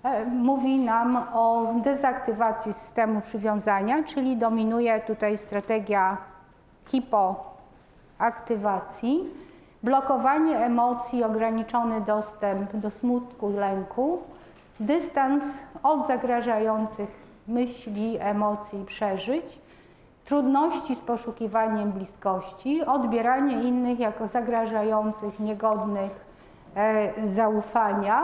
[0.04, 6.18] e, mówi nam o dezaktywacji systemu przywiązania, czyli dominuje tutaj strategia
[6.86, 9.30] hipoaktywacji,
[9.84, 14.20] blokowanie emocji, ograniczony dostęp do smutku lęku,
[14.82, 15.44] dystans
[15.84, 17.10] od zagrażających
[17.48, 19.60] myśli, emocji przeżyć,
[20.26, 26.12] trudności z poszukiwaniem bliskości, odbieranie innych jako zagrażających, niegodnych
[26.76, 28.24] e, zaufania,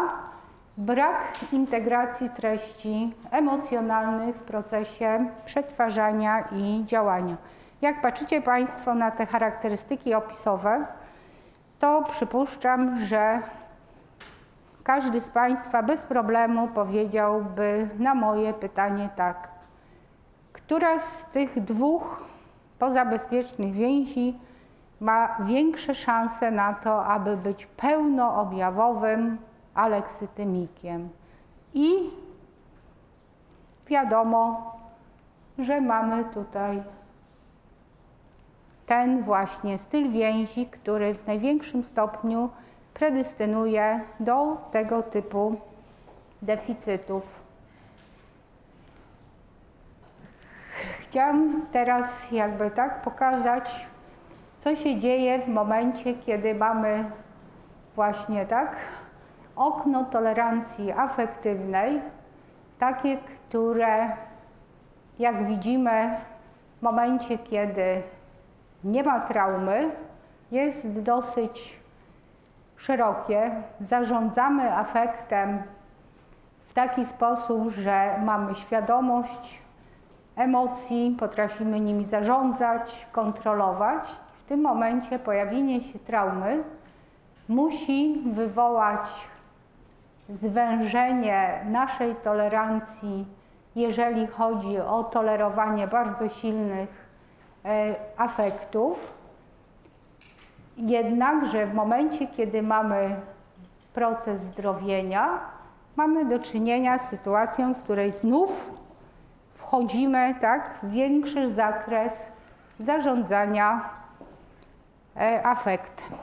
[0.78, 1.18] brak
[1.52, 7.38] integracji treści emocjonalnych w procesie przetwarzania i działania.
[7.82, 10.86] Jak patrzycie Państwo na te charakterystyki opisowe,
[11.80, 13.42] to przypuszczam, że
[14.88, 19.48] każdy z Państwa bez problemu powiedziałby na moje pytanie tak.
[20.54, 22.28] Która z tych dwóch
[22.80, 24.40] pozabezpiecznych więzi
[25.00, 29.38] ma większe szanse na to, aby być pełnoobjawowym
[29.74, 31.10] aleksytymikiem?
[31.74, 32.10] I
[33.88, 34.72] wiadomo,
[35.60, 36.84] że mamy tutaj
[38.86, 42.50] ten właśnie styl więzi, który w największym stopniu
[43.00, 45.56] predystynuje do tego typu
[46.42, 47.48] deficytów.
[51.18, 53.88] chciałam teraz jakby tak pokazać,
[54.60, 57.12] co się dzieje w momencie, kiedy mamy
[57.96, 58.76] właśnie tak
[59.56, 62.02] okno tolerancji afektywnej,
[62.80, 64.12] takie, które
[65.20, 66.16] jak widzimy
[66.80, 68.02] w momencie, kiedy
[68.84, 69.92] nie ma traumy,
[70.52, 71.77] jest dosyć
[72.78, 73.52] szerokie.
[73.82, 75.64] Zarządzamy afektem
[76.68, 79.62] w taki sposób, że mamy świadomość
[80.36, 84.04] emocji, potrafimy nimi zarządzać, kontrolować.
[84.46, 86.64] W tym momencie pojawienie się traumy
[87.50, 89.28] musi wywołać
[90.30, 93.26] zwężenie naszej tolerancji,
[93.76, 97.08] jeżeli chodzi o tolerowanie bardzo silnych
[97.66, 99.17] e, afektów.
[100.78, 103.16] Jednakże w momencie, kiedy mamy
[103.94, 105.40] proces zdrowienia,
[105.96, 108.72] mamy do czynienia z sytuacją, w której znów
[109.54, 112.14] wchodzimy tak, w większy zakres
[112.80, 113.90] zarządzania
[115.16, 116.18] e, afektem.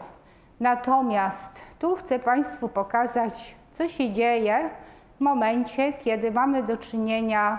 [0.60, 4.70] Natomiast tu chcę Państwu pokazać, co się dzieje
[5.16, 7.58] w momencie, kiedy mamy do czynienia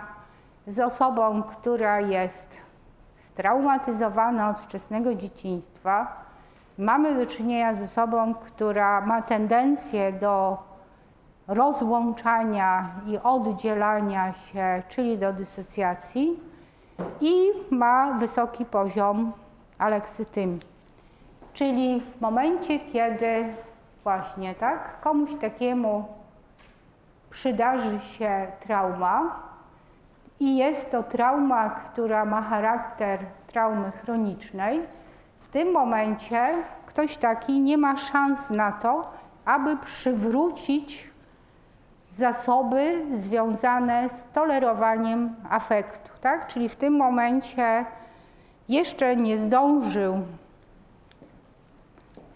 [0.67, 2.57] z osobą, która jest
[3.15, 6.25] straumatyzowana od wczesnego dzieciństwa.
[6.77, 10.57] Mamy do czynienia z osobą, która ma tendencję do
[11.47, 16.39] rozłączania i oddzielania się, czyli do dysocjacji
[17.21, 19.31] i ma wysoki poziom
[19.77, 20.59] aleksytymii.
[21.53, 23.53] Czyli w momencie, kiedy
[24.03, 26.05] właśnie tak, komuś takiemu
[27.29, 29.39] przydarzy się trauma
[30.39, 34.81] i jest to trauma, która ma charakter traumy chronicznej,
[35.55, 39.11] tym momencie ktoś taki nie ma szans na to,
[39.45, 41.09] aby przywrócić
[42.11, 46.47] zasoby związane z tolerowaniem afektu, tak?
[46.47, 47.85] Czyli w tym momencie
[48.69, 50.19] jeszcze nie zdążył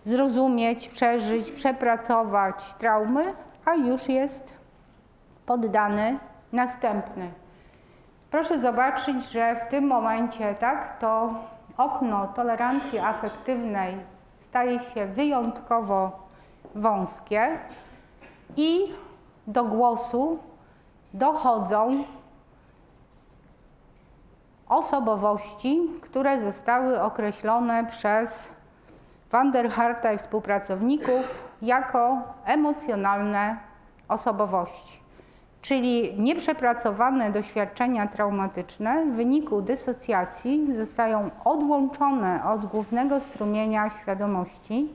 [0.03, 3.33] zrozumieć, przeżyć, przepracować traumy,
[3.65, 4.53] a już jest
[5.45, 6.17] poddany
[6.51, 7.31] następny.
[8.31, 11.33] Proszę zobaczyć, że w tym momencie tak, to
[11.79, 13.97] okno tolerancji afektywnej
[14.41, 16.27] staje się wyjątkowo
[16.75, 17.59] wąskie
[18.57, 18.93] i
[19.47, 20.39] do głosu
[21.13, 22.03] dochodzą
[24.67, 28.49] osobowości, które zostały określone przez
[29.31, 33.57] Van der Harta i współpracowników jako emocjonalne
[34.07, 34.99] osobowości,
[35.61, 44.89] czyli nieprzepracowane doświadczenia traumatyczne w wyniku dysocjacji zostają odłączone od głównego strumienia świadomości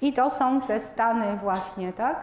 [0.00, 2.16] i to są te stany właśnie, tak?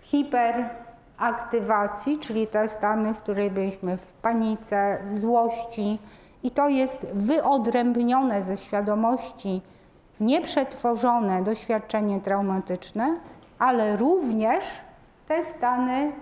[0.00, 5.98] Hiperaktywacji, czyli te stany, w której byliśmy w panice, w złości
[6.42, 9.62] i to jest wyodrębnione ze świadomości
[10.20, 13.16] nieprzetworzone doświadczenie traumatyczne,
[13.58, 14.64] ale również
[15.28, 16.12] te stany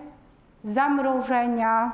[0.67, 1.93] zamrożenia,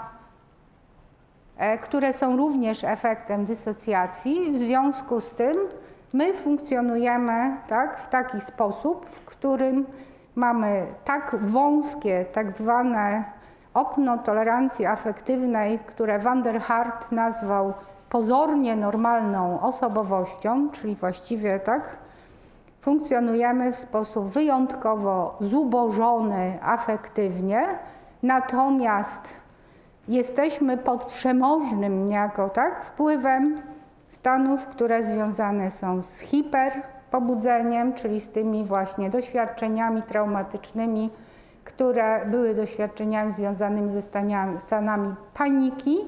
[1.56, 4.52] e, które są również efektem dysocjacji.
[4.52, 5.56] W związku z tym
[6.12, 9.86] my funkcjonujemy tak, w taki sposób, w którym
[10.34, 13.24] mamy tak wąskie, tak zwane
[13.74, 17.74] okno tolerancji afektywnej, które Van der Hart nazwał
[18.08, 21.98] pozornie normalną osobowością, czyli właściwie tak,
[22.80, 27.78] funkcjonujemy w sposób wyjątkowo zubożony afektywnie,
[28.22, 29.40] natomiast
[30.08, 33.62] jesteśmy pod przemożnym niejako tak, wpływem
[34.08, 41.10] stanów, które związane są z hiperpobudzeniem, czyli z tymi właśnie doświadczeniami traumatycznymi,
[41.64, 44.02] które były doświadczeniami związanymi ze
[44.58, 45.98] stanami paniki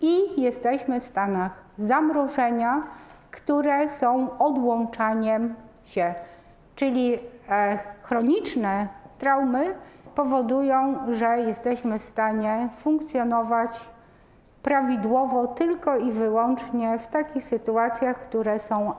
[0.00, 2.82] i jesteśmy w stanach zamrożenia,
[3.30, 5.54] które są odłączaniem
[5.84, 6.14] się.
[6.74, 7.18] Czyli
[7.48, 8.88] e, chroniczne
[9.18, 9.74] traumy
[10.16, 13.88] powodują, że jesteśmy w stanie funkcjonować
[14.62, 18.92] prawidłowo tylko i wyłącznie w takich sytuacjach, które są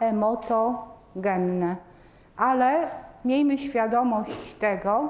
[0.00, 1.76] aemotogenne.
[2.36, 2.88] Ale
[3.24, 5.08] miejmy świadomość tego,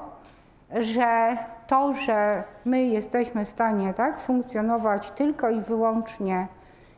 [0.79, 6.47] że to, że my jesteśmy w stanie tak, funkcjonować tylko i wyłącznie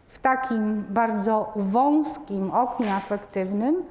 [0.07, 3.83] w takim bardzo wąskim oknie afektywnym,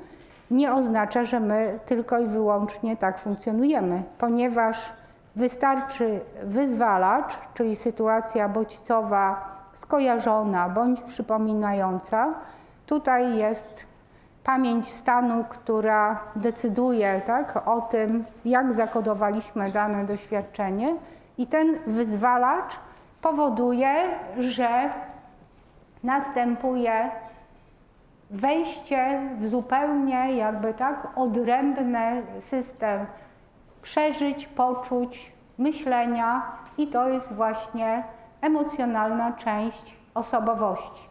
[0.50, 4.92] nie oznacza, że my tylko i wyłącznie tak funkcjonujemy, ponieważ
[5.36, 12.34] wystarczy wyzwalacz, czyli sytuacja bodźcowa skojarzona bądź przypominająca.
[12.86, 13.86] Tutaj jest
[14.44, 20.94] pamięć stanu, która decyduje tak, o tym, jak zakodowaliśmy dane doświadczenie,
[21.38, 22.78] i ten wyzwalacz
[23.22, 23.94] powoduje,
[24.38, 24.90] że
[26.02, 27.10] następuje
[28.30, 33.06] wejście w zupełnie jakby tak odrębny system
[33.82, 36.42] przeżyć, poczuć, myślenia
[36.78, 38.04] i to jest właśnie
[38.40, 41.08] emocjonalna część osobowości.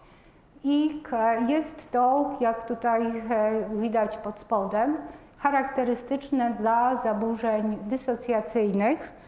[0.64, 1.04] I
[1.48, 3.24] jest to, jak tutaj e,
[3.70, 4.98] widać pod spodem,
[5.38, 9.23] charakterystyczne dla zaburzeń dysocjacyjnych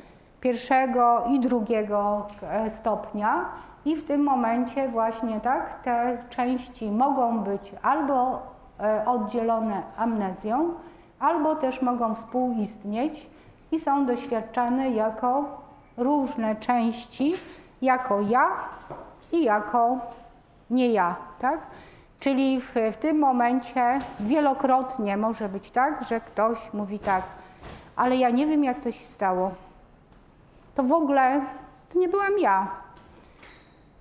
[0.45, 3.45] pierwszego i drugiego e, stopnia.
[3.85, 8.41] I w tym momencie właśnie tak te części mogą być albo
[8.79, 10.73] e, oddzielone amnezją,
[11.19, 13.29] albo też mogą współistnieć
[13.71, 15.43] i są doświadczane jako
[15.97, 17.33] różne części,
[17.81, 18.47] jako ja
[19.31, 19.97] i jako
[20.69, 21.59] nie ja, tak?
[22.19, 27.23] Czyli w, w tym momencie wielokrotnie może być tak, że ktoś mówi tak,
[27.95, 29.51] ale ja nie wiem, jak to się stało.
[30.75, 31.41] To w ogóle
[31.89, 32.67] to nie byłam ja.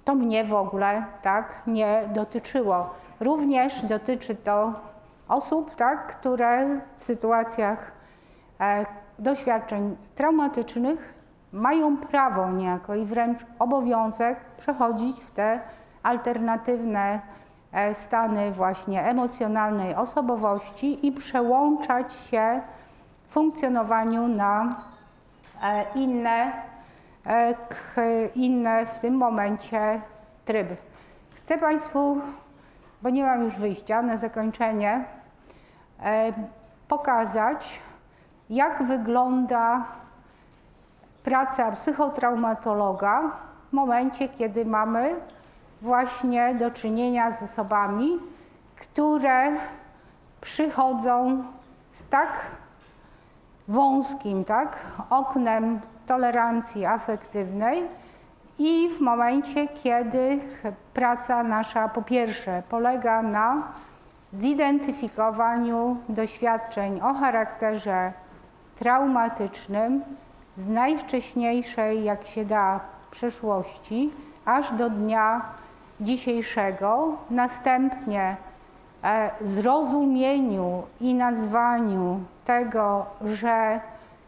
[0.04, 2.90] To mnie w ogóle tak nie dotyczyło.
[3.20, 4.72] Również dotyczy to
[5.28, 7.92] osób, tak, które w sytuacjach
[8.60, 8.86] e,
[9.18, 11.14] doświadczeń traumatycznych
[11.52, 15.60] mają prawo niejako i wręcz obowiązek przechodzić w te
[16.02, 17.20] alternatywne
[17.72, 22.60] e, stany właśnie emocjonalnej osobowości i przełączać się
[23.28, 24.84] w funkcjonowaniu na
[25.94, 26.52] inne,
[27.26, 27.54] e,
[28.34, 30.00] inne w tym momencie
[30.44, 30.76] tryby.
[31.34, 32.20] Chcę Państwu,
[33.02, 35.04] bo nie mam już wyjścia, na zakończenie
[36.88, 37.80] pokazać,
[38.50, 39.84] jak wygląda
[41.24, 43.30] praca psychotraumatologa
[43.70, 45.16] w momencie, kiedy mamy
[45.82, 48.18] właśnie do czynienia z osobami,
[48.76, 49.52] które
[50.40, 51.44] przychodzą
[51.90, 52.40] z tak
[53.68, 54.78] wąskim tak,
[55.10, 57.82] oknem tolerancji afektywnej
[58.58, 60.38] i w momencie, kiedy
[60.94, 63.62] praca nasza po pierwsze polega na
[64.32, 68.12] zidentyfikowaniu doświadczeń o charakterze
[68.76, 70.02] traumatycznym
[70.56, 72.80] z najwcześniejszej, jak się da,
[73.10, 74.12] przeszłości,
[74.44, 75.40] aż do dnia
[76.00, 78.36] dzisiejszego, następnie
[79.42, 83.80] zrozumieniu i nazwaniu tego, że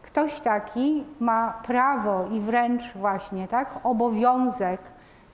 [0.03, 4.81] ktoś taki ma prawo i wręcz właśnie tak, obowiązek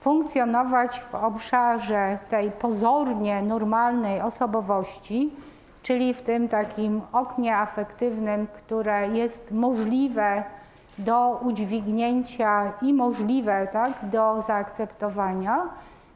[0.00, 5.36] funkcjonować w obszarze tej pozornie normalnej osobowości,
[5.82, 10.44] czyli w tym takim oknie afektywnym, które jest możliwe
[10.98, 15.68] do udźwignięcia i możliwe tak, do zaakceptowania,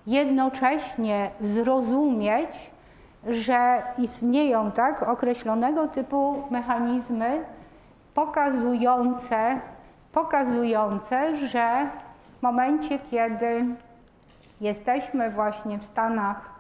[0.07, 2.71] jednocześnie zrozumieć,
[3.29, 7.45] że istnieją tak określonego typu mechanizmy
[8.15, 9.61] pokazujące,
[10.13, 11.91] pokazujące, że
[12.39, 13.65] w momencie, kiedy
[14.61, 16.51] jesteśmy właśnie w stanach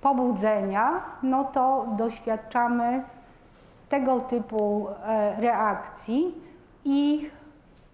[0.00, 3.02] pobudzenia, no to doświadczamy
[3.88, 6.34] tego typu e, reakcji.
[6.84, 7.30] I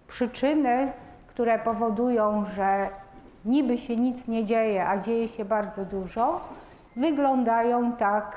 [0.07, 0.91] przyczyny,
[1.27, 2.89] które powodują, że
[3.45, 6.41] niby się nic nie dzieje, a dzieje się bardzo dużo,
[6.95, 8.35] wyglądają tak,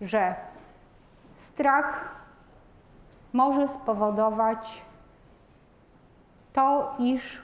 [0.00, 0.34] że
[1.38, 2.14] strach
[3.32, 4.82] może spowodować
[6.52, 7.42] to, iż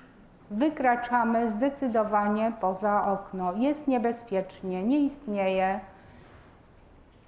[0.51, 3.53] wykraczamy zdecydowanie poza okno.
[3.53, 5.81] Jest niebezpiecznie, nie istnieje,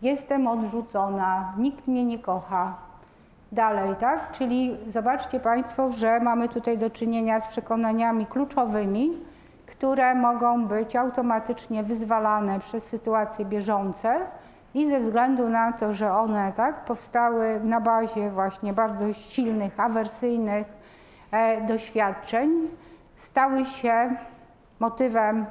[0.02, 2.74] jestem odrzucona, nikt mnie nie kocha.
[3.52, 4.32] Dalej, tak?
[4.32, 9.10] Czyli zobaczcie Państwo, że mamy tutaj do czynienia z przekonaniami kluczowymi,
[9.70, 14.20] które mogą być automatycznie wyzwalane przez sytuacje bieżące
[14.74, 20.66] i ze względu na to, że one tak, powstały na bazie właśnie bardzo silnych, awersyjnych
[21.32, 22.68] e, doświadczeń,
[23.16, 24.10] stały się
[24.80, 25.46] motywem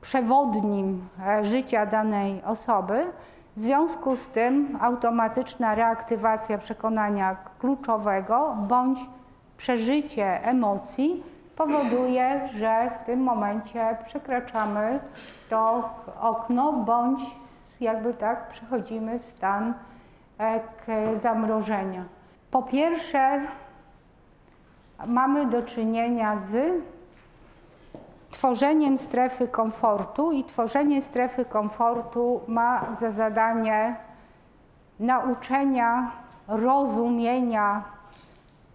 [0.00, 3.06] przewodnim e, życia danej osoby.
[3.56, 8.98] W związku z tym automatyczna reaktywacja przekonania kluczowego bądź
[9.56, 11.22] przeżycie emocji
[11.56, 15.00] powoduje, że w tym momencie przekraczamy
[15.50, 17.20] to okno bądź
[17.80, 19.74] jakby tak przechodzimy w stan
[20.38, 22.04] e, zamrożenia.
[22.50, 23.40] Po pierwsze,
[25.06, 26.82] mamy do czynienia z
[28.30, 33.96] tworzeniem strefy komfortu i tworzenie strefy komfortu ma za zadanie
[35.00, 36.10] nauczenia
[36.48, 37.84] rozumienia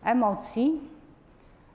[0.04, 0.91] emocji,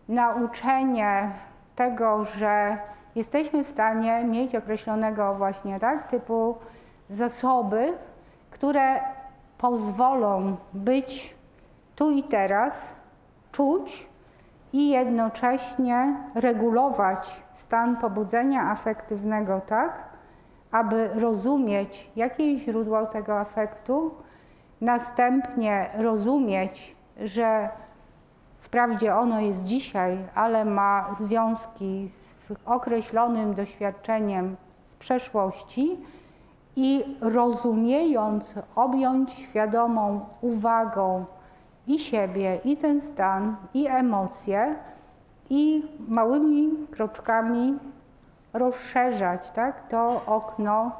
[0.09, 1.31] nauczenie
[1.77, 2.79] tego, że
[3.15, 6.57] jesteśmy w stanie mieć określonego właśnie tak, typu
[7.11, 7.93] zasoby,
[8.51, 9.01] które
[9.59, 11.37] pozwolą być
[11.97, 12.97] tu i teraz,
[13.53, 14.09] czuć
[14.73, 20.03] i jednocześnie regulować stan pobudzenia afektywnego tak,
[20.71, 24.15] aby rozumieć, jakie jest źródło tego afektu,
[24.81, 27.69] następnie rozumieć, że
[28.67, 34.57] wprawdzie ono jest dzisiaj, ale ma związki z określonym doświadczeniem
[34.89, 35.99] z przeszłości
[36.77, 41.25] i rozumiejąc, objąć świadomą uwagą
[41.87, 44.77] i siebie, i ten stan, i emocje,
[45.51, 47.79] i małymi kroczkami
[48.53, 50.93] rozszerzać tak, to okno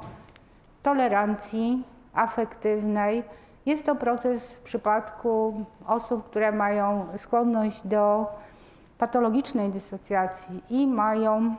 [0.83, 1.83] tolerancji
[2.13, 3.23] afektywnej.
[3.67, 8.25] Jest to proces w przypadku osób, które mają skłonność do
[8.97, 11.55] patologicznej dysocjacji i mają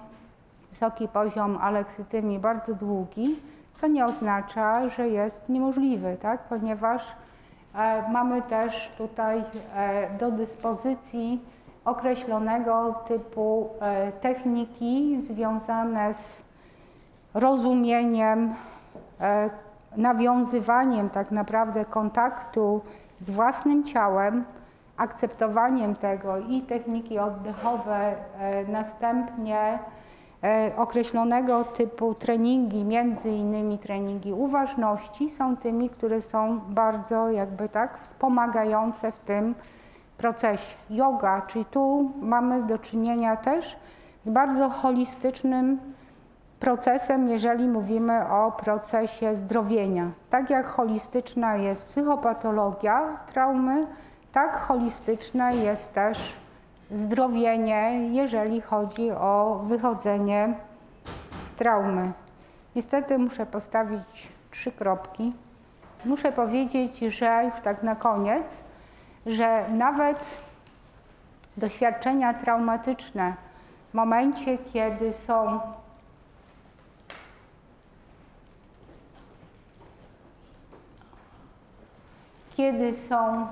[0.71, 3.41] wysoki poziom aleksytymii bardzo długi,
[3.75, 6.41] co nie oznacza, że jest niemożliwy, tak?
[6.41, 7.13] ponieważ
[7.75, 9.45] e, mamy też tutaj
[9.75, 11.41] e, do dyspozycji
[11.85, 16.43] określonego typu e, techniki związane z
[17.35, 18.55] rozumieniem,
[19.21, 19.51] e,
[19.99, 22.81] nawiązywaniem tak naprawdę kontaktu
[23.21, 24.45] z własnym ciałem,
[24.97, 29.79] akceptowaniem tego i techniki oddechowe, e, następnie
[30.77, 39.13] określonego typu treningi, między innymi treningi uważności, są tymi, które są bardzo jakby tak wspomagające
[39.13, 39.55] w tym,
[40.19, 40.77] procesie.
[40.91, 43.77] Yoga, czyli tu mamy do czynienia też
[44.23, 45.79] z bardzo holistycznym
[46.61, 50.11] procesem, jeżeli mówimy o procesie zdrowienia.
[50.31, 53.87] Tak jak holistyczna jest psychopatologia traumy,
[54.33, 56.37] tak holistyczne jest też
[56.91, 60.55] zdrowienie, jeżeli chodzi o wychodzenie
[61.39, 62.13] z traumy.
[62.77, 65.33] Niestety muszę postawić trzy kropki.
[66.05, 68.63] Muszę powiedzieć, że już tak na koniec,
[69.27, 70.39] że nawet
[71.57, 73.35] doświadczenia traumatyczne
[73.91, 75.61] w momencie, kiedy są
[82.59, 83.47] kiedy są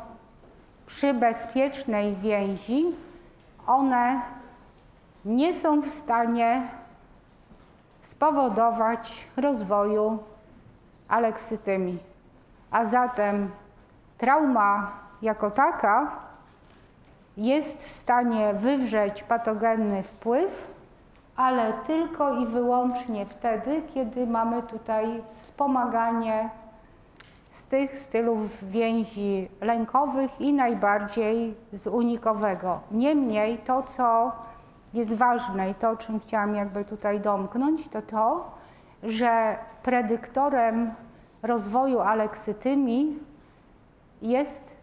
[0.87, 2.85] przy bezpiecznej więzi,
[3.67, 4.21] one
[5.25, 6.69] nie są w stanie
[8.01, 10.19] spowodować rozwoju
[11.09, 11.99] aleksytymii.
[12.71, 13.51] A zatem
[14.19, 14.91] trauma
[15.23, 16.11] jako taka
[17.37, 20.71] jest w stanie wywrzeć patogenny wpływ,
[21.37, 26.51] ale tylko i wyłącznie wtedy, kiedy mamy tutaj wspomaganie
[27.57, 32.81] z tych stylów więzi lękowych i najbardziej z unikowego.
[32.91, 34.33] Niemniej to, co
[34.95, 38.51] jest ważne i to, o czym chciałam jakby tutaj domknąć, to to,
[39.03, 40.95] że predyktorem
[41.43, 43.19] rozwoju aleksytymii
[44.23, 44.77] jest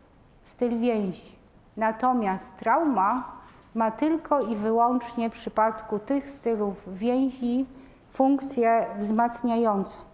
[0.44, 1.36] styl więzi.
[1.78, 3.32] Natomiast trauma
[3.76, 7.66] ma tylko i wyłącznie w przypadku tych stylów więzi
[8.12, 10.13] funkcję wzmacniającą.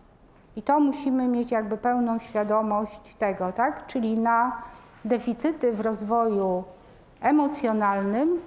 [0.60, 3.88] I to musimy mieć jakby pełną świadomość tego, tak?
[3.88, 4.62] Czyli na
[5.06, 6.64] deficyty w rozwoju
[7.22, 8.40] emocjonalnym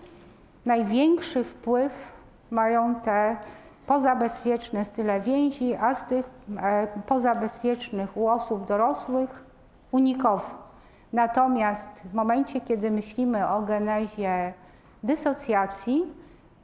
[0.67, 2.13] największy wpływ
[2.51, 3.37] mają te
[3.87, 9.45] pozabezpieczne style więzi, a z tych e, pozabezpiecznych u osób dorosłych
[9.93, 10.51] unikowy.
[11.13, 14.53] Natomiast w momencie, kiedy myślimy o genezie
[15.03, 16.07] dysocjacji,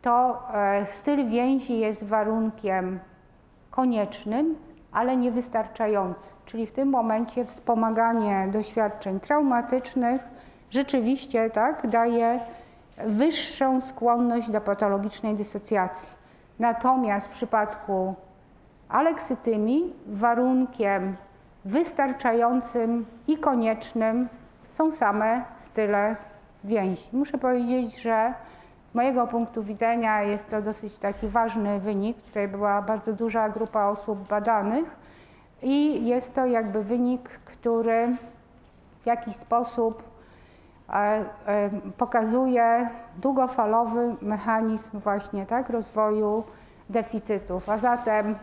[0.03, 2.99] to e, styl więzi jest warunkiem
[3.71, 6.33] koniecznym, ale niewystarczającym.
[6.45, 10.23] Czyli w tym momencie wspomaganie doświadczeń traumatycznych
[10.71, 12.41] rzeczywiście tak, daje
[13.07, 16.19] wyższą skłonność do patologicznej dysocjacji.
[16.59, 18.15] Natomiast w przypadku
[18.89, 21.17] aleksytymii warunkiem
[21.65, 24.29] wystarczającym i koniecznym
[24.71, 26.17] są same style
[26.65, 27.09] więzi.
[27.13, 28.35] Muszę powiedzieć, że
[28.91, 32.23] z mojego punktu widzenia jest to dosyć taki ważny wynik.
[32.23, 34.97] Tutaj była bardzo duża grupa osób badanych
[35.63, 38.17] i jest to jakby wynik, który
[39.03, 40.03] w jakiś sposób
[40.89, 46.45] e, e, pokazuje długofalowy mechanizm właśnie tak, rozwoju
[46.91, 47.69] deficytów.
[47.69, 48.35] A zatem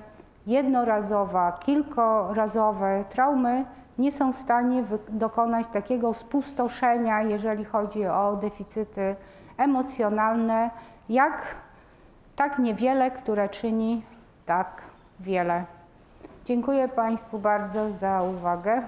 [0.48, 3.66] jednorazowa, kilkorazowe traumy
[3.98, 9.16] nie są w stanie dokonać takiego spustoszenia, jeżeli chodzi o deficyty
[9.58, 10.70] emocjonalne,
[11.10, 11.56] jak
[12.36, 14.04] tak niewiele, które czyni
[14.46, 14.82] tak
[15.20, 15.66] wiele.
[16.46, 18.82] Dziękuję Państwu bardzo za uwagę.